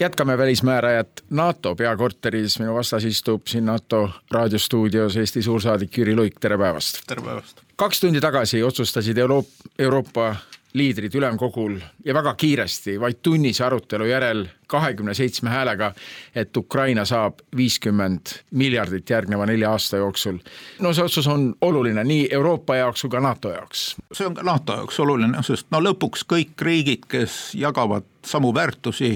jätkame 0.00 0.38
Välismäärajat 0.38 1.08
NATO 1.30 1.74
peakorteris, 1.74 2.58
minu 2.58 2.74
vastas 2.74 3.04
istub 3.04 3.46
siin 3.46 3.66
NATO 3.66 4.10
raadiostuudios 4.30 5.16
Eesti 5.16 5.42
suursaadik 5.42 5.98
Jüri 5.98 6.16
Luik, 6.16 6.34
tere 6.40 6.58
päevast! 6.58 7.00
tere 7.06 7.22
päevast! 7.22 7.62
kaks 7.76 8.00
tundi 8.00 8.20
tagasi 8.20 8.62
otsustasid 8.62 9.16
Euroop-, 9.16 9.70
Euroopa 9.78 10.36
liidrid 10.76 11.14
ülemkogul 11.14 11.78
ja 12.04 12.14
väga 12.14 12.34
kiiresti, 12.34 13.00
vaid 13.00 13.22
tunnise 13.22 13.64
arutelu 13.64 14.04
järel 14.06 14.46
kahekümne 14.66 15.14
seitsme 15.14 15.50
häälega, 15.50 15.92
et 16.34 16.56
Ukraina 16.56 17.04
saab 17.04 17.40
viiskümmend 17.56 18.34
miljardit 18.50 19.10
järgneva 19.10 19.46
nelja 19.46 19.70
aasta 19.70 19.96
jooksul. 19.96 20.38
no 20.80 20.92
see 20.92 21.04
otsus 21.04 21.26
on 21.26 21.54
oluline 21.60 22.04
nii 22.04 22.28
Euroopa 22.30 22.76
jaoks 22.76 23.02
kui 23.02 23.10
ka 23.10 23.20
NATO 23.20 23.52
jaoks. 23.52 23.96
see 24.12 24.26
on 24.26 24.34
ka 24.34 24.42
NATO 24.42 24.76
jaoks 24.76 25.00
oluline, 25.00 25.42
sest 25.42 25.66
no 25.70 25.80
lõpuks 25.80 26.26
kõik 26.28 26.60
riigid, 26.60 27.08
kes 27.08 27.54
jagavad 27.54 28.04
samu 28.24 28.54
väärtusi 28.54 29.12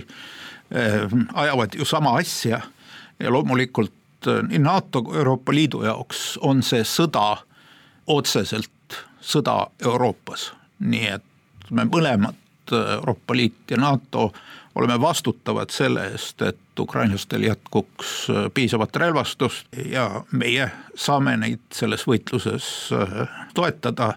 eh,, 0.71 1.01
ajavad 1.35 1.75
ju 1.75 1.85
sama 1.85 2.17
asja 2.17 2.61
ja 3.21 3.31
loomulikult 3.31 4.27
eh, 4.27 4.43
nii 4.49 4.59
NATO 4.59 5.03
kui 5.03 5.19
Euroopa 5.19 5.53
Liidu 5.53 5.85
jaoks 5.85 6.39
on 6.41 6.63
see 6.63 6.85
sõda 6.85 7.37
otseselt 8.07 8.71
sõda 9.21 9.67
Euroopas, 9.85 10.53
nii 10.81 11.07
et 11.07 11.30
me 11.71 11.87
mõlemad, 11.89 12.37
Euroopa 12.71 13.35
Liit 13.35 13.71
ja 13.71 13.77
NATO, 13.77 14.29
oleme 14.79 15.01
vastutavad 15.01 15.73
selle 15.75 16.05
eest, 16.13 16.43
et 16.43 16.79
ukrainlastel 16.79 17.43
jätkuks 17.43 18.29
piisavat 18.55 18.97
relvastust 18.97 19.67
ja 19.91 20.23
meie 20.31 20.71
saame 20.95 21.35
neid 21.37 21.65
selles 21.75 22.07
võitluses 22.07 22.69
äh, 22.95 23.27
toetada, 23.55 24.13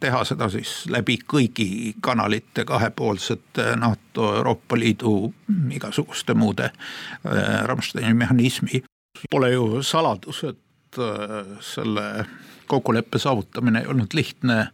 teha 0.00 0.22
seda 0.24 0.48
siis 0.48 0.84
läbi 0.90 1.18
kõigi 1.28 1.94
kanalite, 2.00 2.64
kahepoolsete 2.64 3.74
NATO, 3.76 4.30
Euroopa 4.38 4.78
Liidu, 4.78 5.32
igasuguste 5.74 6.34
muude 6.34 6.70
äh, 6.70 7.64
Rammsteini 7.68 8.14
mehhanismi. 8.14 8.82
Pole 9.30 9.50
ju 9.52 9.82
saladus, 9.82 10.44
et 10.44 11.00
äh, 11.00 11.56
selle 11.60 12.26
kokkuleppe 12.66 13.18
saavutamine 13.18 13.84
ei 13.84 13.90
olnud 13.92 14.14
lihtne 14.14 14.68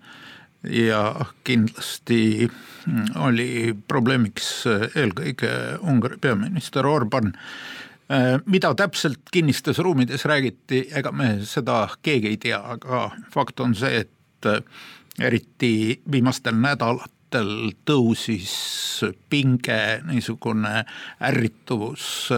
ja 0.64 1.26
kindlasti 1.44 2.48
oli 3.22 3.74
probleemiks 3.88 4.50
eelkõige 4.94 5.52
Ungari 5.80 6.18
peaminister 6.20 6.86
Orban. 6.86 7.32
mida 8.46 8.74
täpselt 8.74 9.30
kinnistes 9.32 9.78
ruumides 9.78 10.24
räägiti, 10.28 10.88
ega 10.92 11.12
me 11.12 11.38
seda 11.48 11.88
keegi 12.02 12.28
ei 12.28 12.36
tea, 12.36 12.58
aga 12.74 13.10
fakt 13.32 13.60
on 13.60 13.74
see, 13.74 14.02
et 14.02 14.48
eriti 15.20 16.02
viimastel 16.12 16.58
nädalatel 16.60 17.72
tõusis 17.88 18.52
pinge, 19.30 20.02
niisugune 20.04 20.84
ärrituvus 21.24 22.28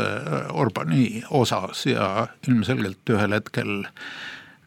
Orbani 0.53 1.25
osas 1.31 1.87
ja 1.91 2.29
ilmselgelt 2.47 3.15
ühel 3.17 3.35
hetkel 3.35 3.75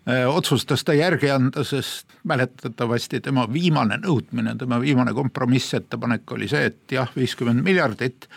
otsustas 0.07 0.83
ta 0.87 0.93
järgi 0.93 1.29
anda, 1.31 1.63
sest 1.67 2.13
mäletatavasti 2.23 3.19
tema 3.25 3.47
viimane 3.53 3.97
nõudmine, 3.99 4.55
tema 4.59 4.79
viimane 4.81 5.13
kompromissettepanek 5.13 6.31
oli 6.31 6.47
see, 6.47 6.69
et 6.71 6.95
jah, 6.95 7.11
viiskümmend 7.15 7.63
miljardit, 7.63 8.29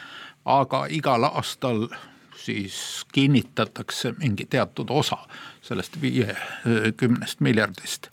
aga 0.44 0.86
igal 0.90 1.28
aastal 1.30 1.86
siis 2.40 3.04
kinnitatakse 3.12 4.14
mingi 4.18 4.46
teatud 4.50 4.90
osa 4.90 5.18
sellest 5.62 6.00
viiekümnest 6.02 7.40
miljardist. 7.40 8.08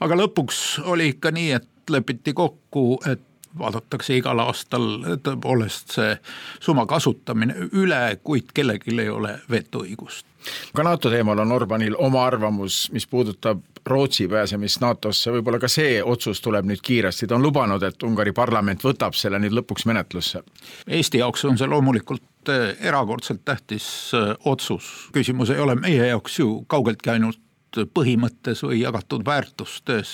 aga 0.00 0.16
lõpuks 0.16 0.80
oli 0.84 1.08
ikka 1.14 1.30
nii, 1.30 1.50
et 1.52 1.90
lepiti 1.90 2.32
kokku, 2.32 3.00
et 3.06 3.22
vaadatakse 3.58 4.16
igal 4.16 4.40
aastal 4.44 4.86
tõepoolest 5.24 5.96
see 5.96 6.14
summa 6.60 6.86
kasutamine 6.86 7.68
üle, 7.72 8.18
kuid 8.24 8.52
kellelgi 8.54 8.94
ei 9.00 9.08
ole 9.10 9.38
vetoõigust. 9.50 10.26
ka 10.74 10.82
NATO 10.82 11.10
teemal 11.10 11.38
on 11.42 11.52
Orbanil 11.52 11.96
oma 11.98 12.26
arvamus, 12.26 12.86
mis 12.92 13.06
puudutab 13.06 13.62
Rootsi 13.86 14.28
pääsemist 14.28 14.80
NATO-sse, 14.82 15.30
võib-olla 15.30 15.60
ka 15.62 15.68
see 15.70 16.00
otsus 16.02 16.40
tuleb 16.42 16.66
nüüd 16.66 16.80
kiiresti, 16.82 17.26
ta 17.26 17.36
on 17.36 17.42
lubanud, 17.42 17.82
et 17.86 18.02
Ungari 18.02 18.32
parlament 18.34 18.82
võtab 18.82 19.14
selle 19.14 19.38
nüüd 19.38 19.54
lõpuks 19.54 19.86
menetlusse. 19.86 20.42
Eesti 20.86 21.22
jaoks 21.22 21.44
on 21.46 21.58
see 21.58 21.70
loomulikult 21.70 22.50
eh, 22.50 22.74
erakordselt 22.82 23.44
tähtis 23.44 23.86
eh, 24.14 24.32
otsus, 24.44 25.08
küsimus 25.14 25.54
ei 25.54 25.62
ole 25.62 25.78
meie 25.78 26.10
jaoks 26.10 26.40
ju 26.40 26.64
kaugeltki 26.66 27.14
ainult 27.14 27.42
põhimõttes 27.84 28.62
või 28.64 28.80
jagatud 28.80 29.24
väärtustes, 29.26 30.10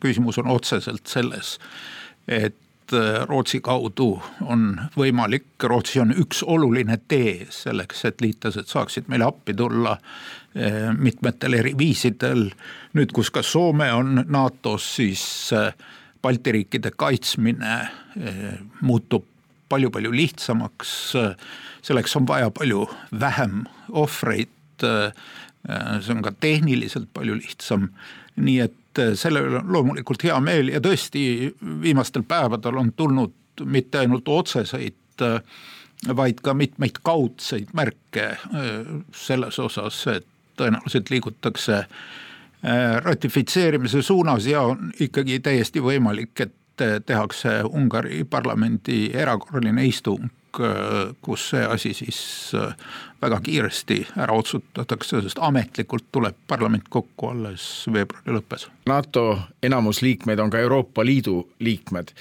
küsimus 0.00 0.38
on 0.40 0.48
otseselt 0.54 1.06
selles, 1.10 1.58
et 2.28 2.56
Rootsi 3.28 3.60
kaudu 3.64 4.18
on 4.44 4.74
võimalik, 4.96 5.46
Rootsi 5.62 6.00
on 6.00 6.12
üks 6.12 6.42
oluline 6.42 6.98
tee 7.08 7.46
selleks, 7.50 8.04
et 8.04 8.20
liitlased 8.20 8.68
saaksid 8.68 9.08
meile 9.08 9.24
appi 9.24 9.54
tulla 9.56 9.96
Eh, 10.54 10.92
mitmetel 10.98 11.56
eri 11.58 11.72
viisidel. 11.74 12.52
nüüd, 12.94 13.10
kus 13.10 13.32
ka 13.34 13.42
Soome 13.42 13.88
on 13.90 14.20
NATO-s, 14.30 14.84
siis 15.00 15.22
eh, 15.50 15.72
Balti 16.22 16.52
riikide 16.54 16.92
kaitsmine 16.94 17.72
muutub 18.80 19.26
palju-palju 19.68 20.12
lihtsamaks. 20.14 20.92
selleks 21.82 22.16
on 22.16 22.26
vaja 22.26 22.50
palju 22.50 22.86
vähem 23.20 23.64
ohvreid. 23.90 24.48
see 24.78 26.14
on 26.14 26.22
ka 26.22 26.32
tehniliselt 26.40 27.08
palju 27.12 27.34
lihtsam, 27.34 27.88
nii 28.36 28.60
et 28.60 28.78
selle 29.14 29.40
üle 29.44 29.60
on 29.62 29.72
loomulikult 29.72 30.24
hea 30.24 30.36
meel 30.40 30.70
ja 30.74 30.80
tõesti 30.84 31.54
viimastel 31.82 32.22
päevadel 32.28 32.78
on 32.80 32.92
tulnud 32.96 33.64
mitte 33.64 34.02
ainult 34.02 34.28
otseseid 34.28 35.22
vaid 36.16 36.40
ka 36.42 36.54
mitmeid 36.54 37.00
kaudseid 37.02 37.72
märke 37.72 38.34
selles 39.16 39.58
osas, 39.58 40.00
et 40.12 40.26
tõenäoliselt 40.58 41.10
liigutakse 41.10 41.84
ratifitseerimise 43.04 44.02
suunas 44.02 44.46
ja 44.46 44.62
on 44.62 44.92
ikkagi 45.00 45.40
täiesti 45.40 45.82
võimalik, 45.84 46.40
et 46.40 46.84
tehakse 47.06 47.60
Ungari 47.64 48.24
parlamendi 48.24 49.10
erakorraline 49.14 49.84
istung, 49.86 50.26
äh, 50.60 51.14
kus 51.22 51.50
see 51.50 51.64
asi 51.64 51.94
siis 51.94 52.20
äh, 52.54 52.74
väga 53.22 53.40
kiiresti 53.40 54.00
ära 54.16 54.36
otsutatakse, 54.36 55.22
sest 55.22 55.42
ametlikult 55.42 56.10
tuleb 56.12 56.36
parlament 56.46 56.88
kokku 56.88 57.32
alles 57.32 57.68
veebruari 57.92 58.38
lõppes. 58.38 58.68
NATO 58.86 59.38
enamusliikmed 59.62 60.40
on 60.40 60.50
ka 60.50 60.58
Euroopa 60.58 61.04
Liidu 61.04 61.40
liikmed 61.60 62.12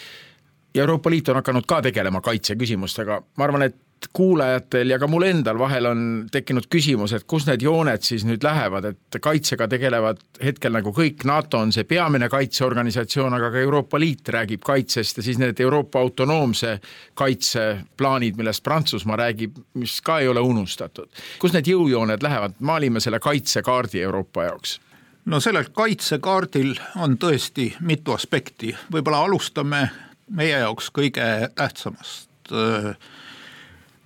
Euroopa 0.76 1.10
Liit 1.10 1.30
on 1.30 1.36
hakanud 1.36 1.66
ka 1.70 1.82
tegelema 1.86 2.22
kaitseküsimustega, 2.22 3.22
ma 3.38 3.46
arvan, 3.46 3.68
et 3.68 3.76
kuulajatel 4.14 4.90
ja 4.90 5.00
ka 5.00 5.08
mul 5.08 5.26
endal 5.28 5.60
vahel 5.60 5.88
on 5.90 6.02
tekkinud 6.32 6.68
küsimus, 6.72 7.14
et 7.16 7.26
kus 7.30 7.46
need 7.48 7.64
jooned 7.64 8.04
siis 8.06 8.26
nüüd 8.28 8.44
lähevad, 8.46 8.86
et 8.92 9.18
kaitsega 9.24 9.68
tegelevad 9.72 10.22
hetkel 10.44 10.74
nagu 10.76 10.94
kõik, 10.96 11.26
NATO 11.30 11.62
on 11.64 11.74
see 11.76 11.88
peamine 11.88 12.30
kaitseorganisatsioon, 12.32 13.34
aga 13.38 13.52
ka 13.54 13.62
Euroopa 13.64 14.00
Liit 14.02 14.30
räägib 14.36 14.64
kaitsest 14.66 15.20
ja 15.20 15.26
siis 15.26 15.40
need 15.42 15.60
Euroopa 15.64 16.02
autonoomse 16.02 16.80
kaitse 17.20 17.68
plaanid, 17.98 18.38
millest 18.40 18.64
Prantsusmaa 18.64 19.20
räägib, 19.24 19.58
mis 19.80 20.00
ka 20.02 20.20
ei 20.20 20.28
ole 20.28 20.44
unustatud. 20.44 21.10
kus 21.40 21.54
need 21.54 21.68
jõujooned 21.68 22.24
lähevad, 22.24 22.58
maalime 22.60 23.00
selle 23.00 23.20
kaitsekaardi 23.20 24.02
Euroopa 24.02 24.50
jaoks. 24.50 24.80
No 25.26 25.40
sellel 25.40 25.70
kaitsekaardil 25.72 26.76
on 27.00 27.16
tõesti 27.18 27.70
mitu 27.80 28.12
aspekti, 28.12 28.74
võib-olla 28.92 29.24
alustame 29.24 29.88
meie 30.28 30.58
jaoks 30.58 30.90
kõige 30.92 31.50
tähtsamast 31.56 32.52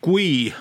kui 0.02 0.54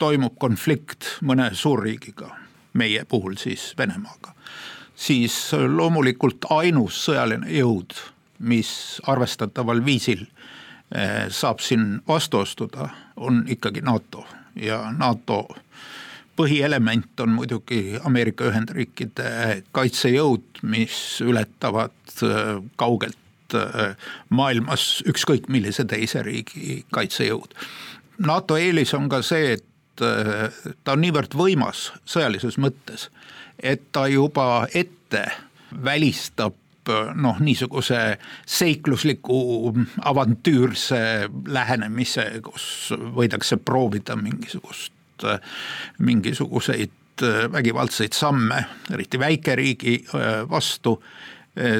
toimub 0.00 0.36
konflikt 0.40 1.16
mõne 1.26 1.50
suurriigiga, 1.56 2.30
meie 2.72 3.04
puhul 3.08 3.36
siis 3.40 3.70
Venemaaga, 3.78 4.34
siis 4.96 5.36
loomulikult 5.52 6.48
ainus 6.54 7.02
sõjaline 7.06 7.50
jõud, 7.52 7.96
mis 8.40 9.00
arvestataval 9.10 9.82
viisil 9.84 10.24
eh, 10.24 11.28
saab 11.28 11.60
siin 11.64 11.98
vastu 12.08 12.40
astuda, 12.40 12.88
on 13.16 13.44
ikkagi 13.48 13.84
NATO. 13.84 14.24
Ja 14.56 14.86
NATO 14.96 15.44
põhielement 16.36 17.20
on 17.20 17.34
muidugi 17.36 17.98
Ameerika 18.04 18.48
Ühendriikide 18.48 19.60
kaitsejõud, 19.76 20.62
mis 20.62 21.20
ületavad 21.20 22.16
eh, 22.24 22.56
kaugelt 22.80 23.56
eh, 23.56 24.10
maailmas 24.32 25.02
ükskõik 25.08 25.52
millise 25.52 25.84
teise 25.84 26.24
riigi 26.24 26.84
kaitsejõud 26.96 27.56
NATO 28.26 28.56
eelis 28.60 28.94
on 28.94 29.08
ka 29.08 29.22
see, 29.24 29.54
et 29.56 30.04
äh, 30.04 30.50
ta 30.84 30.94
on 30.96 31.04
niivõrd 31.04 31.34
võimas 31.36 31.88
sõjalises 32.08 32.58
mõttes, 32.60 33.08
et 33.56 33.88
ta 33.92 34.06
juba 34.10 34.66
ette 34.76 35.24
välistab 35.84 36.56
äh, 36.92 37.12
noh, 37.16 37.40
niisuguse 37.40 38.18
seiklusliku 38.44 39.40
avantüürse 40.12 41.02
lähenemise, 41.48 42.26
kus 42.44 42.92
võidakse 43.16 43.56
proovida 43.56 44.16
mingisugust, 44.20 45.24
äh, 45.24 45.40
mingisuguseid 45.98 46.96
vägivaldseid 47.52 48.14
samme, 48.16 48.62
eriti 48.88 49.18
väikeriigi 49.20 49.98
vastu, 50.48 50.94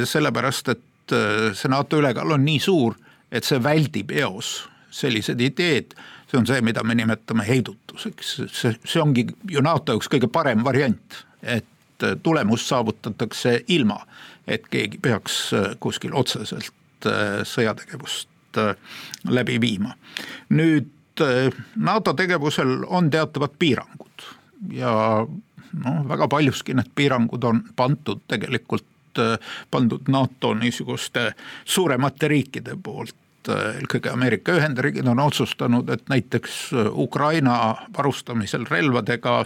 sellepärast 0.05 0.69
et 0.69 1.15
see 1.57 1.71
NATO 1.73 1.97
ülekaal 1.97 2.35
on 2.37 2.45
nii 2.45 2.59
suur, 2.61 2.99
et 3.33 3.49
see 3.49 3.57
väldib 3.65 4.13
eos 4.21 4.51
sellised 4.93 5.41
ideed 5.41 5.95
see 6.31 6.39
on 6.39 6.47
see, 6.47 6.61
mida 6.63 6.83
me 6.87 6.95
nimetame 6.95 7.45
heidutuseks, 7.47 8.35
see, 8.47 8.75
see 8.85 9.03
ongi 9.03 9.27
ju 9.51 9.63
NATO 9.65 9.97
jaoks 9.97 10.11
kõige 10.13 10.31
parem 10.31 10.63
variant, 10.65 11.25
et 11.43 11.67
tulemus 12.23 12.69
saavutatakse 12.69 13.65
ilma, 13.69 13.99
et 14.49 14.67
keegi 14.71 14.99
peaks 15.03 15.41
äh, 15.55 15.73
kuskil 15.81 16.15
otseselt 16.15 17.07
äh, 17.07 17.43
sõjategevust 17.47 18.59
äh, 18.59 18.75
läbi 19.29 19.61
viima. 19.61 19.95
nüüd 20.49 20.97
NATO 21.77 22.15
tegevusel 22.17 22.85
on 22.87 23.11
teatavad 23.13 23.53
piirangud 23.59 24.23
ja 24.73 24.93
noh, 25.27 25.99
väga 26.09 26.29
paljuski 26.33 26.73
need 26.73 26.89
piirangud 26.97 27.45
on 27.45 27.61
pandud 27.77 28.23
tegelikult 28.31 28.87
pandud 29.71 30.09
NATO 30.09 30.55
niisuguste 30.55 31.35
suuremate 31.69 32.29
riikide 32.31 32.79
poolt, 32.83 33.13
Äh, 33.13 33.30
eelkõige 33.49 34.13
Ameerika 34.13 34.55
Ühendriigid 34.59 35.09
on 35.09 35.21
otsustanud, 35.23 35.89
et 35.89 36.09
näiteks 36.13 36.59
äh, 36.75 36.91
Ukraina 36.93 37.77
varustamisel 37.97 38.67
relvadega 38.71 39.45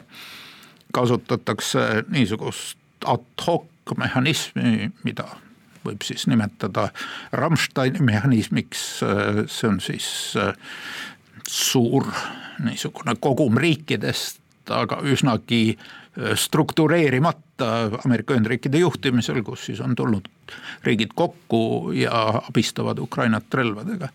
kasutatakse 0.95 2.05
niisugust 2.09 2.79
ad 3.07 3.27
hoc 3.47 3.95
mehhanismi, 3.99 4.91
mida 5.05 5.27
võib 5.85 6.05
siis 6.07 6.27
nimetada 6.27 6.89
Rammsteini 7.33 8.01
mehhanismiks, 8.01 8.87
äh, 9.05 9.43
see 9.47 9.69
on 9.69 9.81
siis 9.85 10.09
suur 11.49 12.09
niisugune 12.65 13.17
kogum 13.21 13.59
riikidest, 13.61 14.41
aga 14.73 15.03
üsnagi 15.05 15.77
struktureerimata 17.55 17.99
Ameerika 18.05 18.35
Ühendriikide 18.35 18.79
juhtimisel, 18.79 19.43
kus 19.43 19.67
siis 19.67 19.81
on 19.81 19.95
tulnud 19.95 20.27
riigid 20.85 21.11
kokku 21.15 21.93
ja 21.93 22.43
abistavad 22.49 22.99
Ukrainat 22.99 23.55
relvadega. 23.55 24.09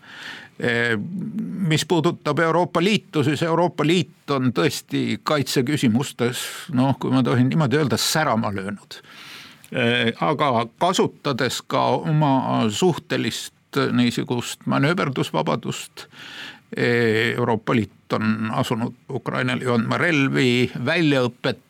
mis 1.68 1.86
puudutab 1.86 2.38
Euroopa 2.38 2.82
Liitu, 2.84 3.24
siis 3.24 3.42
Euroopa 3.42 3.86
Liit 3.86 4.30
on 4.30 4.52
tõesti 4.52 5.20
kaitseküsimustes 5.22 6.42
noh, 6.72 6.98
kui 6.98 7.10
ma 7.10 7.22
tohin 7.22 7.48
niimoodi 7.48 7.76
öelda, 7.76 7.96
särama 7.96 8.52
löönud. 8.54 9.00
aga 10.20 10.66
kasutades 10.78 11.62
ka 11.62 11.86
oma 11.86 12.68
suhtelist 12.70 13.54
niisugust 13.92 14.66
manööverdusvabadust 14.66 16.06
Euroopa 17.36 17.74
Liit 17.74 18.12
on 18.12 18.50
asunud 18.52 18.94
Ukrainale 19.10 19.64
ju 19.64 19.74
andma 19.74 19.98
relvi, 19.98 20.70
väljaõpet. 20.84 21.69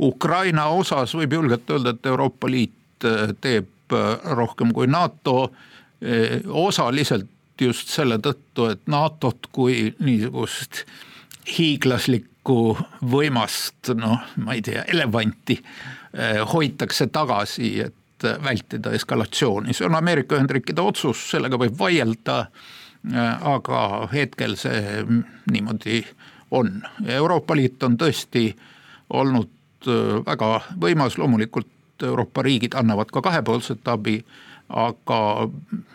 Ukraina 0.00 0.66
osas 0.74 1.14
võib 1.14 1.32
julgelt 1.38 1.70
öelda, 1.70 1.94
et 1.94 2.06
Euroopa 2.06 2.50
Liit 2.50 3.06
teeb 3.40 3.94
rohkem 4.36 4.72
kui 4.76 4.86
NATO, 4.86 5.52
osaliselt 6.46 7.28
just 7.60 7.88
selle 7.92 8.18
tõttu, 8.22 8.70
et 8.72 8.82
NATO-t 8.88 9.50
kui 9.52 9.90
niisugust 10.00 10.84
hiiglaslikku 11.50 12.76
võimast, 13.10 13.92
noh, 13.96 14.20
ma 14.44 14.56
ei 14.56 14.62
tea, 14.64 14.84
elevanti 14.88 15.58
hoitakse 16.52 17.10
tagasi, 17.12 17.72
et 17.84 18.28
vältida 18.44 18.92
eskalatsiooni, 18.96 19.74
see 19.76 19.86
on 19.88 19.96
Ameerika 19.96 20.36
Ühendriikide 20.36 20.82
otsus, 20.84 21.22
sellega 21.32 21.58
võib 21.60 21.76
vaielda, 21.78 22.42
aga 23.48 23.78
hetkel 24.12 24.56
see 24.60 25.04
niimoodi 25.50 26.02
on. 26.56 26.82
Euroopa 27.06 27.56
Liit 27.56 27.82
on 27.86 27.96
tõesti 28.00 28.50
olnud 29.10 29.50
väga 30.26 30.60
võimas, 30.80 31.18
loomulikult 31.18 31.68
Euroopa 32.04 32.42
riigid 32.42 32.74
annavad 32.76 33.10
ka 33.12 33.22
kahepoolset 33.24 33.88
abi 33.88 34.20
aga 34.70 35.48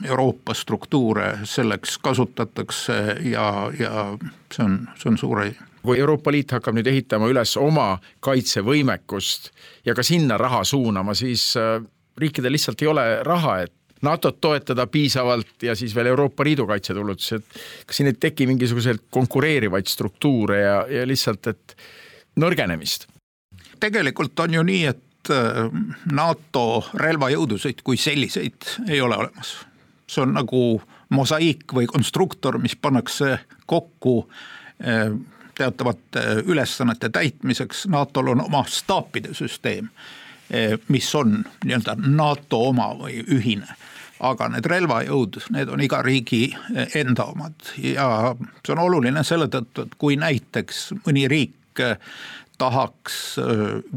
Euroopa 0.04 0.54
struktuure 0.54 1.39
selleks 1.43 1.97
kasutatakse 1.97 2.97
ja, 3.23 3.71
ja 3.80 4.17
see 4.54 4.65
on, 4.65 4.82
see 4.99 5.12
on 5.12 5.17
suur 5.17 5.45
asi. 5.45 5.56
Kui 5.86 5.99
Euroopa 6.01 6.34
Liit 6.34 6.51
hakkab 6.56 6.75
nüüd 6.75 6.88
ehitama 6.89 7.30
üles 7.30 7.54
oma 7.62 7.93
kaitsevõimekust 8.25 9.51
ja 9.86 9.93
ka 9.95 10.04
sinna 10.04 10.38
raha 10.41 10.63
suunama, 10.65 11.13
siis 11.15 11.51
äh, 11.62 11.78
riikidel 12.17 12.56
lihtsalt 12.56 12.82
ei 12.82 12.89
ole 12.89 13.06
raha, 13.23 13.60
et 13.67 13.73
NATO-t 14.06 14.41
toetada 14.41 14.88
piisavalt 14.91 15.63
ja 15.63 15.75
siis 15.78 15.93
veel 15.95 16.10
Euroopa 16.12 16.43
Liidu 16.43 16.65
kaitsetulutusi, 16.67 17.38
et 17.38 17.60
kas 17.88 18.01
siin 18.01 18.10
ei 18.12 18.17
teki 18.19 18.49
mingisuguseid 18.49 19.06
konkureerivaid 19.13 19.88
struktuure 19.88 20.60
ja, 20.60 20.80
ja 20.89 21.06
lihtsalt, 21.08 21.47
et 21.54 21.78
nõrgenemist? 22.36 23.08
tegelikult 23.80 24.39
on 24.39 24.54
ju 24.54 24.63
nii, 24.63 24.86
et 24.86 25.06
Äh, 25.30 25.69
NATO 26.12 26.86
relvajõudusid 26.93 27.82
kui 27.86 27.98
selliseid 27.98 28.67
ei 28.88 29.02
ole 29.02 29.17
olemas. 29.17 29.58
see 30.08 30.21
on 30.21 30.36
nagu 30.38 30.82
mosaiik 31.10 31.74
või 31.74 31.88
konstruktor, 31.89 32.60
mis 32.62 32.76
pannakse 32.76 33.39
kokku 33.65 34.30
äh, 34.86 35.10
teatavate 35.58 36.43
ülesannete 36.45 37.10
täitmiseks, 37.10 37.88
NATO-l 37.88 38.28
on 38.36 38.41
oma 38.45 38.63
staapide 38.69 39.34
süsteem, 39.34 39.89
äh, 40.54 40.78
mis 40.88 41.15
on 41.15 41.43
nii-öelda 41.63 41.95
NATO 41.98 42.62
oma 42.69 42.91
või 42.93 43.24
ühine 43.26 43.67
aga 44.19 44.48
need 44.50 44.65
relvajõud, 44.65 45.41
need 45.52 45.69
on 45.69 45.82
iga 45.82 46.02
riigi 46.02 46.56
enda 46.95 47.26
omad 47.34 47.74
ja 47.82 48.36
see 48.63 48.74
on 48.74 48.80
oluline 48.80 49.24
selle 49.24 49.50
tõttu, 49.52 49.84
et 49.84 49.98
kui 49.98 50.15
näiteks 50.15 50.91
mõni 51.02 51.26
riik 51.28 51.64
tahaks 52.57 53.35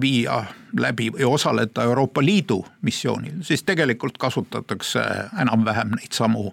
viia 0.00 0.44
läbi 0.78 1.10
või 1.14 1.24
osaleda 1.24 1.84
Euroopa 1.86 2.24
Liidu 2.24 2.64
missioonil, 2.82 3.42
siis 3.46 3.62
tegelikult 3.62 4.18
kasutatakse 4.18 5.04
enam-vähem 5.40 5.94
neid 5.94 6.12
samu 6.12 6.50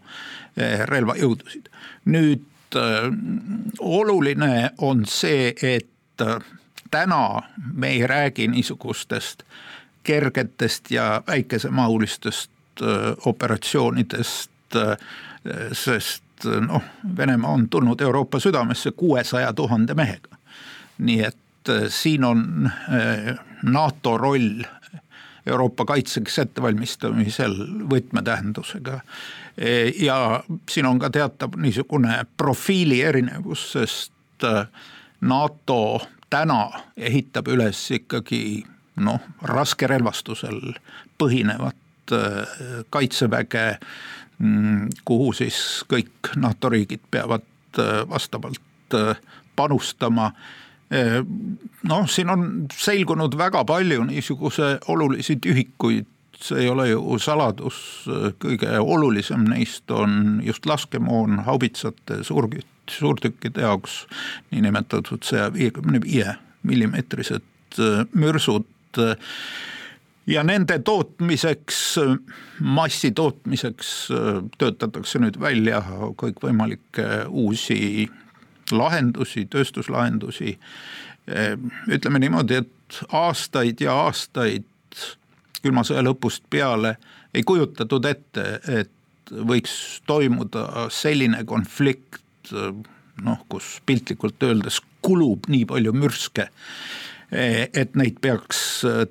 relvajõudusid. 0.86 1.70
nüüd 2.06 2.46
oluline 3.80 4.70
on 4.78 5.06
see, 5.06 5.54
et 5.62 6.22
täna 6.92 7.42
me 7.74 7.88
ei 7.88 8.08
räägi 8.08 8.48
niisugustest 8.48 9.44
kergetest 10.04 10.92
ja 10.92 11.24
väikesemahulistest 11.28 12.52
operatsioonidest, 13.26 14.52
sest 15.72 16.24
noh, 16.68 16.84
Venemaa 17.18 17.52
on 17.52 17.70
tulnud 17.70 18.02
Euroopa 18.02 18.40
südamesse 18.40 18.92
kuuesaja 18.92 19.54
tuhande 19.54 19.94
mehega. 19.94 20.35
Nii 20.98 21.22
et 21.24 21.70
äh, 21.70 21.88
siin 21.90 22.24
on 22.24 22.72
äh, 22.90 23.36
NATO 23.64 24.18
roll 24.18 24.64
Euroopa 25.46 25.86
kaitseks 25.86 26.40
ettevalmistamisel 26.40 27.56
võtmetähendusega. 27.90 29.00
E, 29.58 29.92
ja 30.06 30.44
siin 30.70 30.86
on 30.90 31.00
ka 31.00 31.12
teatav 31.14 31.54
niisugune 31.62 32.24
profiili 32.38 33.02
erinevus, 33.06 33.68
sest 33.76 34.44
äh, 34.44 34.66
NATO 35.22 36.02
täna 36.30 36.70
ehitab 36.98 37.48
üles 37.54 37.84
ikkagi 37.94 38.64
noh, 38.96 39.22
raskerelvastusel 39.42 40.60
põhinevat 41.20 41.76
kaitseväge, 42.94 43.64
mm, 44.38 44.90
kuhu 45.06 45.32
siis 45.34 45.58
kõik 45.90 46.34
NATO 46.38 46.70
riigid 46.70 47.02
peavad 47.12 47.46
vastavalt 48.10 48.98
panustama 49.56 50.30
noh, 50.90 52.06
siin 52.10 52.30
on 52.30 52.68
selgunud 52.74 53.38
väga 53.38 53.64
palju 53.66 54.04
niisuguse 54.10 54.76
olulisi 54.94 55.38
tühikuid, 55.42 56.08
see 56.36 56.66
ei 56.66 56.70
ole 56.70 56.90
ju 56.90 57.18
saladus, 57.22 57.78
kõige 58.42 58.78
olulisem 58.80 59.48
neist 59.50 59.92
on 59.92 60.42
just 60.46 60.66
laskemoon 60.66 61.46
haubitsate 61.48 62.22
suurkütt, 62.28 62.68
suurtükkide 62.92 63.64
jaoks 63.66 64.04
niinimetatud 64.52 65.24
saja 65.26 65.48
viiekümne 65.54 66.02
viie 66.04 66.36
millimeetrised 66.66 67.80
mürsud. 68.14 68.68
Ja 70.26 70.42
nende 70.44 70.80
tootmiseks, 70.82 71.80
massi 72.60 73.12
tootmiseks 73.14 73.90
töötatakse 74.58 75.22
nüüd 75.22 75.38
välja 75.40 75.84
kõikvõimalikke 76.18 77.26
uusi 77.30 78.08
lahendusi, 78.72 79.46
tööstuslahendusi. 79.46 80.58
ütleme 81.90 82.20
niimoodi, 82.20 82.56
et 82.56 83.00
aastaid 83.12 83.82
ja 83.82 83.94
aastaid 84.06 84.66
külma 85.64 85.82
sõja 85.84 86.04
lõpust 86.06 86.44
peale 86.50 86.96
ei 87.34 87.44
kujutatud 87.44 88.06
ette, 88.06 88.60
et 88.70 89.32
võiks 89.32 90.02
toimuda 90.06 90.88
selline 90.94 91.44
konflikt, 91.50 92.52
noh, 93.26 93.42
kus 93.50 93.80
piltlikult 93.86 94.44
öeldes 94.44 94.80
kulub 95.02 95.50
nii 95.50 95.66
palju 95.66 95.94
mürske, 95.98 96.48
et 97.32 97.96
neid 97.98 98.22
peaks 98.22 98.60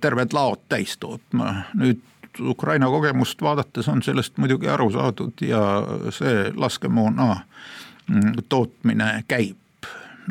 terved 0.01 0.33
laod 0.33 0.63
täis 0.69 0.97
tootma. 1.03 1.65
nüüd 1.75 2.03
Ukraina 2.41 2.87
kogemust 2.91 3.43
vaadates 3.43 3.89
on 3.89 4.03
sellest 4.03 4.39
muidugi 4.39 4.69
aru 4.69 4.89
saadud 4.91 5.43
ja 5.43 5.61
see 6.15 6.51
laskemoona 6.55 7.29
Mm, 7.35 7.84
tootmine 8.49 9.25
käib. 9.29 9.57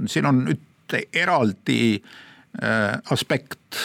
siin 0.05 0.25
on 0.25 0.45
nüüd 0.45 0.95
eraldi 1.13 2.01
äh, 2.01 3.01
aspekt 3.11 3.77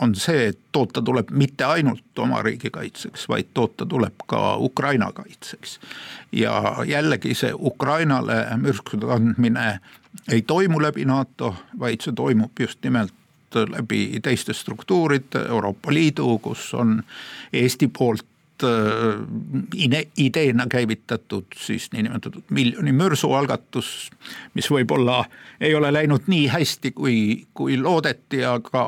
on 0.00 0.14
see, 0.14 0.46
et 0.50 0.58
toota 0.72 1.02
tuleb 1.02 1.30
mitte 1.30 1.64
ainult 1.64 2.18
oma 2.18 2.42
riigi 2.42 2.70
kaitseks, 2.70 3.28
vaid 3.28 3.50
toota 3.54 3.86
tuleb 3.86 4.26
ka 4.26 4.56
Ukraina 4.56 5.12
kaitseks. 5.12 5.80
ja 6.32 6.76
jällegi 6.86 7.34
see 7.34 7.52
Ukrainale 7.54 8.46
mürskude 8.56 9.12
andmine 9.12 9.80
ei 10.28 10.42
toimu 10.42 10.82
läbi 10.82 11.04
NATO, 11.04 11.54
vaid 11.78 12.00
see 12.00 12.12
toimub 12.12 12.60
just 12.60 12.82
nimelt 12.82 13.14
läbi 13.54 14.20
teiste 14.22 14.54
struktuuride, 14.54 15.46
Euroopa 15.48 15.92
Liidu, 15.94 16.38
kus 16.38 16.74
on 16.74 17.02
Eesti 17.52 17.88
poolt 17.98 18.26
Äh, 18.62 20.06
ideena 20.16 20.66
käivitatud 20.66 21.44
siis 21.56 21.92
niinimetatud 21.92 22.42
miljoni 22.50 22.92
mürsu 22.92 23.32
algatus, 23.32 24.10
mis 24.54 24.68
võib-olla 24.70 25.24
ei 25.60 25.74
ole 25.74 25.92
läinud 25.92 26.28
nii 26.28 26.46
hästi, 26.52 26.90
kui, 26.90 27.46
kui 27.54 27.78
loodeti, 27.80 28.44
aga 28.44 28.84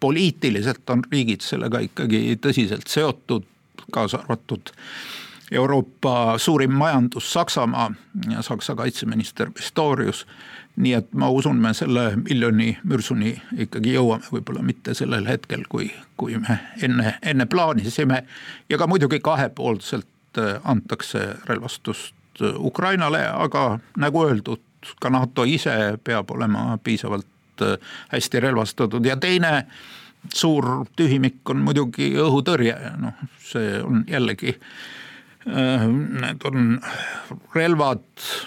poliitiliselt 0.00 0.90
on 0.90 1.04
riigid 1.12 1.44
sellega 1.44 1.80
ikkagi 1.86 2.36
tõsiselt 2.42 2.88
seotud, 2.88 3.48
kaasa 3.92 4.20
arvatud 4.20 4.72
Euroopa 5.50 6.38
suurim 6.38 6.74
majandus 6.78 7.32
Saksamaa 7.32 7.90
ja 8.30 8.42
Saksa 8.42 8.74
kaitseminister 8.74 9.50
Pistorius 9.50 10.26
nii 10.76 10.92
et 10.94 11.12
ma 11.14 11.28
usun, 11.30 11.58
me 11.60 11.72
selle 11.74 12.14
miljoni 12.16 12.72
mürsuni 12.88 13.34
ikkagi 13.64 13.94
jõuame, 13.94 14.26
võib-olla 14.32 14.62
mitte 14.64 14.94
sellel 14.94 15.26
hetkel, 15.28 15.64
kui, 15.68 15.90
kui 16.20 16.38
me 16.38 16.58
enne, 16.82 17.16
enne 17.22 17.46
plaanisime. 17.46 18.22
ja 18.68 18.78
ka 18.78 18.86
muidugi 18.86 19.20
kahepoolselt 19.20 20.38
äh, 20.38 20.60
antakse 20.64 21.36
relvastust 21.48 22.42
äh, 22.42 22.54
Ukrainale, 22.56 23.26
aga 23.28 23.78
nagu 23.96 24.24
öeldud, 24.26 24.62
ka 25.00 25.10
NATO 25.10 25.44
ise 25.44 25.98
peab 26.04 26.30
olema 26.30 26.78
piisavalt 26.84 27.62
äh, 27.62 27.76
hästi 28.08 28.40
relvastatud 28.40 29.04
ja 29.06 29.16
teine 29.16 29.66
suur 30.34 30.86
tühimik 30.96 31.48
on 31.50 31.62
muidugi 31.64 32.12
õhutõrje, 32.20 32.76
noh, 33.00 33.20
see 33.44 33.78
on 33.82 34.04
jällegi 34.08 34.54
äh, 34.54 34.72
need 35.46 36.44
on 36.44 36.80
relvad, 37.54 38.02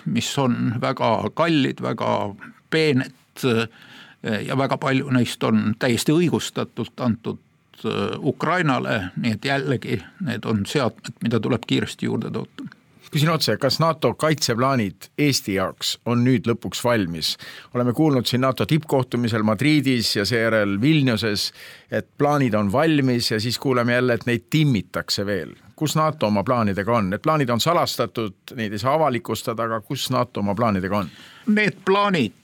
mis 0.05 0.29
on 0.37 0.75
väga 0.81 1.09
kallid, 1.33 1.81
väga 1.81 2.35
peened 2.69 3.45
äh, 3.45 4.45
ja 4.45 4.57
väga 4.57 4.77
palju 4.77 5.09
neist 5.13 5.43
on 5.43 5.73
täiesti 5.79 6.13
õigustatult 6.13 7.01
antud 7.01 7.41
äh, 7.85 8.13
Ukrainale, 8.19 9.09
nii 9.17 9.35
et 9.37 9.45
jällegi 9.45 9.99
need 10.21 10.45
on 10.45 10.65
seadmed, 10.69 11.17
mida 11.25 11.41
tuleb 11.41 11.65
kiiresti 11.67 12.09
juurde 12.11 12.31
toota 12.31 12.69
küsin 13.13 13.29
otse, 13.29 13.57
kas 13.61 13.77
NATO 13.79 14.15
kaitseplaanid 14.17 15.11
Eesti 15.21 15.53
jaoks 15.59 15.97
on 16.09 16.23
nüüd 16.25 16.47
lõpuks 16.49 16.81
valmis? 16.81 17.35
oleme 17.73 17.93
kuulnud 17.93 18.25
siin 18.25 18.41
NATO 18.41 18.65
tippkohtumisel 18.65 19.45
Madridis 19.45 20.15
ja 20.15 20.25
seejärel 20.25 20.79
Vilniuses, 20.81 21.51
et 21.91 22.07
plaanid 22.17 22.57
on 22.57 22.71
valmis 22.73 23.29
ja 23.31 23.39
siis 23.39 23.59
kuuleme 23.59 23.93
jälle, 23.93 24.17
et 24.17 24.25
neid 24.25 24.49
timmitakse 24.49 25.25
veel. 25.25 25.53
Kus 25.75 25.95
NATO 25.95 26.27
oma 26.27 26.43
plaanidega 26.43 26.97
on, 26.97 27.09
need 27.09 27.23
plaanid 27.23 27.49
on 27.49 27.61
salastatud, 27.61 28.35
neid 28.55 28.73
ei 28.73 28.81
saa 28.81 28.93
avalikustada, 28.97 29.65
aga 29.67 29.81
kus 29.81 30.09
NATO 30.13 30.43
oma 30.43 30.55
plaanidega 30.55 30.97
on? 30.97 31.11
Need 31.47 31.83
plaanid 31.85 32.39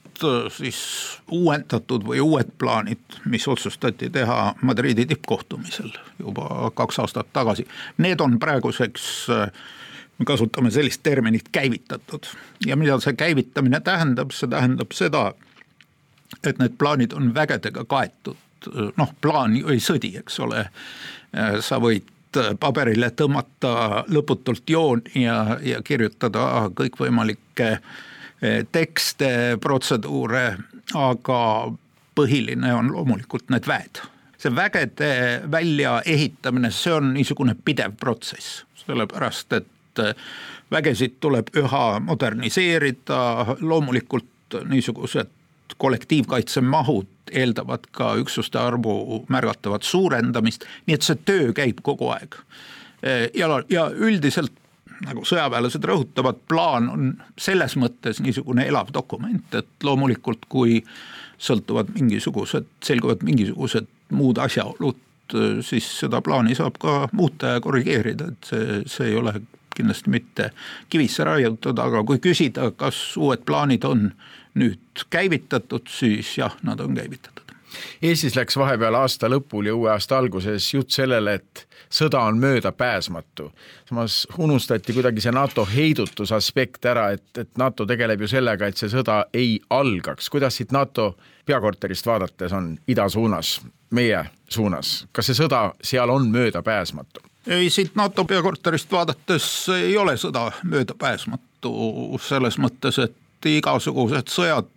siis 0.52 0.78
uuendatud 1.32 2.04
või 2.04 2.20
uued 2.20 2.50
plaanid, 2.60 3.20
mis 3.32 3.46
otsustati 3.48 4.10
teha 4.12 4.54
Madridi 4.62 5.06
tippkohtumisel 5.08 5.94
juba 6.18 6.70
kaks 6.76 6.98
aastat 7.00 7.30
tagasi, 7.32 7.64
need 7.98 8.20
on 8.20 8.36
praeguseks 8.42 9.06
me 10.20 10.26
kasutame 10.28 10.70
sellist 10.70 11.02
terminit 11.02 11.48
käivitatud 11.52 12.28
ja 12.66 12.76
mida 12.76 12.98
see 13.00 13.16
käivitamine 13.16 13.80
tähendab, 13.80 14.34
see 14.36 14.50
tähendab 14.52 14.92
seda, 14.92 15.30
et 16.44 16.60
need 16.60 16.76
plaanid 16.78 17.16
on 17.16 17.32
vägedega 17.34 17.84
kaetud, 17.88 18.36
noh, 19.00 19.14
plaan 19.20 19.56
ju 19.56 19.72
ei 19.72 19.80
sõdi, 19.80 20.12
eks 20.20 20.36
ole. 20.44 20.66
Sa 21.64 21.78
võid 21.80 22.08
paberile 22.60 23.10
tõmmata 23.16 24.04
lõputult 24.08 24.70
jooni 24.70 25.24
ja, 25.24 25.58
ja 25.62 25.82
kirjutada 25.82 26.68
kõikvõimalikke 26.76 27.70
äh, 27.72 27.82
tekste, 28.72 29.58
protseduure, 29.60 30.56
aga 30.94 31.40
põhiline 32.16 32.72
on 32.74 32.92
loomulikult 32.92 33.50
need 33.52 33.68
väed. 33.68 34.02
see 34.40 34.54
vägede 34.56 35.42
väljaehitamine, 35.52 36.70
see 36.72 36.92
on 36.96 37.12
niisugune 37.12 37.54
pidev 37.64 37.92
protsess, 38.00 38.62
sellepärast 38.86 39.52
et 39.52 40.00
vägesid 40.72 41.18
tuleb 41.20 41.50
üha 41.60 42.00
moderniseerida, 42.00 43.56
loomulikult 43.60 44.56
niisugused 44.68 45.28
kollektiivkaitsemahud 45.76 47.19
eeldavad 47.32 47.86
ka 47.96 48.14
üksuste 48.20 48.58
arvu 48.58 49.24
märgatavat 49.28 49.86
suurendamist, 49.86 50.66
nii 50.86 50.98
et 50.98 51.06
see 51.06 51.18
töö 51.24 51.52
käib 51.56 51.82
kogu 51.82 52.10
aeg. 52.14 52.36
ja, 53.34 53.48
ja 53.70 53.86
üldiselt 53.90 54.52
nagu 55.06 55.24
sõjaväelased 55.24 55.84
rõhutavad, 55.88 56.40
plaan 56.48 56.88
on 56.92 57.12
selles 57.40 57.76
mõttes 57.80 58.20
niisugune 58.20 58.66
elav 58.68 58.90
dokument, 58.94 59.54
et 59.56 59.86
loomulikult 59.86 60.44
kui 60.52 60.80
sõltuvad 61.40 61.94
mingisugused, 61.94 62.66
selguvad 62.84 63.24
mingisugused 63.24 63.88
muud 64.16 64.40
asjaolud, 64.42 65.00
siis 65.64 65.86
seda 66.02 66.20
plaani 66.26 66.56
saab 66.58 66.76
ka 66.82 66.96
muuta 67.16 67.54
ja 67.54 67.62
korrigeerida, 67.64 68.32
et 68.32 68.50
see, 68.50 68.82
see 68.90 69.12
ei 69.12 69.16
ole 69.16 69.38
kindlasti 69.76 70.10
mitte 70.10 70.50
kivisse 70.90 71.24
raiutud, 71.24 71.78
aga 71.78 72.02
kui 72.04 72.20
küsida, 72.20 72.70
kas 72.76 72.98
uued 73.16 73.46
plaanid 73.46 73.86
on 73.88 74.10
nüüd 74.54 75.04
käivitatud, 75.10 75.86
siis 75.88 76.38
jah, 76.38 76.56
nad 76.62 76.80
on 76.80 76.94
käivitatud. 76.94 77.40
Eestis 78.02 78.34
läks 78.36 78.56
vahepeal 78.58 78.94
aasta 78.98 79.28
lõpul 79.30 79.68
ja 79.70 79.74
uue 79.74 79.90
aasta 79.92 80.18
alguses 80.18 80.72
jutt 80.74 80.90
sellele, 80.90 81.34
et 81.38 81.66
sõda 81.90 82.20
on 82.26 82.38
möödapääsmatu. 82.38 83.52
samas 83.88 84.26
unustati 84.38 84.92
kuidagi 84.92 85.20
see 85.20 85.32
NATO 85.32 85.64
heidutuse 85.64 86.34
aspekt 86.34 86.84
ära, 86.84 87.10
et, 87.10 87.38
et 87.38 87.50
NATO 87.58 87.86
tegeleb 87.86 88.20
ju 88.20 88.28
sellega, 88.28 88.66
et 88.66 88.76
see 88.76 88.88
sõda 88.88 89.24
ei 89.34 89.60
algaks. 89.70 90.30
kuidas 90.30 90.56
siit 90.56 90.72
NATO 90.72 91.16
peakorterist 91.46 92.06
vaadates 92.06 92.52
on 92.52 92.78
ida 92.88 93.08
suunas, 93.08 93.60
meie 93.90 94.24
suunas, 94.48 95.06
kas 95.12 95.26
see 95.26 95.34
sõda 95.34 95.72
seal 95.82 96.10
on 96.10 96.30
möödapääsmatu? 96.30 97.20
ei, 97.46 97.70
siit 97.70 97.94
NATO 97.94 98.24
peakorterist 98.24 98.92
vaadates 98.92 99.68
ei 99.68 99.96
ole 99.96 100.16
sõda 100.16 100.50
möödapääsmatu 100.64 101.74
selles 102.22 102.58
mõttes, 102.58 102.98
et 102.98 103.16
igasugused 103.46 104.28
sõjad, 104.32 104.70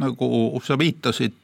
nagu 0.00 0.60
sa 0.64 0.78
viitasid, 0.80 1.36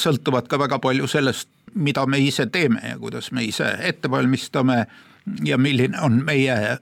sõltuvad 0.00 0.48
ka 0.48 0.58
väga 0.60 0.78
palju 0.82 1.08
sellest, 1.10 1.48
mida 1.74 2.04
me 2.06 2.20
ise 2.22 2.46
teeme 2.46 2.80
ja 2.92 2.98
kuidas 2.98 3.32
me 3.34 3.44
ise 3.44 3.66
ette 3.82 4.10
valmistame 4.10 4.84
ja 5.44 5.58
milline 5.58 5.98
on 6.00 6.20
meie 6.24 6.78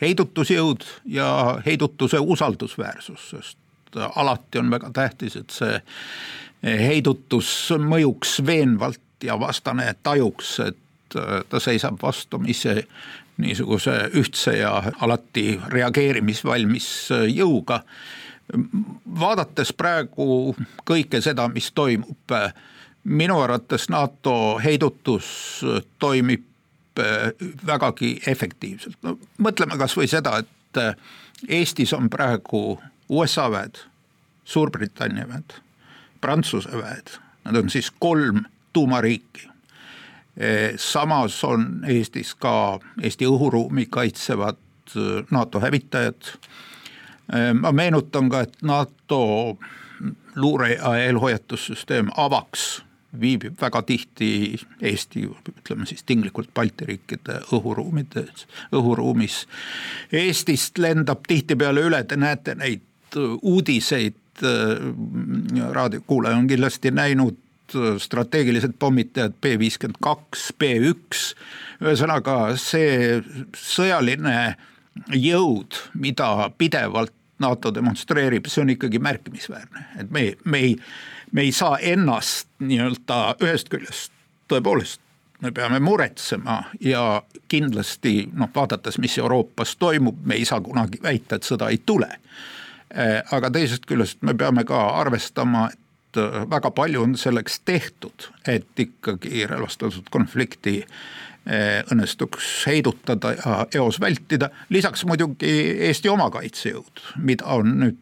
heidutusjõud 0.00 0.84
ja 1.08 1.28
heidutuse 1.66 2.18
usaldusväärsus, 2.20 3.30
sest 3.30 3.98
alati 4.16 4.58
on 4.58 4.70
väga 4.70 4.90
tähtis, 4.92 5.36
et 5.38 5.54
see 5.54 5.78
heidutus 6.64 7.48
mõjuks 7.78 8.40
veenvalt 8.46 9.00
ja 9.24 9.38
vastane 9.40 9.94
tajuks, 10.02 10.58
et 10.60 10.78
ta 11.48 11.60
seisab 11.60 11.98
vastamisi 12.02 12.88
niisuguse 13.36 14.10
ühtse 14.14 14.56
ja 14.58 14.82
alati 15.00 15.60
reageerimisvalmis 15.68 16.88
jõuga. 17.34 17.82
vaadates 19.20 19.72
praegu 19.72 20.54
kõike 20.84 21.20
seda, 21.20 21.48
mis 21.48 21.72
toimub 21.72 22.34
minu 23.04 23.40
arvates 23.40 23.88
NATO 23.88 24.58
heidutus 24.64 25.64
toimib 25.98 26.44
vägagi 27.66 28.20
efektiivselt, 28.26 28.96
no 29.02 29.18
mõtleme 29.38 29.78
kasvõi 29.78 30.06
seda, 30.06 30.38
et 30.38 30.98
Eestis 31.48 31.92
on 31.92 32.10
praegu 32.10 32.80
USA 33.08 33.50
väed, 33.50 33.80
Suurbritannia 34.44 35.28
väed, 35.28 35.56
Prantsuse 36.20 36.70
väed, 36.70 37.16
nad 37.44 37.56
on 37.56 37.70
siis 37.70 37.90
kolm 37.98 38.44
tuumariiki. 38.72 39.48
Äh, 40.34 40.74
samas 40.76 41.44
on 41.44 41.84
Eestis 41.86 42.34
ka 42.34 42.80
Eesti 43.02 43.26
õhuruumi 43.26 43.86
kaitsevad 43.90 44.60
NATO 45.30 45.60
hävitajad. 45.60 46.34
ma 47.60 47.72
meenutan 47.72 48.28
ka, 48.28 48.40
et 48.40 48.62
NATO 48.62 49.56
luure- 50.36 50.74
ja 50.74 50.96
eelhoiatussüsteem 50.96 52.10
avaks 52.16 52.82
viibib 53.20 53.60
väga 53.60 53.82
tihti 53.82 54.58
Eesti, 54.82 55.24
ütleme 55.48 55.86
siis 55.86 56.02
tinglikult 56.02 56.50
Balti 56.54 56.86
riikide 56.86 57.40
õhuruumides, 57.52 58.46
õhuruumis. 58.72 59.44
Eestist 60.12 60.78
lendab 60.78 61.24
tihtipeale 61.28 61.86
üle, 61.88 62.02
te 62.04 62.16
näete 62.16 62.54
neid 62.58 62.82
uudiseid, 63.42 64.18
raadiokuulaja 65.72 66.36
on 66.36 66.46
kindlasti 66.50 66.90
näinud 66.90 67.38
strateegilised 67.98 68.76
pommitajad 68.78 69.34
B 69.40 69.54
viiskümmend 69.58 70.00
kaks, 70.04 70.50
B 70.58 70.74
üks, 70.90 71.32
ühesõnaga 71.82 72.54
see 72.60 73.22
sõjaline 73.56 74.54
jõud, 75.14 75.78
mida 75.98 76.50
pidevalt 76.58 77.14
NATO 77.42 77.72
demonstreerib, 77.74 78.46
see 78.46 78.62
on 78.62 78.74
ikkagi 78.76 79.00
märkimisväärne, 79.02 79.88
et 80.00 80.12
me, 80.14 80.28
me 80.44 80.60
ei 80.68 80.76
me 81.34 81.42
ei 81.42 81.52
saa 81.52 81.78
ennast 81.82 82.46
nii-öelda 82.62 83.16
ühest 83.42 83.66
küljest 83.72 84.12
tõepoolest 84.46 85.00
me 85.42 85.50
peame 85.52 85.80
muretsema 85.80 86.62
ja 86.80 87.22
kindlasti 87.48 88.28
noh, 88.32 88.48
vaadates, 88.54 88.98
mis 88.98 89.18
Euroopas 89.18 89.76
toimub, 89.76 90.22
me 90.24 90.38
ei 90.38 90.44
saa 90.44 90.60
kunagi 90.64 91.02
väita, 91.02 91.36
et 91.36 91.48
sõda 91.48 91.68
ei 91.72 91.80
tule. 91.86 92.08
Eh, 92.94 93.18
aga 93.34 93.50
teisest 93.50 93.84
küljest 93.90 94.22
me 94.22 94.34
peame 94.38 94.64
ka 94.64 94.80
arvestama, 95.00 95.66
et 95.72 95.80
eh, 96.20 96.40
väga 96.50 96.70
palju 96.74 97.02
on 97.02 97.16
selleks 97.20 97.60
tehtud, 97.64 98.30
et 98.48 98.84
ikkagi 98.86 99.46
relvastatud 99.50 100.10
konflikti 100.10 100.80
eh, 100.82 101.80
õnnestuks 101.92 102.52
heidutada 102.70 103.34
ja 103.38 103.56
eos 103.80 104.00
vältida, 104.00 104.50
lisaks 104.74 105.04
muidugi 105.08 105.54
Eesti 105.88 106.12
oma 106.12 106.30
kaitsejõud, 106.34 107.08
mida 107.16 107.58
on 107.58 107.78
nüüd 107.82 108.00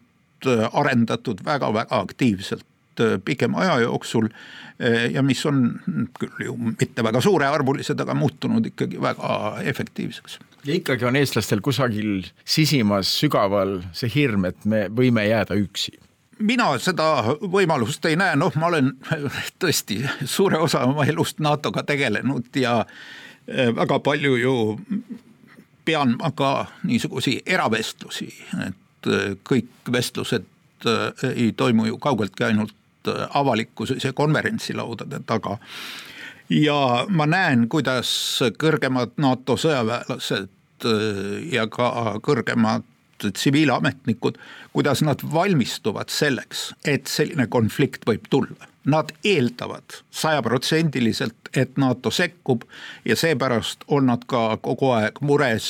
arendatud 0.73 1.45
väga-väga 1.47 2.01
aktiivselt 2.03 2.67
Äh, 3.01 3.21
pikema 3.25 3.59
aja 3.59 3.79
jooksul 3.81 4.25
äh, 4.27 5.13
ja 5.13 5.23
mis 5.23 5.47
on 5.47 5.81
küll 6.19 6.45
ju 6.45 6.57
mitte 6.57 7.05
väga 7.05 7.21
suurearvulised, 7.25 8.01
aga 8.01 8.15
muutunud 8.15 8.67
ikkagi 8.69 9.01
väga 9.01 9.63
efektiivseks. 9.65 10.39
ja 10.65 10.75
ikkagi 10.75 11.05
on 11.09 11.17
eestlastel 11.17 11.61
kusagil 11.65 12.27
sisimas 12.45 13.15
sügaval 13.21 13.79
see 13.97 14.13
hirm, 14.15 14.45
et 14.45 14.65
me 14.65 14.89
võime 14.93 15.25
jääda 15.25 15.57
üksi 15.57 15.97
mina 16.39 16.71
seda 16.83 17.37
võimalust 17.41 18.05
ei 18.09 18.17
näe, 18.17 18.37
noh, 18.37 18.55
ma 18.57 18.71
olen 18.73 18.93
tõesti 19.63 20.03
suure 20.25 20.59
osa 20.59 20.85
oma 20.89 21.07
elust 21.09 21.41
NATO-ga 21.41 21.85
tegelenud 21.89 22.49
ja 22.57 22.81
äh, 22.83 23.75
väga 23.77 23.99
palju 24.01 24.37
ju 24.37 24.57
pean 25.85 26.17
ma 26.19 26.31
ka 26.31 26.67
niisugusi 26.87 27.41
eravestlusi, 27.47 28.29
et 28.67 29.09
kõik 29.43 29.91
vestlused 29.93 30.47
ei 31.35 31.53
toimu 31.57 31.87
ju 31.87 31.99
kaugeltki 31.99 32.45
ainult 32.45 32.75
avalikkuses 33.35 34.05
ja 34.05 34.13
konverentsilaudade 34.13 35.21
taga. 35.27 35.59
ja 36.49 37.07
ma 37.09 37.27
näen, 37.27 37.69
kuidas 37.69 38.43
kõrgemad 38.59 39.17
NATO 39.17 39.57
sõjaväelased 39.57 40.87
ja 41.53 41.67
ka 41.67 42.19
kõrgemad 42.23 42.87
tsiviilametnikud, 43.31 44.39
kuidas 44.73 45.03
nad 45.03 45.23
valmistuvad 45.33 46.11
selleks, 46.13 46.73
et 46.85 47.07
selline 47.07 47.47
konflikt 47.47 48.07
võib 48.09 48.29
tulla. 48.31 48.69
nad 48.85 49.13
eeldavad 49.25 49.95
sajaprotsendiliselt, 50.11 51.53
et 51.55 51.77
NATO 51.79 52.11
sekkub 52.11 52.65
ja 53.05 53.15
seepärast 53.17 53.85
on 53.87 54.09
nad 54.11 54.25
ka 54.27 54.57
kogu 54.59 54.89
aeg 54.97 55.21
mures, 55.23 55.69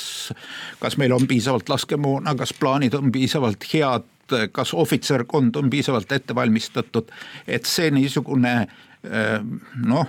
kas 0.80 0.96
meil 0.96 1.12
on 1.12 1.26
piisavalt 1.28 1.68
laskemoona, 1.68 2.32
kas 2.34 2.54
plaanid 2.56 2.94
on 2.96 3.12
piisavalt 3.12 3.68
head, 3.68 4.08
kas 4.52 4.72
ohvitserkond 4.72 5.56
on 5.60 5.68
piisavalt 5.70 6.12
ette 6.12 6.34
valmistatud, 6.34 7.12
et 7.46 7.68
see 7.68 7.90
niisugune 7.92 8.54
noh, 9.84 10.06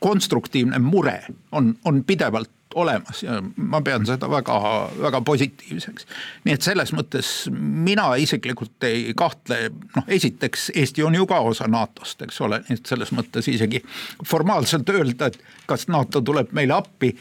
konstruktiivne 0.00 0.78
mure 0.78 1.20
on, 1.52 1.74
on 1.84 2.04
pidevalt 2.04 2.50
olemas 2.74 3.22
ja 3.22 3.40
ma 3.56 3.80
pean 3.82 4.06
seda 4.06 4.28
väga, 4.30 4.56
väga 5.02 5.20
positiivseks. 5.26 6.06
nii 6.44 6.54
et 6.54 6.62
selles 6.62 6.92
mõttes 6.94 7.30
mina 7.50 8.06
isiklikult 8.20 8.86
ei 8.86 9.12
kahtle, 9.16 9.58
noh 9.96 10.08
esiteks 10.08 10.70
Eesti 10.74 11.04
on 11.06 11.18
ju 11.18 11.26
ka 11.30 11.40
osa 11.46 11.66
NATO-st, 11.70 12.26
eks 12.28 12.40
ole, 12.46 12.62
nii 12.68 12.78
et 12.78 12.92
selles 12.92 13.12
mõttes 13.16 13.50
isegi 13.50 13.82
formaalselt 14.26 14.88
öelda, 14.94 15.30
et 15.30 15.38
kas 15.70 15.88
NATO 15.88 16.22
tuleb 16.22 16.54
meile 16.56 16.78
appi, 16.78 17.14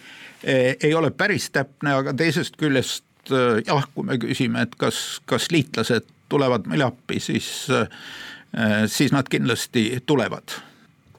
eh, 0.43 0.75
ei 0.75 0.93
ole 0.93 1.11
päris 1.11 1.49
täpne, 1.55 1.97
aga 2.03 2.13
teisest 2.13 2.59
küljest 2.59 3.33
eh, 3.33 3.61
jah, 3.65 3.89
kui 3.95 4.05
me 4.05 4.19
küsime, 4.21 4.67
et 4.67 4.77
kas, 4.77 5.19
kas 5.25 5.49
liitlased 5.51 6.07
tulevad 6.29 6.69
meile 6.69 6.91
appi, 6.91 7.19
siis, 7.19 7.49
eh, 7.73 8.83
siis 8.87 9.13
nad 9.15 9.29
kindlasti 9.29 10.03
tulevad 10.05 10.59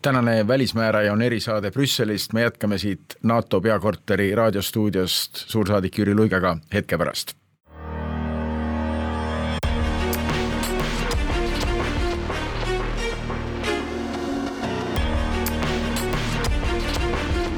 tänane 0.03 0.49
Välismääraja 0.49 1.13
on 1.13 1.23
erisaade 1.23 1.71
Brüsselist, 1.71 2.33
me 2.33 2.41
jätkame 2.43 2.79
siit 2.79 3.01
NATO 3.23 3.61
peakorteri 3.61 4.35
raadiostuudiost 4.35 5.45
suursaadik 5.47 5.99
Jüri 5.99 6.15
Luigega 6.15 6.57
hetke 6.73 6.99
pärast. 6.99 7.37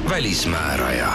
välismääraja 0.09 1.07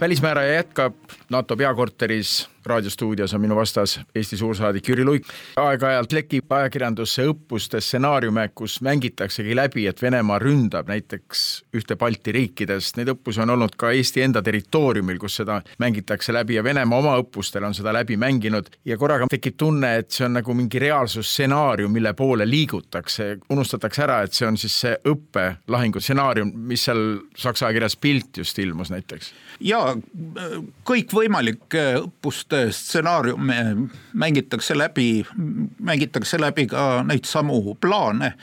välismääraja 0.00 0.52
jätkab 0.54 0.94
NATO 1.30 1.56
peakorteris 1.56 2.50
raadiostuudios 2.70 3.34
on 3.34 3.42
minu 3.44 3.56
vastas 3.58 3.98
Eesti 4.14 4.36
suursaadik 4.40 4.88
Jüri 4.88 5.04
Luik. 5.04 5.26
aeg-ajalt 5.60 6.12
lekib 6.12 6.52
ajakirjandusse 6.52 7.26
õppuste 7.30 7.80
stsenaariume, 7.80 8.48
kus 8.54 8.80
mängitaksegi 8.86 9.56
läbi, 9.56 9.86
et 9.90 10.02
Venemaa 10.02 10.38
ründab 10.38 10.88
näiteks 10.88 11.44
ühte 11.76 11.96
Balti 11.96 12.32
riikidest, 12.32 12.96
neid 12.96 13.12
õppusi 13.14 13.42
on 13.42 13.54
olnud 13.56 13.76
ka 13.80 13.90
Eesti 13.94 14.24
enda 14.24 14.42
territooriumil, 14.42 15.18
kus 15.20 15.40
seda 15.42 15.60
mängitakse 15.82 16.32
läbi 16.32 16.58
ja 16.58 16.64
Venemaa 16.64 16.98
oma 16.98 17.16
õppustel 17.20 17.66
on 17.66 17.74
seda 17.76 17.92
läbi 17.94 18.16
mänginud 18.20 18.70
ja 18.84 18.98
korraga 18.98 19.28
tekib 19.30 19.58
tunne, 19.60 19.96
et 20.00 20.10
see 20.14 20.26
on 20.26 20.38
nagu 20.38 20.54
mingi 20.56 20.78
reaalsusstsenaarium, 20.82 21.92
mille 21.92 22.14
poole 22.18 22.46
liigutakse, 22.48 23.36
unustatakse 23.50 24.04
ära, 24.06 24.20
et 24.24 24.36
see 24.36 24.48
on 24.48 24.58
siis 24.60 24.76
see 24.84 24.96
õppelahingu 25.10 26.02
stsenaarium, 26.02 26.52
mis 26.70 26.86
seal 26.88 27.04
saksa 27.36 27.68
ajakirjas 27.68 27.96
Bild 28.00 28.42
just 28.42 28.58
ilmus 28.58 28.90
näiteks. 28.92 29.32
jaa, 29.60 29.94
kõikvõimalike 30.88 31.84
õppuste 32.00 32.59
stsenaariume 32.70 33.88
mängitakse 34.12 34.76
läbi, 34.78 35.24
mängitakse 35.78 36.40
läbi 36.40 36.66
ka 36.70 37.02
neid 37.06 37.28
samu 37.28 37.74
plaane 37.80 38.34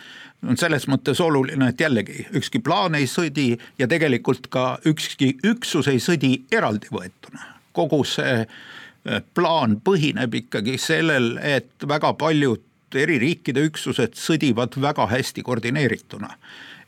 on 0.45 0.57
selles 0.59 0.88
mõttes 0.89 1.20
oluline, 1.24 1.72
et 1.72 1.82
jällegi 1.82 2.28
ükski 2.38 2.61
plaan 2.63 2.95
ei 2.97 3.07
sõdi 3.09 3.55
ja 3.80 3.88
tegelikult 3.89 4.49
ka 4.53 4.78
ükski 4.88 5.34
üksus 5.47 5.89
ei 5.91 6.01
sõdi 6.03 6.34
eraldi 6.51 6.91
võetuna. 6.93 7.53
kogu 7.78 8.01
see 8.09 8.41
eh, 8.41 9.22
plaan 9.38 9.76
põhineb 9.86 10.34
ikkagi 10.34 10.78
sellel, 10.82 11.38
et 11.38 11.86
väga 11.88 12.13
paljud 12.18 12.63
eri 12.95 13.20
riikide 13.22 13.61
üksused 13.68 14.15
sõdivad 14.18 14.74
väga 14.82 15.05
hästi 15.11 15.43
koordineerituna. 15.45 16.32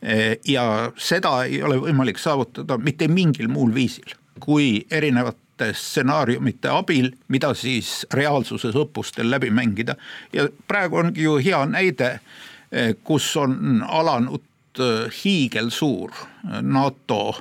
Eh, 0.02 0.38
ja 0.48 0.92
seda 0.98 1.44
ei 1.46 1.62
ole 1.64 1.78
võimalik 1.78 2.18
saavutada 2.18 2.78
mitte 2.78 3.08
mingil 3.08 3.50
muul 3.52 3.74
viisil, 3.74 4.16
kui 4.40 4.86
erinevad 4.90 5.38
erinevate 5.60 5.74
stsenaariumite 5.74 6.70
abil, 6.70 7.12
mida 7.28 7.54
siis 7.54 8.06
reaalsuses 8.14 8.76
õppustel 8.76 9.30
läbi 9.30 9.50
mängida. 9.50 9.96
ja 10.34 10.48
praegu 10.68 10.98
ongi 10.98 11.24
ju 11.24 11.38
hea 11.38 11.66
näide, 11.66 12.20
eh, 12.72 12.96
kus 13.04 13.36
on 13.38 13.84
alanud 13.88 14.42
eh, 14.80 15.12
hiigelsuur 15.24 16.12
eh, 16.12 16.62
NATO, 16.62 17.36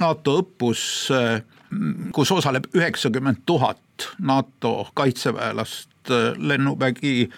NATO 0.00 0.38
õppus, 0.38 1.10
kus 2.12 2.30
osaleb 2.30 2.68
üheksakümmend 2.74 3.42
tuhat 3.46 4.14
NATO 4.18 4.88
kaitseväelast, 4.94 5.88
lennuvägi, 6.36 7.28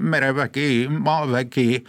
merevägi, 0.00 0.86
maavägi 0.88 1.82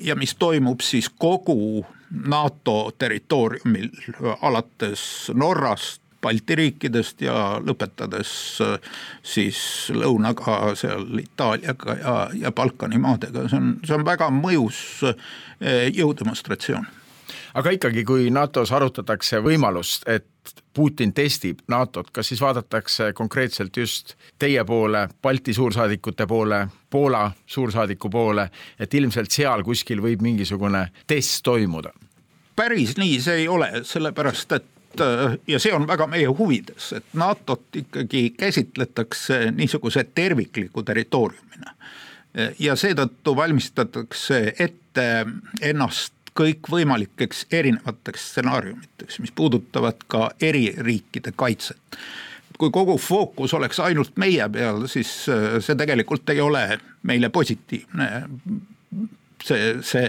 ja 0.00 0.16
mis 0.16 0.34
toimub 0.34 0.80
siis 0.80 1.10
kogu 1.18 1.84
NATO 2.26 2.90
territooriumil 2.98 3.90
alates 4.40 5.30
Norrast 5.34 6.03
Balti 6.24 6.56
riikidest 6.56 7.20
ja 7.24 7.60
lõpetades 7.60 8.32
äh, 8.64 8.90
siis 9.22 9.60
lõunaga 9.92 10.74
seal 10.78 11.06
Itaaliaga 11.20 11.96
ja, 12.00 12.18
ja 12.46 12.52
Balkani 12.52 13.00
maadega, 13.02 13.46
see 13.50 13.60
on, 13.60 13.72
see 13.84 13.96
on 13.98 14.06
väga 14.06 14.30
mõjus 14.32 14.78
äh, 15.08 15.88
jõudemonstratsioon. 15.92 16.86
aga 17.54 17.74
ikkagi, 17.76 18.04
kui 18.08 18.30
NATO-s 18.34 18.72
arutatakse 18.72 19.42
võimalust, 19.44 20.08
et 20.08 20.26
Putin 20.74 21.12
testib 21.14 21.60
NATO-t, 21.70 22.10
kas 22.12 22.28
siis 22.28 22.40
vaadatakse 22.42 23.12
konkreetselt 23.14 23.76
just 23.76 24.16
teie 24.38 24.64
poole, 24.64 25.06
Balti 25.22 25.54
suursaadikute 25.54 26.26
poole, 26.26 26.66
Poola 26.90 27.30
suursaadiku 27.46 28.10
poole, 28.10 28.48
et 28.78 28.94
ilmselt 28.94 29.30
seal 29.30 29.62
kuskil 29.64 30.02
võib 30.02 30.24
mingisugune 30.24 30.88
test 31.06 31.44
toimuda? 31.44 31.92
päris 32.56 32.96
nii 32.96 33.18
see 33.20 33.42
ei 33.42 33.48
ole, 33.48 33.70
sellepärast 33.82 34.52
et 34.54 34.73
ja 35.46 35.58
see 35.58 35.72
on 35.74 35.86
väga 35.86 36.06
meie 36.10 36.26
huvides, 36.26 36.92
et 36.92 37.04
NATO-t 37.12 37.80
ikkagi 37.84 38.30
käsitletakse 38.38 39.50
niisuguse 39.50 40.04
tervikliku 40.14 40.82
territooriumina. 40.82 41.74
ja 42.58 42.74
seetõttu 42.76 43.36
valmistatakse 43.36 44.54
ette 44.58 45.26
ennast 45.62 46.14
kõikvõimalikeks 46.34 47.46
erinevateks 47.54 48.30
stsenaariumiteks, 48.30 49.20
mis 49.22 49.30
puudutavad 49.30 50.02
ka 50.06 50.30
eri 50.40 50.74
riikide 50.78 51.32
kaitset. 51.36 51.98
kui 52.58 52.70
kogu 52.70 52.98
fookus 52.98 53.54
oleks 53.54 53.80
ainult 53.80 54.16
meie 54.16 54.48
peal, 54.48 54.86
siis 54.86 55.28
äh, 55.28 55.58
see 55.60 55.74
tegelikult 55.74 56.30
ei 56.30 56.40
ole 56.40 56.78
meile 57.02 57.28
positiivne 57.28 58.10
see, 59.44 59.74
see 59.84 60.08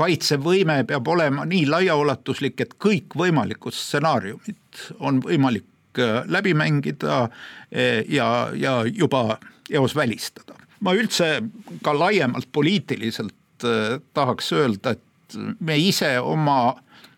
kaitsevõime 0.00 0.82
peab 0.88 1.08
olema 1.12 1.44
nii 1.48 1.66
laiaulatuslik, 1.68 2.60
et 2.64 2.76
kõikvõimalikud 2.80 3.76
stsenaariumid 3.76 4.84
on 4.98 5.20
võimalik 5.24 6.00
äh, 6.00 6.22
läbi 6.30 6.54
mängida 6.56 7.22
äh, 7.26 8.00
ja, 8.08 8.50
ja 8.54 8.80
juba 8.86 9.38
eos 9.70 9.96
välistada. 9.96 10.56
ma 10.80 10.94
üldse 10.96 11.42
ka 11.84 11.92
laiemalt 11.92 12.48
poliitiliselt 12.52 13.64
äh, 13.64 14.00
tahaks 14.14 14.52
öelda, 14.56 14.96
et 14.96 15.36
me 15.60 15.76
ise 15.78 16.18
oma 16.20 16.74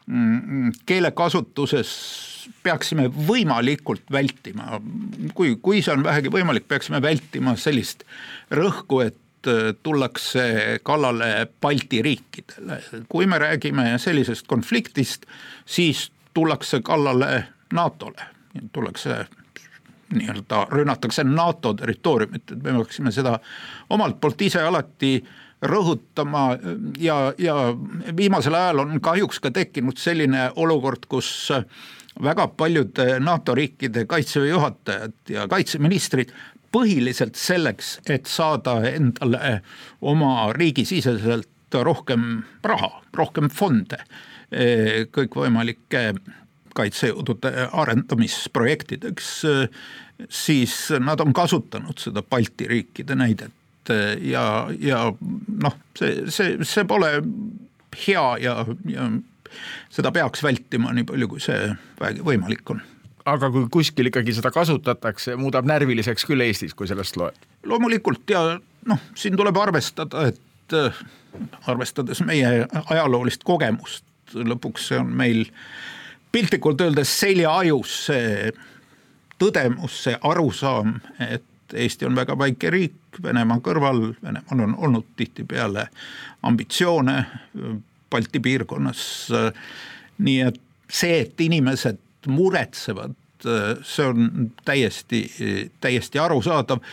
mm, 0.07 0.73
keelekasutuses 0.87 1.93
peaksime 2.63 3.07
võimalikult 3.29 4.05
vältima, 4.13 4.81
kui, 5.35 5.57
kui 5.63 5.83
see 5.83 5.95
on 5.95 6.03
vähegi 6.05 6.31
võimalik, 6.33 6.67
peaksime 6.69 7.03
vältima 7.03 7.55
sellist 7.57 8.03
rõhku, 8.51 9.03
et 9.07 9.19
tullakse 9.83 10.81
kallale 10.83 11.47
Balti 11.61 12.03
riikidele. 12.03 12.83
kui 13.09 13.27
me 13.27 13.39
räägime 13.39 13.99
sellisest 13.99 14.47
konfliktist, 14.47 15.27
siis 15.67 16.13
tullakse 16.35 16.81
kallale 16.81 17.45
NATO-le, 17.73 18.25
tullakse 18.73 19.27
nii-öelda 20.13 20.67
rünnatakse 20.71 21.25
NATO 21.25 21.75
territooriumit, 21.75 22.51
et 22.53 22.63
me 22.63 22.73
peaksime 22.73 23.13
seda 23.13 23.39
omalt 23.91 24.21
poolt 24.21 24.43
ise 24.43 24.61
alati 24.63 25.25
rõhutama 25.63 26.59
ja, 26.99 27.33
ja 27.39 27.55
viimasel 28.17 28.55
ajal 28.55 28.83
on 28.85 29.01
kahjuks 29.01 29.41
ka 29.41 29.51
tekkinud 29.55 29.97
selline 29.97 30.51
olukord, 30.57 31.07
kus 31.09 31.53
väga 32.23 32.49
paljude 32.49 33.21
NATO 33.21 33.55
riikide 33.55 34.05
kaitseväe 34.11 34.49
juhatajad 34.49 35.15
ja 35.29 35.47
kaitseministrid 35.49 36.33
põhiliselt 36.73 37.39
selleks, 37.39 37.99
et 38.11 38.29
saada 38.31 38.79
endale 38.89 39.61
oma 40.01 40.53
riigisiseselt 40.57 41.49
rohkem 41.73 42.43
raha, 42.65 42.91
rohkem 43.17 43.49
fonde 43.53 44.01
eh, 44.53 45.05
kõikvõimalike 45.13 46.13
kaitsejõudude 46.77 47.51
arendamisprojektideks, 47.73 49.33
siis 50.33 50.77
nad 51.05 51.21
on 51.21 51.35
kasutanud 51.37 52.01
seda 52.01 52.23
Balti 52.25 52.69
riikide 52.71 53.17
näidet. 53.19 53.53
Ja, 54.25 54.71
ja 54.79 55.03
noh, 55.13 55.77
see, 55.99 56.31
see, 56.33 56.55
see 56.65 56.87
pole 56.89 57.11
hea 58.07 58.25
ja, 58.41 58.55
ja 58.89 59.09
seda 59.93 60.13
peaks 60.15 60.45
vältima 60.47 60.95
nii 60.95 61.05
palju, 61.09 61.29
kui 61.35 61.43
see 61.43 61.73
vähegi 62.01 62.25
võimalik 62.25 62.73
on 62.73 62.81
aga 63.29 63.51
kui 63.55 63.67
kuskil 63.71 64.11
ikkagi 64.11 64.35
seda 64.37 64.51
kasutatakse, 64.55 65.37
muudab 65.41 65.67
närviliseks 65.69 66.27
küll 66.29 66.45
Eestis, 66.45 66.75
kui 66.75 66.89
sellest 66.91 67.17
loed. 67.21 67.39
loomulikult 67.67 68.31
ja 68.31 68.43
noh, 68.89 69.05
siin 69.15 69.37
tuleb 69.39 69.57
arvestada, 69.57 70.27
et 70.33 70.77
arvestades 71.67 72.23
meie 72.27 72.67
ajaloolist 72.91 73.45
kogemust, 73.45 74.05
lõpuks 74.35 74.91
see 74.91 74.99
on 75.01 75.13
meil 75.17 75.47
piltlikult 76.33 76.81
öeldes 76.81 77.13
seljaajus 77.21 77.97
see 78.09 78.53
tõdemus, 79.43 80.03
see 80.07 80.19
arusaam, 80.23 80.99
et 81.21 81.45
Eesti 81.73 82.05
on 82.05 82.17
väga 82.17 82.35
väike 82.37 82.69
riik 82.71 83.21
Venemaa 83.25 83.63
kõrval, 83.65 84.11
Venemaal 84.21 84.61
on 84.67 84.75
olnud 84.77 85.07
tihtipeale 85.17 85.87
ambitsioone 86.45 87.15
Balti 88.13 88.41
piirkonnas. 88.41 89.31
nii 90.19 90.41
et 90.41 90.61
see, 90.93 91.21
et 91.21 91.41
inimesed 91.41 91.99
muretsevad, 92.31 93.17
see 93.43 94.05
on 94.07 94.51
täiesti, 94.65 95.25
täiesti 95.83 96.21
arusaadav. 96.23 96.85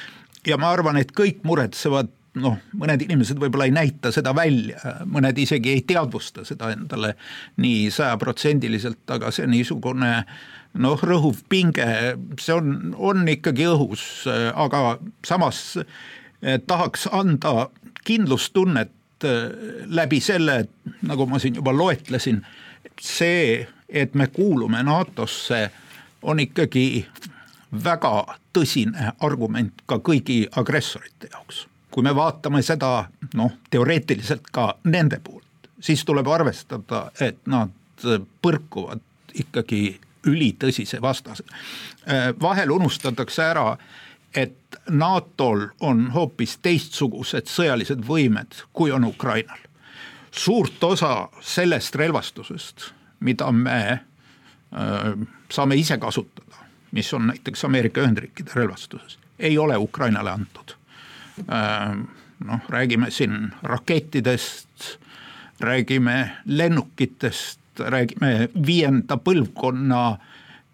Ja 0.47 0.57
ma 0.57 0.71
arvan, 0.73 0.97
et 0.97 1.11
kõik 1.13 1.43
muretsevad 1.45 2.09
noh, 2.38 2.57
mõned 2.77 3.03
inimesed 3.05 3.39
võib-olla 3.41 3.67
ei 3.69 3.73
näita 3.73 4.11
seda 4.13 4.34
välja, 4.36 4.80
mõned 5.09 5.38
isegi 5.41 5.73
ei 5.73 5.84
teadvusta 5.88 6.45
seda 6.47 6.71
endale 6.75 7.15
nii 7.61 7.89
sajaprotsendiliselt, 7.93 9.03
aga 9.15 9.32
see 9.34 9.47
niisugune 9.49 10.11
noh, 10.84 11.01
rõhuv 11.01 11.41
pinge, 11.49 11.88
see 12.41 12.55
on, 12.55 12.93
on 12.97 13.25
ikkagi 13.32 13.65
õhus, 13.71 14.03
aga 14.30 14.99
samas 15.25 15.80
eh, 15.80 16.59
tahaks 16.59 17.07
anda 17.15 17.69
kindlustunnet 18.07 19.27
eh, 19.27 19.84
läbi 19.89 20.21
selle, 20.23 20.61
nagu 21.09 21.27
ma 21.30 21.41
siin 21.41 21.57
juba 21.59 21.73
loetlesin, 21.75 22.43
see, 23.01 23.65
et 23.90 24.14
me 24.14 24.28
kuulume 24.28 24.84
NATO-sse, 24.84 25.70
on 26.22 26.40
ikkagi 26.40 27.06
väga 27.84 28.14
tõsine 28.54 29.14
argument 29.20 29.84
ka 29.86 30.00
kõigi 30.04 30.46
agressorite 30.58 31.30
jaoks 31.32 31.66
kui 31.92 32.04
me 32.04 32.16
vaatame 32.16 32.62
seda 32.62 33.10
noh, 33.36 33.52
teoreetiliselt 33.70 34.50
ka 34.52 34.74
nende 34.86 35.20
poolt, 35.24 35.70
siis 35.82 36.06
tuleb 36.06 36.28
arvestada, 36.28 37.10
et 37.22 37.40
nad 37.50 37.74
põrkuvad 38.42 39.02
ikkagi 39.44 40.00
ülitõsise 40.30 41.02
vastase. 41.02 41.44
vahel 42.42 42.72
unustatakse 42.72 43.44
ära, 43.44 43.78
et 44.36 44.80
NATO-l 44.90 45.66
on 45.80 46.10
hoopis 46.12 46.58
teistsugused 46.62 47.48
sõjalised 47.50 48.06
võimed, 48.08 48.64
kui 48.74 48.92
on 48.92 49.04
Ukrainal. 49.04 49.60
suurt 50.32 50.84
osa 50.84 51.30
sellest 51.42 51.96
relvastusest, 51.96 52.94
mida 53.20 53.51
me 53.51 53.99
saame 55.51 55.76
ise 55.76 55.97
kasutada, 55.97 56.65
mis 56.91 57.13
on 57.13 57.28
näiteks 57.28 57.65
Ameerika 57.65 58.01
Ühendriikide 58.01 58.51
relvastuses, 58.55 59.20
ei 59.39 59.57
ole 59.57 59.78
Ukrainale 59.78 60.32
antud 60.32 60.76
noh, 62.45 62.59
räägime 62.70 63.11
siin 63.11 63.51
rakettidest, 63.63 64.97
räägime 65.59 66.32
lennukitest, 66.45 67.59
räägime 67.80 68.49
viienda 68.65 69.17
põlvkonna 69.17 70.17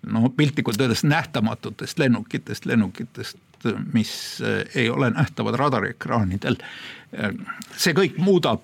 no 0.06 0.30
piltlikult 0.30 0.82
öeldes 0.82 1.04
nähtamatutest 1.04 2.00
lennukitest, 2.00 2.66
lennukitest, 2.66 3.38
mis 3.94 4.42
ei 4.76 4.90
ole 4.90 5.10
nähtavad 5.10 5.58
radariekraanidel. 5.58 6.58
See 7.78 7.94
kõik 7.98 8.20
muudab 8.22 8.62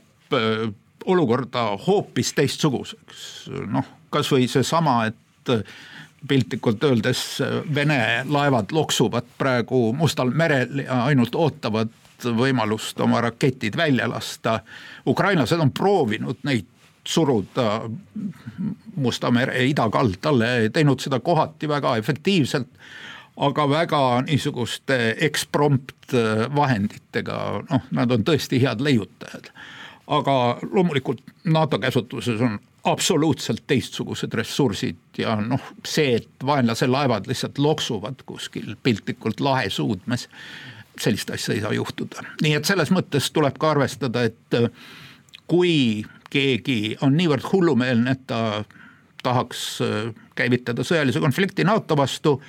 olukorda 1.06 1.72
hoopis 1.88 2.34
teistsuguseks, 2.38 3.50
noh 3.72 3.98
kasvõi 4.12 4.48
seesama, 4.52 5.06
et 5.08 5.52
piltlikult 6.28 6.84
öeldes 6.84 7.40
Vene 7.76 8.26
laevad 8.30 8.74
loksuvad 8.76 9.30
praegu 9.38 9.94
Mustal 9.98 10.30
merel 10.36 10.84
ja 10.84 11.06
ainult 11.08 11.36
ootavad 11.36 11.90
võimalust 12.22 13.00
oma 13.02 13.22
raketid 13.22 13.78
välja 13.78 14.10
lasta. 14.10 14.60
ukrainlased 15.08 15.60
on 15.60 15.72
proovinud 15.72 16.44
neid 16.44 16.68
suruda 17.04 17.82
Musta 18.96 19.32
mere 19.32 19.64
idakaldale, 19.66 20.70
teinud 20.70 21.00
seda 21.00 21.20
kohati 21.20 21.68
väga 21.70 21.96
efektiivselt, 21.98 22.68
aga 23.42 23.70
väga 23.70 24.02
niisuguste 24.28 25.16
eksprompt 25.26 26.14
vahenditega, 26.56 27.38
noh, 27.70 27.88
nad 27.96 28.12
on 28.12 28.26
tõesti 28.28 28.60
head 28.62 28.84
leiutajad. 28.84 29.48
Aga 30.12 30.36
loomulikult 30.72 31.22
NATO 31.44 31.80
käsutuses 31.80 32.42
on 32.42 32.60
absoluutselt 32.84 33.64
teistsugused 33.68 34.34
ressursid 34.34 35.22
ja 35.22 35.36
noh, 35.40 35.62
see, 35.86 36.16
et 36.18 36.46
vaenlase 36.46 36.88
laevad 36.90 37.30
lihtsalt 37.30 37.62
loksuvad 37.62 38.26
kuskil 38.26 38.76
piltlikult 38.84 39.40
lahe 39.40 39.70
suudmes, 39.70 40.28
sellist 41.00 41.30
asja 41.30 41.56
ei 41.56 41.62
saa 41.62 41.74
juhtuda. 41.74 42.26
nii 42.42 42.58
et 42.58 42.66
selles 42.66 42.92
mõttes 42.92 43.30
tuleb 43.34 43.60
ka 43.62 43.72
arvestada, 43.76 44.26
et 44.28 44.58
äh, 44.58 44.68
kui 45.48 46.04
keegi 46.32 46.98
on 47.02 47.16
niivõrd 47.18 47.46
hullumeelne, 47.54 48.18
et 48.18 48.26
ta 48.28 48.64
tahaks 49.24 49.62
äh, 49.86 50.10
käivitada 50.36 50.84
sõjalise 50.84 51.22
konflikti 51.22 51.64
NATO 51.64 51.98
vastu, 51.98 52.40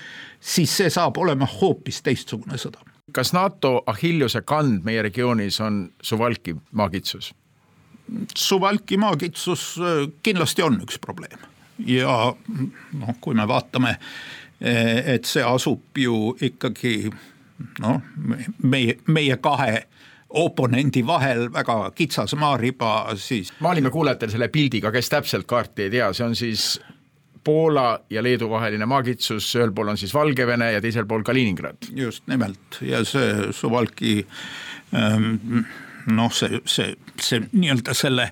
siis 0.41 0.73
see 0.77 0.91
saab 0.91 1.21
olema 1.21 1.47
hoopis 1.61 2.03
teistsugune 2.03 2.59
sõda. 2.59 2.81
kas 3.13 3.33
NATO 3.37 3.83
Achilleuse 3.87 4.43
kand 4.43 4.85
meie 4.85 5.03
regioonis 5.03 5.61
on 5.61 5.91
Suwalki 6.03 6.57
maagitsus? 6.73 7.35
Suvalki 8.37 8.97
maakitsus 9.01 9.75
äh, 9.81 10.05
kindlasti 10.23 10.63
on 10.63 10.81
üks 10.85 11.01
probleem 11.01 11.41
ja 11.87 12.17
noh, 12.99 13.15
kui 13.21 13.35
me 13.35 13.47
vaatame, 13.49 13.97
äh, 14.63 15.15
et 15.15 15.29
see 15.29 15.45
asub 15.45 15.99
ju 15.99 16.35
ikkagi 16.41 17.11
noh, 17.83 18.01
meie, 18.63 18.99
meie 19.07 19.39
kahe 19.43 19.85
oponendi 20.33 21.03
vahel 21.07 21.49
väga 21.53 21.91
kitsas 21.97 22.35
maariba, 22.41 23.13
siis. 23.21 23.53
maalime 23.61 23.91
kuulajatele 23.93 24.33
selle 24.33 24.49
pildiga, 24.49 24.93
kes 24.93 25.13
täpselt 25.13 25.47
kaarti 25.49 25.87
ei 25.87 25.95
tea, 25.99 26.13
see 26.17 26.27
on 26.27 26.37
siis 26.37 26.73
Poola 27.43 27.99
ja 28.11 28.23
Leedu 28.23 28.47
vaheline 28.51 28.87
maakitsus, 28.87 29.49
ühel 29.59 29.73
pool 29.75 29.89
on 29.91 29.99
siis 29.99 30.13
Valgevene 30.15 30.69
ja 30.77 30.81
teisel 30.81 31.09
pool 31.11 31.25
Kaliningrad. 31.27 31.89
just 31.97 32.23
nimelt 32.31 32.79
ja 32.87 33.03
see 33.05 33.51
Suvalki 33.53 34.21
ähm, 34.95 35.65
noh, 36.07 36.33
see, 36.35 36.61
see, 36.65 36.97
see 37.21 37.43
nii-öelda 37.53 37.95
selle 37.95 38.31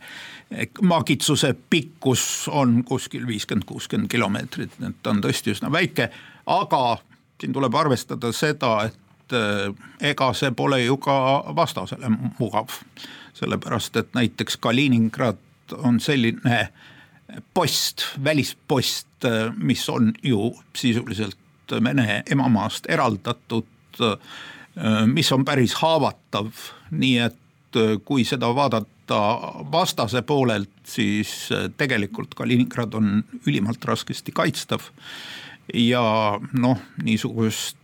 maakitsuse 0.83 1.55
pikkus 1.71 2.49
on 2.51 2.85
kuskil 2.85 3.27
viiskümmend, 3.27 3.65
kuuskümmend 3.67 4.11
kilomeetrit, 4.11 4.73
et 4.83 4.97
ta 5.03 5.13
on 5.15 5.23
tõesti 5.23 5.55
üsna 5.55 5.71
väike, 5.73 6.09
aga 6.51 6.99
siin 7.41 7.53
tuleb 7.53 7.75
arvestada 7.75 8.33
seda, 8.37 8.73
et 8.89 9.37
eh, 9.37 9.71
ega 10.13 10.33
see 10.37 10.51
pole 10.57 10.83
ju 10.83 10.99
ka 11.03 11.17
vastasele 11.57 12.11
mugav. 12.39 12.81
sellepärast, 13.41 13.97
et 13.97 14.09
näiteks 14.15 14.57
Kaliningrad 14.57 15.39
on 15.73 16.01
selline 16.01 16.69
post, 17.55 18.03
välispost, 18.25 19.25
eh, 19.25 19.53
mis 19.57 19.89
on 19.89 20.13
ju 20.23 20.55
sisuliselt 20.77 21.37
Vene 21.71 22.23
emamaast 22.31 22.87
eraldatud, 22.91 23.67
eh, 24.01 25.07
mis 25.07 25.33
on 25.33 25.45
päris 25.45 25.75
haavatav, 25.75 26.51
nii 26.91 27.19
et 27.19 27.37
kui 28.05 28.25
seda 28.25 28.51
vaadata 28.55 29.21
vastase 29.73 30.23
poolelt, 30.23 30.73
siis 30.85 31.51
äh, 31.53 31.69
tegelikult 31.77 32.35
Kaliningrad 32.35 32.95
on 32.95 33.25
ülimalt 33.47 33.85
raskesti 33.85 34.33
kaitstav. 34.33 34.81
ja 35.75 36.03
noh, 36.53 36.79
niisugust 37.03 37.77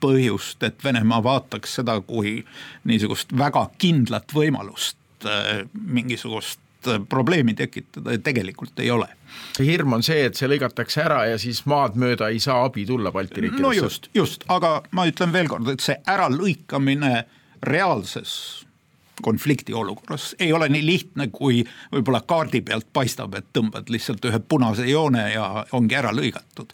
põhjust, 0.00 0.62
et 0.62 0.84
Venemaa 0.84 1.22
vaataks 1.24 1.78
seda 1.80 2.00
kui 2.00 2.44
niisugust 2.84 3.32
väga 3.38 3.70
kindlat 3.78 4.34
võimalust 4.34 5.26
äh, 5.26 5.64
mingisugust 5.74 6.60
probleemi 7.08 7.54
tekitada 7.54 8.18
tegelikult 8.22 8.78
ei 8.80 8.90
ole. 8.90 9.08
hirm 9.58 9.92
on 9.92 10.02
see, 10.06 10.26
et 10.26 10.36
see 10.38 10.48
lõigatakse 10.48 11.02
ära 11.02 11.24
ja 11.32 11.38
siis 11.38 11.64
maad 11.66 11.96
mööda 11.98 12.28
ei 12.30 12.38
saa 12.40 12.64
abi 12.64 12.86
tulla 12.86 13.12
Balti 13.12 13.40
riikidesse. 13.40 13.62
no 13.62 13.72
just, 13.72 14.08
just, 14.14 14.44
aga 14.48 14.82
ma 14.92 15.06
ütlen 15.08 15.32
veelkord, 15.32 15.68
et 15.72 15.82
see 15.82 15.96
äralõikamine 16.06 17.24
reaalses 17.62 18.65
konflikti 19.22 19.74
olukorras 19.74 20.34
ei 20.38 20.52
ole 20.52 20.68
nii 20.68 20.86
lihtne, 20.86 21.28
kui 21.32 21.62
võib-olla 21.92 22.20
kaardi 22.28 22.60
pealt 22.60 22.86
paistab, 22.92 23.34
et 23.34 23.48
tõmbad 23.56 23.88
lihtsalt 23.92 24.24
ühe 24.28 24.40
punase 24.48 24.86
joone 24.90 25.24
ja 25.32 25.66
ongi 25.72 25.96
ära 25.96 26.12
lõigatud. 26.12 26.72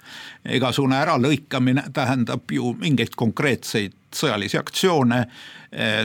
igasugune 0.51 0.99
äralõikamine 0.99 1.85
tähendab 1.93 2.51
ju 2.51 2.75
mingeid 2.79 3.15
konkreetseid 3.17 3.95
sõjalisi 4.13 4.59
aktsioone, 4.59 5.27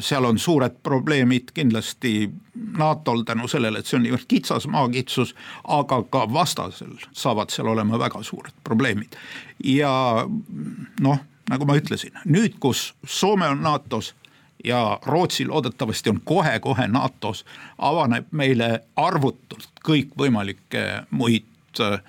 seal 0.02 0.26
on 0.26 0.38
suured 0.40 0.78
probleemid 0.84 1.52
kindlasti 1.54 2.30
NATO-l 2.78 3.26
tänu 3.28 3.48
sellele, 3.52 3.80
et 3.80 3.90
see 3.90 3.98
on 3.98 4.06
niivõrd 4.06 4.28
kitsas 4.28 4.68
maakitsus, 4.72 5.34
aga 5.64 6.02
ka 6.12 6.24
vastasel 6.34 6.94
saavad 7.12 7.52
seal 7.52 7.68
olema 7.74 8.00
väga 8.00 8.24
suured 8.24 8.56
probleemid. 8.64 9.18
ja 9.64 9.92
noh, 11.00 11.20
nagu 11.50 11.66
ma 11.66 11.76
ütlesin, 11.80 12.16
nüüd, 12.26 12.60
kus 12.60 12.94
Soome 13.04 13.50
on 13.50 13.62
NATO-s 13.64 14.14
ja 14.68 15.00
Rootsi 15.06 15.46
loodetavasti 15.48 16.10
on 16.10 16.22
kohe-kohe 16.26 16.88
NATO-s, 16.88 17.46
avaneb 17.78 18.28
meile 18.32 18.70
arvutult 18.96 19.70
kõikvõimalikke 19.88 20.84
muid 21.12 21.82
äh, 21.82 22.00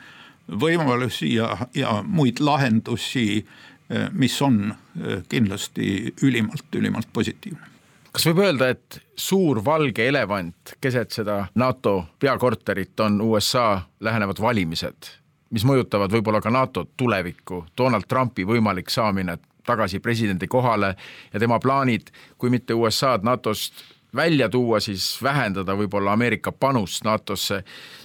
võimalusi 0.60 1.34
ja, 1.34 1.56
ja 1.74 2.00
muid 2.06 2.40
lahendusi, 2.40 3.44
äh, 3.44 4.08
mis 4.12 4.40
on 4.42 4.70
äh, 4.72 5.22
kindlasti 5.28 6.14
ülimalt, 6.22 6.74
ülimalt 6.74 7.08
positiivne. 7.12 7.66
Kas 8.12 8.24
võib 8.26 8.40
öelda, 8.42 8.70
et 8.72 9.00
suur 9.16 9.60
valge 9.64 10.08
elevant 10.08 10.74
keset 10.80 11.12
seda 11.14 11.42
NATO 11.54 12.00
peakorterit 12.18 13.00
on 13.04 13.20
USA 13.22 13.82
lähenevad 14.00 14.40
valimised, 14.40 15.12
mis 15.54 15.64
mõjutavad 15.68 16.12
võib-olla 16.12 16.40
ka 16.42 16.50
NATO 16.50 16.86
tulevikku, 16.96 17.66
Donald 17.78 18.08
Trumpi 18.08 18.46
võimalik 18.48 18.90
saamine 18.90 19.36
tagasi 19.68 20.00
presidendi 20.00 20.48
kohale 20.48 20.94
ja 21.32 21.40
tema 21.40 21.60
plaanid, 21.60 22.10
kui 22.38 22.50
mitte 22.50 22.74
USA-d 22.74 23.26
NATO-st 23.28 23.84
välja 24.16 24.48
tuua, 24.48 24.80
siis 24.80 25.18
vähendada 25.22 25.76
võib-olla 25.76 26.12
Ameerika 26.16 26.52
panust 26.52 27.04
NATO-sse. 27.04 27.62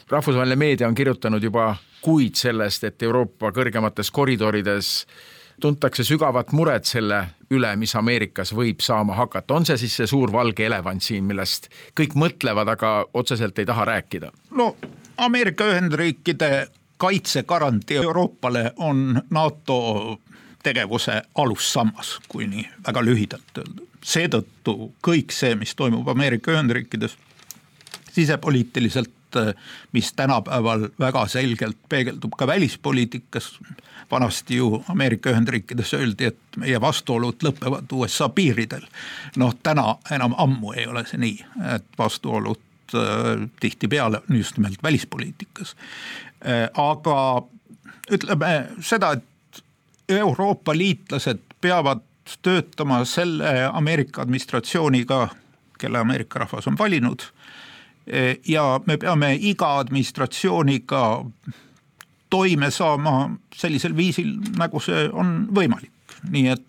rahvusvaheline 0.09 0.55
meedia 0.55 0.87
on 0.87 0.95
kirjutanud 0.95 1.43
juba 1.43 1.75
kuid 2.03 2.35
sellest, 2.35 2.83
et 2.83 3.03
Euroopa 3.03 3.51
kõrgemates 3.55 4.11
koridorides 4.11 5.05
tuntakse 5.61 6.03
sügavat 6.03 6.51
muret 6.51 6.85
selle 6.85 7.21
üle, 7.53 7.75
mis 7.79 7.95
Ameerikas 7.95 8.51
võib 8.55 8.81
saama 8.83 9.15
hakata, 9.15 9.53
on 9.53 9.65
see 9.65 9.77
siis 9.85 9.95
see 10.01 10.09
suur 10.09 10.31
valge 10.33 10.65
elevant 10.65 11.03
siin, 11.03 11.23
millest 11.29 11.69
kõik 11.99 12.17
mõtlevad, 12.19 12.73
aga 12.75 12.93
otseselt 13.13 13.59
ei 13.59 13.69
taha 13.69 13.85
rääkida? 13.93 14.31
no 14.51 14.75
Ameerika 15.17 15.67
Ühendriikide 15.69 16.67
kaitsegarantii 16.97 18.01
Euroopale 18.01 18.71
on 18.77 19.21
NATO 19.29 19.79
tegevuse 20.63 21.21
alussammas, 21.35 22.19
kui 22.27 22.47
nii 22.47 22.67
väga 22.87 23.03
lühidalt 23.05 23.57
öelda. 23.57 23.89
seetõttu 24.03 24.93
kõik 25.03 25.31
see, 25.31 25.55
mis 25.55 25.75
toimub 25.75 26.07
Ameerika 26.11 26.51
Ühendriikides 26.51 27.15
sisepoliitiliselt, 28.13 29.09
mis 29.91 30.13
tänapäeval 30.13 30.89
väga 30.99 31.27
selgelt 31.27 31.77
peegeldub 31.89 32.35
ka 32.37 32.47
välispoliitikas, 32.47 33.59
vanasti 34.11 34.55
ju 34.55 34.83
Ameerika 34.89 35.29
Ühendriikides 35.29 35.93
öeldi, 35.93 36.25
et 36.25 36.57
meie 36.57 36.81
vastuolud 36.81 37.41
lõpevad 37.43 37.95
USA 37.97 38.29
piiridel. 38.29 38.85
noh, 39.35 39.55
täna 39.63 39.95
enam 40.11 40.35
ammu 40.37 40.73
ei 40.73 40.87
ole 40.87 41.05
see 41.09 41.17
nii, 41.17 41.45
et 41.75 41.85
vastuolud 41.97 42.95
äh, 42.95 43.49
tihtipeale 43.59 44.21
on 44.29 44.37
just 44.37 44.57
nimelt 44.57 44.83
välispoliitikas 44.83 45.75
äh,. 46.45 46.69
aga 46.73 47.47
ütleme 48.11 48.67
seda, 48.81 49.11
et 49.11 49.23
Euroopa 50.17 50.75
liitlased 50.77 51.39
peavad 51.61 52.01
töötama 52.41 53.03
selle 53.05 53.69
Ameerika 53.73 54.21
administratsiooniga, 54.21 55.27
kelle 55.79 55.99
Ameerika 55.99 56.39
rahvas 56.39 56.67
on 56.67 56.77
valinud. 56.77 57.21
ja 58.47 58.81
me 58.85 58.97
peame 58.97 59.37
iga 59.39 59.77
administratsiooniga 59.79 61.25
toime 62.29 62.71
saama 62.71 63.29
sellisel 63.55 63.95
viisil, 63.95 64.33
nagu 64.57 64.79
see 64.83 65.05
on 65.13 65.47
võimalik, 65.55 66.17
nii 66.29 66.47
et 66.51 66.65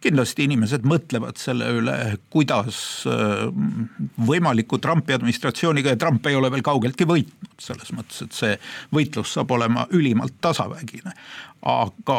kindlasti 0.00 0.46
inimesed 0.48 0.86
mõtlevad 0.88 1.38
selle 1.40 1.68
üle, 1.76 1.96
kuidas 2.32 2.80
äh, 3.08 3.46
võimaliku 4.26 4.80
Trumpi 4.82 5.14
administratsiooniga 5.16 5.94
ja 5.94 6.00
Trump 6.00 6.26
ei 6.26 6.38
ole 6.38 6.50
veel 6.52 6.64
kaugeltki 6.64 7.06
võitnud, 7.08 7.54
selles 7.60 7.92
mõttes, 7.96 8.22
et 8.24 8.36
see 8.36 8.56
võitlus 8.96 9.34
saab 9.36 9.52
olema 9.56 9.86
ülimalt 9.96 10.38
tasavägine. 10.40 11.14
aga 11.60 12.18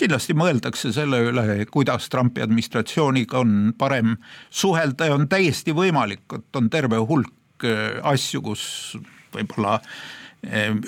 kindlasti 0.00 0.34
mõeldakse 0.34 0.92
selle 0.96 1.20
üle, 1.28 1.66
kuidas 1.70 2.08
Trumpi 2.08 2.42
administratsiooniga 2.42 3.42
on 3.42 3.74
parem 3.78 4.16
suhelda 4.50 5.10
ja 5.10 5.18
on 5.18 5.28
täiesti 5.28 5.74
võimalik, 5.76 6.24
et 6.32 6.56
on 6.56 6.70
terve 6.72 6.96
hulk 6.96 7.68
äh, 7.68 7.98
asju, 8.02 8.42
kus 8.42 8.96
võib-olla 9.34 9.80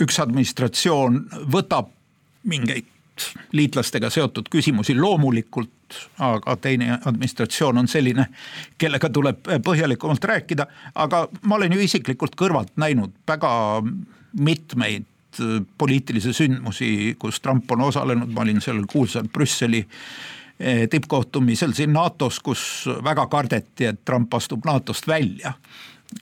üks 0.01 0.21
administratsioon 0.23 1.25
võtab 1.51 1.89
mingeid 2.47 2.87
liitlastega 3.53 4.11
seotud 4.11 4.49
küsimusi 4.51 4.95
loomulikult 4.99 5.71
aga 6.19 6.57
teine 6.57 6.99
administratsioon 7.05 7.79
on 7.83 7.89
selline, 7.89 8.27
kellega 8.79 9.11
tuleb 9.11 9.49
põhjalikumalt 9.65 10.25
rääkida, 10.25 10.67
aga 10.95 11.25
ma 11.43 11.59
olen 11.59 11.75
ju 11.75 11.85
isiklikult 11.85 12.37
kõrvalt 12.39 12.77
näinud 12.81 13.15
väga 13.29 13.53
mitmeid 14.39 15.07
äh, 15.41 15.61
poliitilisi 15.79 16.33
sündmusi, 16.37 16.91
kus 17.19 17.41
Trump 17.41 17.71
on 17.71 17.89
osalenud, 17.89 18.33
ma 18.35 18.45
olin 18.45 18.61
sellel 18.63 18.87
kuulsal 18.91 19.29
Brüsseli 19.33 19.83
äh, 19.83 20.87
tippkohtumisel 20.91 21.75
siin 21.77 21.93
NATO-s, 21.97 22.41
kus 22.45 22.63
väga 23.05 23.27
kardeti, 23.27 23.91
et 23.91 24.05
Trump 24.05 24.35
astub 24.35 24.67
NATO-st 24.67 25.09
välja. 25.11 25.55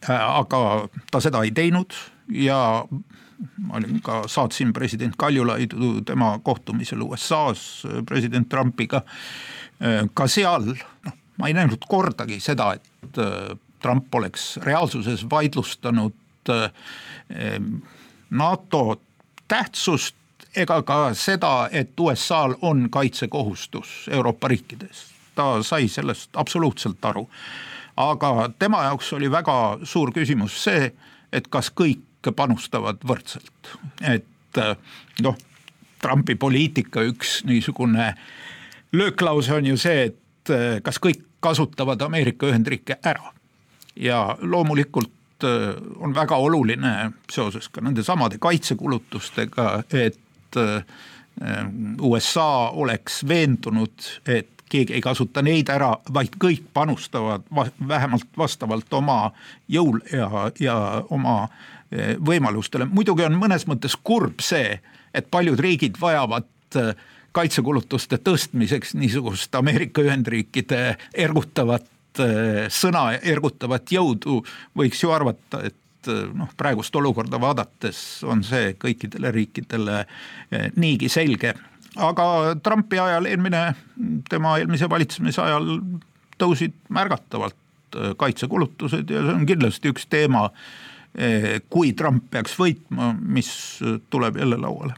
Äh, 0.09 0.17
aga 0.17 0.89
ta 1.11 1.21
seda 1.25 1.43
ei 1.45 1.53
teinud 1.57 1.97
ja 2.33 2.85
ma 3.59 3.77
olin 3.79 4.01
ka, 4.03 4.25
saatsin 4.27 4.73
president 4.73 5.15
Kaljulaidu 5.17 6.01
tema 6.07 6.33
kohtumisel 6.43 7.03
USA-s 7.07 7.87
president 8.07 8.49
Trumpiga 8.49 9.05
Äh, 9.79 10.09
ka 10.15 10.27
seal 10.27 10.73
noh, 10.75 11.17
ma 11.39 11.49
ei 11.49 11.55
näinud 11.55 11.85
kordagi 11.87 12.41
seda, 12.43 12.73
et 12.75 13.19
äh, 13.23 13.53
Trump 13.79 14.15
oleks 14.15 14.57
reaalsuses 14.65 15.23
vaidlustanud 15.31 16.51
äh, 16.51 16.73
NATO 18.31 19.01
tähtsust 19.49 20.17
ega 20.57 20.81
ka 20.83 21.13
seda, 21.15 21.69
et 21.71 21.95
USA-l 22.01 22.57
on 22.67 22.89
kaitsekohustus 22.91 24.09
Euroopa 24.11 24.49
riikides. 24.49 25.07
ta 25.35 25.63
sai 25.63 25.89
sellest 25.89 26.31
absoluutselt 26.35 27.05
aru. 27.05 27.29
aga 27.97 28.51
tema 28.59 28.83
jaoks 28.83 29.13
oli 29.13 29.31
väga 29.31 29.79
suur 29.83 30.11
küsimus 30.13 30.59
see, 30.65 30.93
et 31.33 31.47
kas 31.49 31.71
kõik 31.71 32.03
panustavad 32.37 33.05
võrdselt, 33.07 33.75
et 34.03 34.63
noh, 35.23 35.37
Trumpi 36.03 36.35
poliitika 36.39 37.03
üks 37.07 37.41
niisugune 37.47 38.07
äh, 38.09 38.21
lööklause 38.93 39.55
on 39.55 39.67
ju 39.67 39.77
see, 39.77 40.09
et 40.11 40.51
äh, 40.51 40.81
kas 40.83 41.01
kõik 41.03 41.25
kasutavad 41.41 42.03
Ameerika 42.03 42.47
Ühendriike 42.47 42.99
ära. 43.05 43.33
ja 43.97 44.37
loomulikult 44.41 45.45
äh, 45.45 45.75
on 45.97 46.15
väga 46.15 46.37
oluline 46.37 47.13
seoses 47.31 47.69
ka 47.69 47.81
nende 47.81 48.03
samade 48.03 48.39
kaitsekulutustega, 48.39 49.83
et 49.93 50.57
äh, 50.57 50.85
USA 52.03 52.71
oleks 52.71 53.23
veendunud, 53.29 54.07
et 54.27 54.49
keegi 54.69 54.95
ei 54.95 55.01
kasuta 55.01 55.43
neid 55.43 55.69
ära, 55.71 55.97
vaid 56.15 56.35
kõik 56.39 56.65
panustavad 56.75 57.43
vähemalt 57.89 58.27
vastavalt 58.39 58.93
oma 58.93 59.31
jõul 59.69 60.01
ja, 60.13 60.51
ja 60.61 60.77
oma 61.11 61.49
võimalustele. 61.91 62.85
muidugi 62.85 63.25
on 63.25 63.37
mõnes 63.41 63.65
mõttes 63.65 63.95
kurb 64.05 64.43
see, 64.45 64.81
et 65.15 65.31
paljud 65.31 65.61
riigid 65.61 65.97
vajavad 66.01 66.45
kaitsekulutuste 67.39 68.19
tõstmiseks 68.25 68.95
niisugust 68.99 69.55
Ameerika 69.55 70.03
Ühendriikide 70.03 70.97
ergutavat 71.15 72.23
eh, 72.23 72.67
sõna, 72.73 73.13
ergutavat 73.19 73.93
jõudu, 73.93 74.41
võiks 74.79 75.03
ju 75.05 75.13
arvata, 75.15 75.63
et 75.69 76.11
eh, 76.11 76.25
noh, 76.35 76.51
praegust 76.59 76.97
olukorda 76.99 77.41
vaadates 77.43 78.25
on 78.27 78.43
see 78.47 78.73
kõikidele 78.81 79.33
riikidele 79.35 80.01
eh, 80.03 80.69
niigi 80.77 81.11
selge. 81.13 81.55
aga 81.97 82.57
Trumpi 82.63 82.99
ajal 82.99 83.27
eelmine, 83.27 83.63
tema 84.31 84.59
eelmise 84.59 84.91
valitsemise 84.91 85.43
ajal 85.43 85.73
tõusid 86.39 86.77
märgatavalt 86.95 87.57
kaitsekulutused 88.21 89.11
ja 89.11 89.23
see 89.25 89.33
on 89.33 89.47
kindlasti 89.49 89.89
üks 89.89 90.05
teema, 90.13 90.51
kui 91.71 91.93
Trump 91.99 92.29
peaks 92.31 92.55
võitma, 92.59 93.13
mis 93.19 93.51
tuleb 94.11 94.37
jälle 94.39 94.59
lauale. 94.61 94.95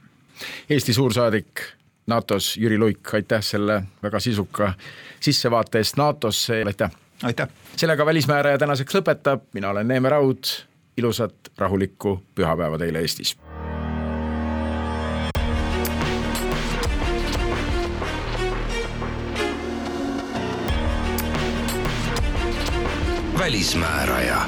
Eesti 0.70 0.92
suursaadik 0.92 1.62
NATO-s, 2.06 2.56
Jüri 2.56 2.78
Luik, 2.78 3.14
aitäh 3.14 3.42
selle 3.44 3.82
väga 4.02 4.20
sisuka 4.20 4.72
sissevaate 5.20 5.80
eest 5.80 5.96
NATO-sse, 6.00 6.62
aitäh! 6.66 6.90
aitäh! 7.22 7.48
sellega 7.76 8.06
Välismääraja 8.06 8.58
tänaseks 8.58 8.98
lõpetab, 8.98 9.46
mina 9.54 9.70
olen 9.70 9.88
Neeme 9.88 10.08
Raud, 10.08 10.52
ilusat 10.96 11.52
rahulikku 11.58 12.18
pühapäeva 12.34 12.78
teile 12.78 13.04
Eestis! 13.04 13.36
välismääraja 23.40 24.40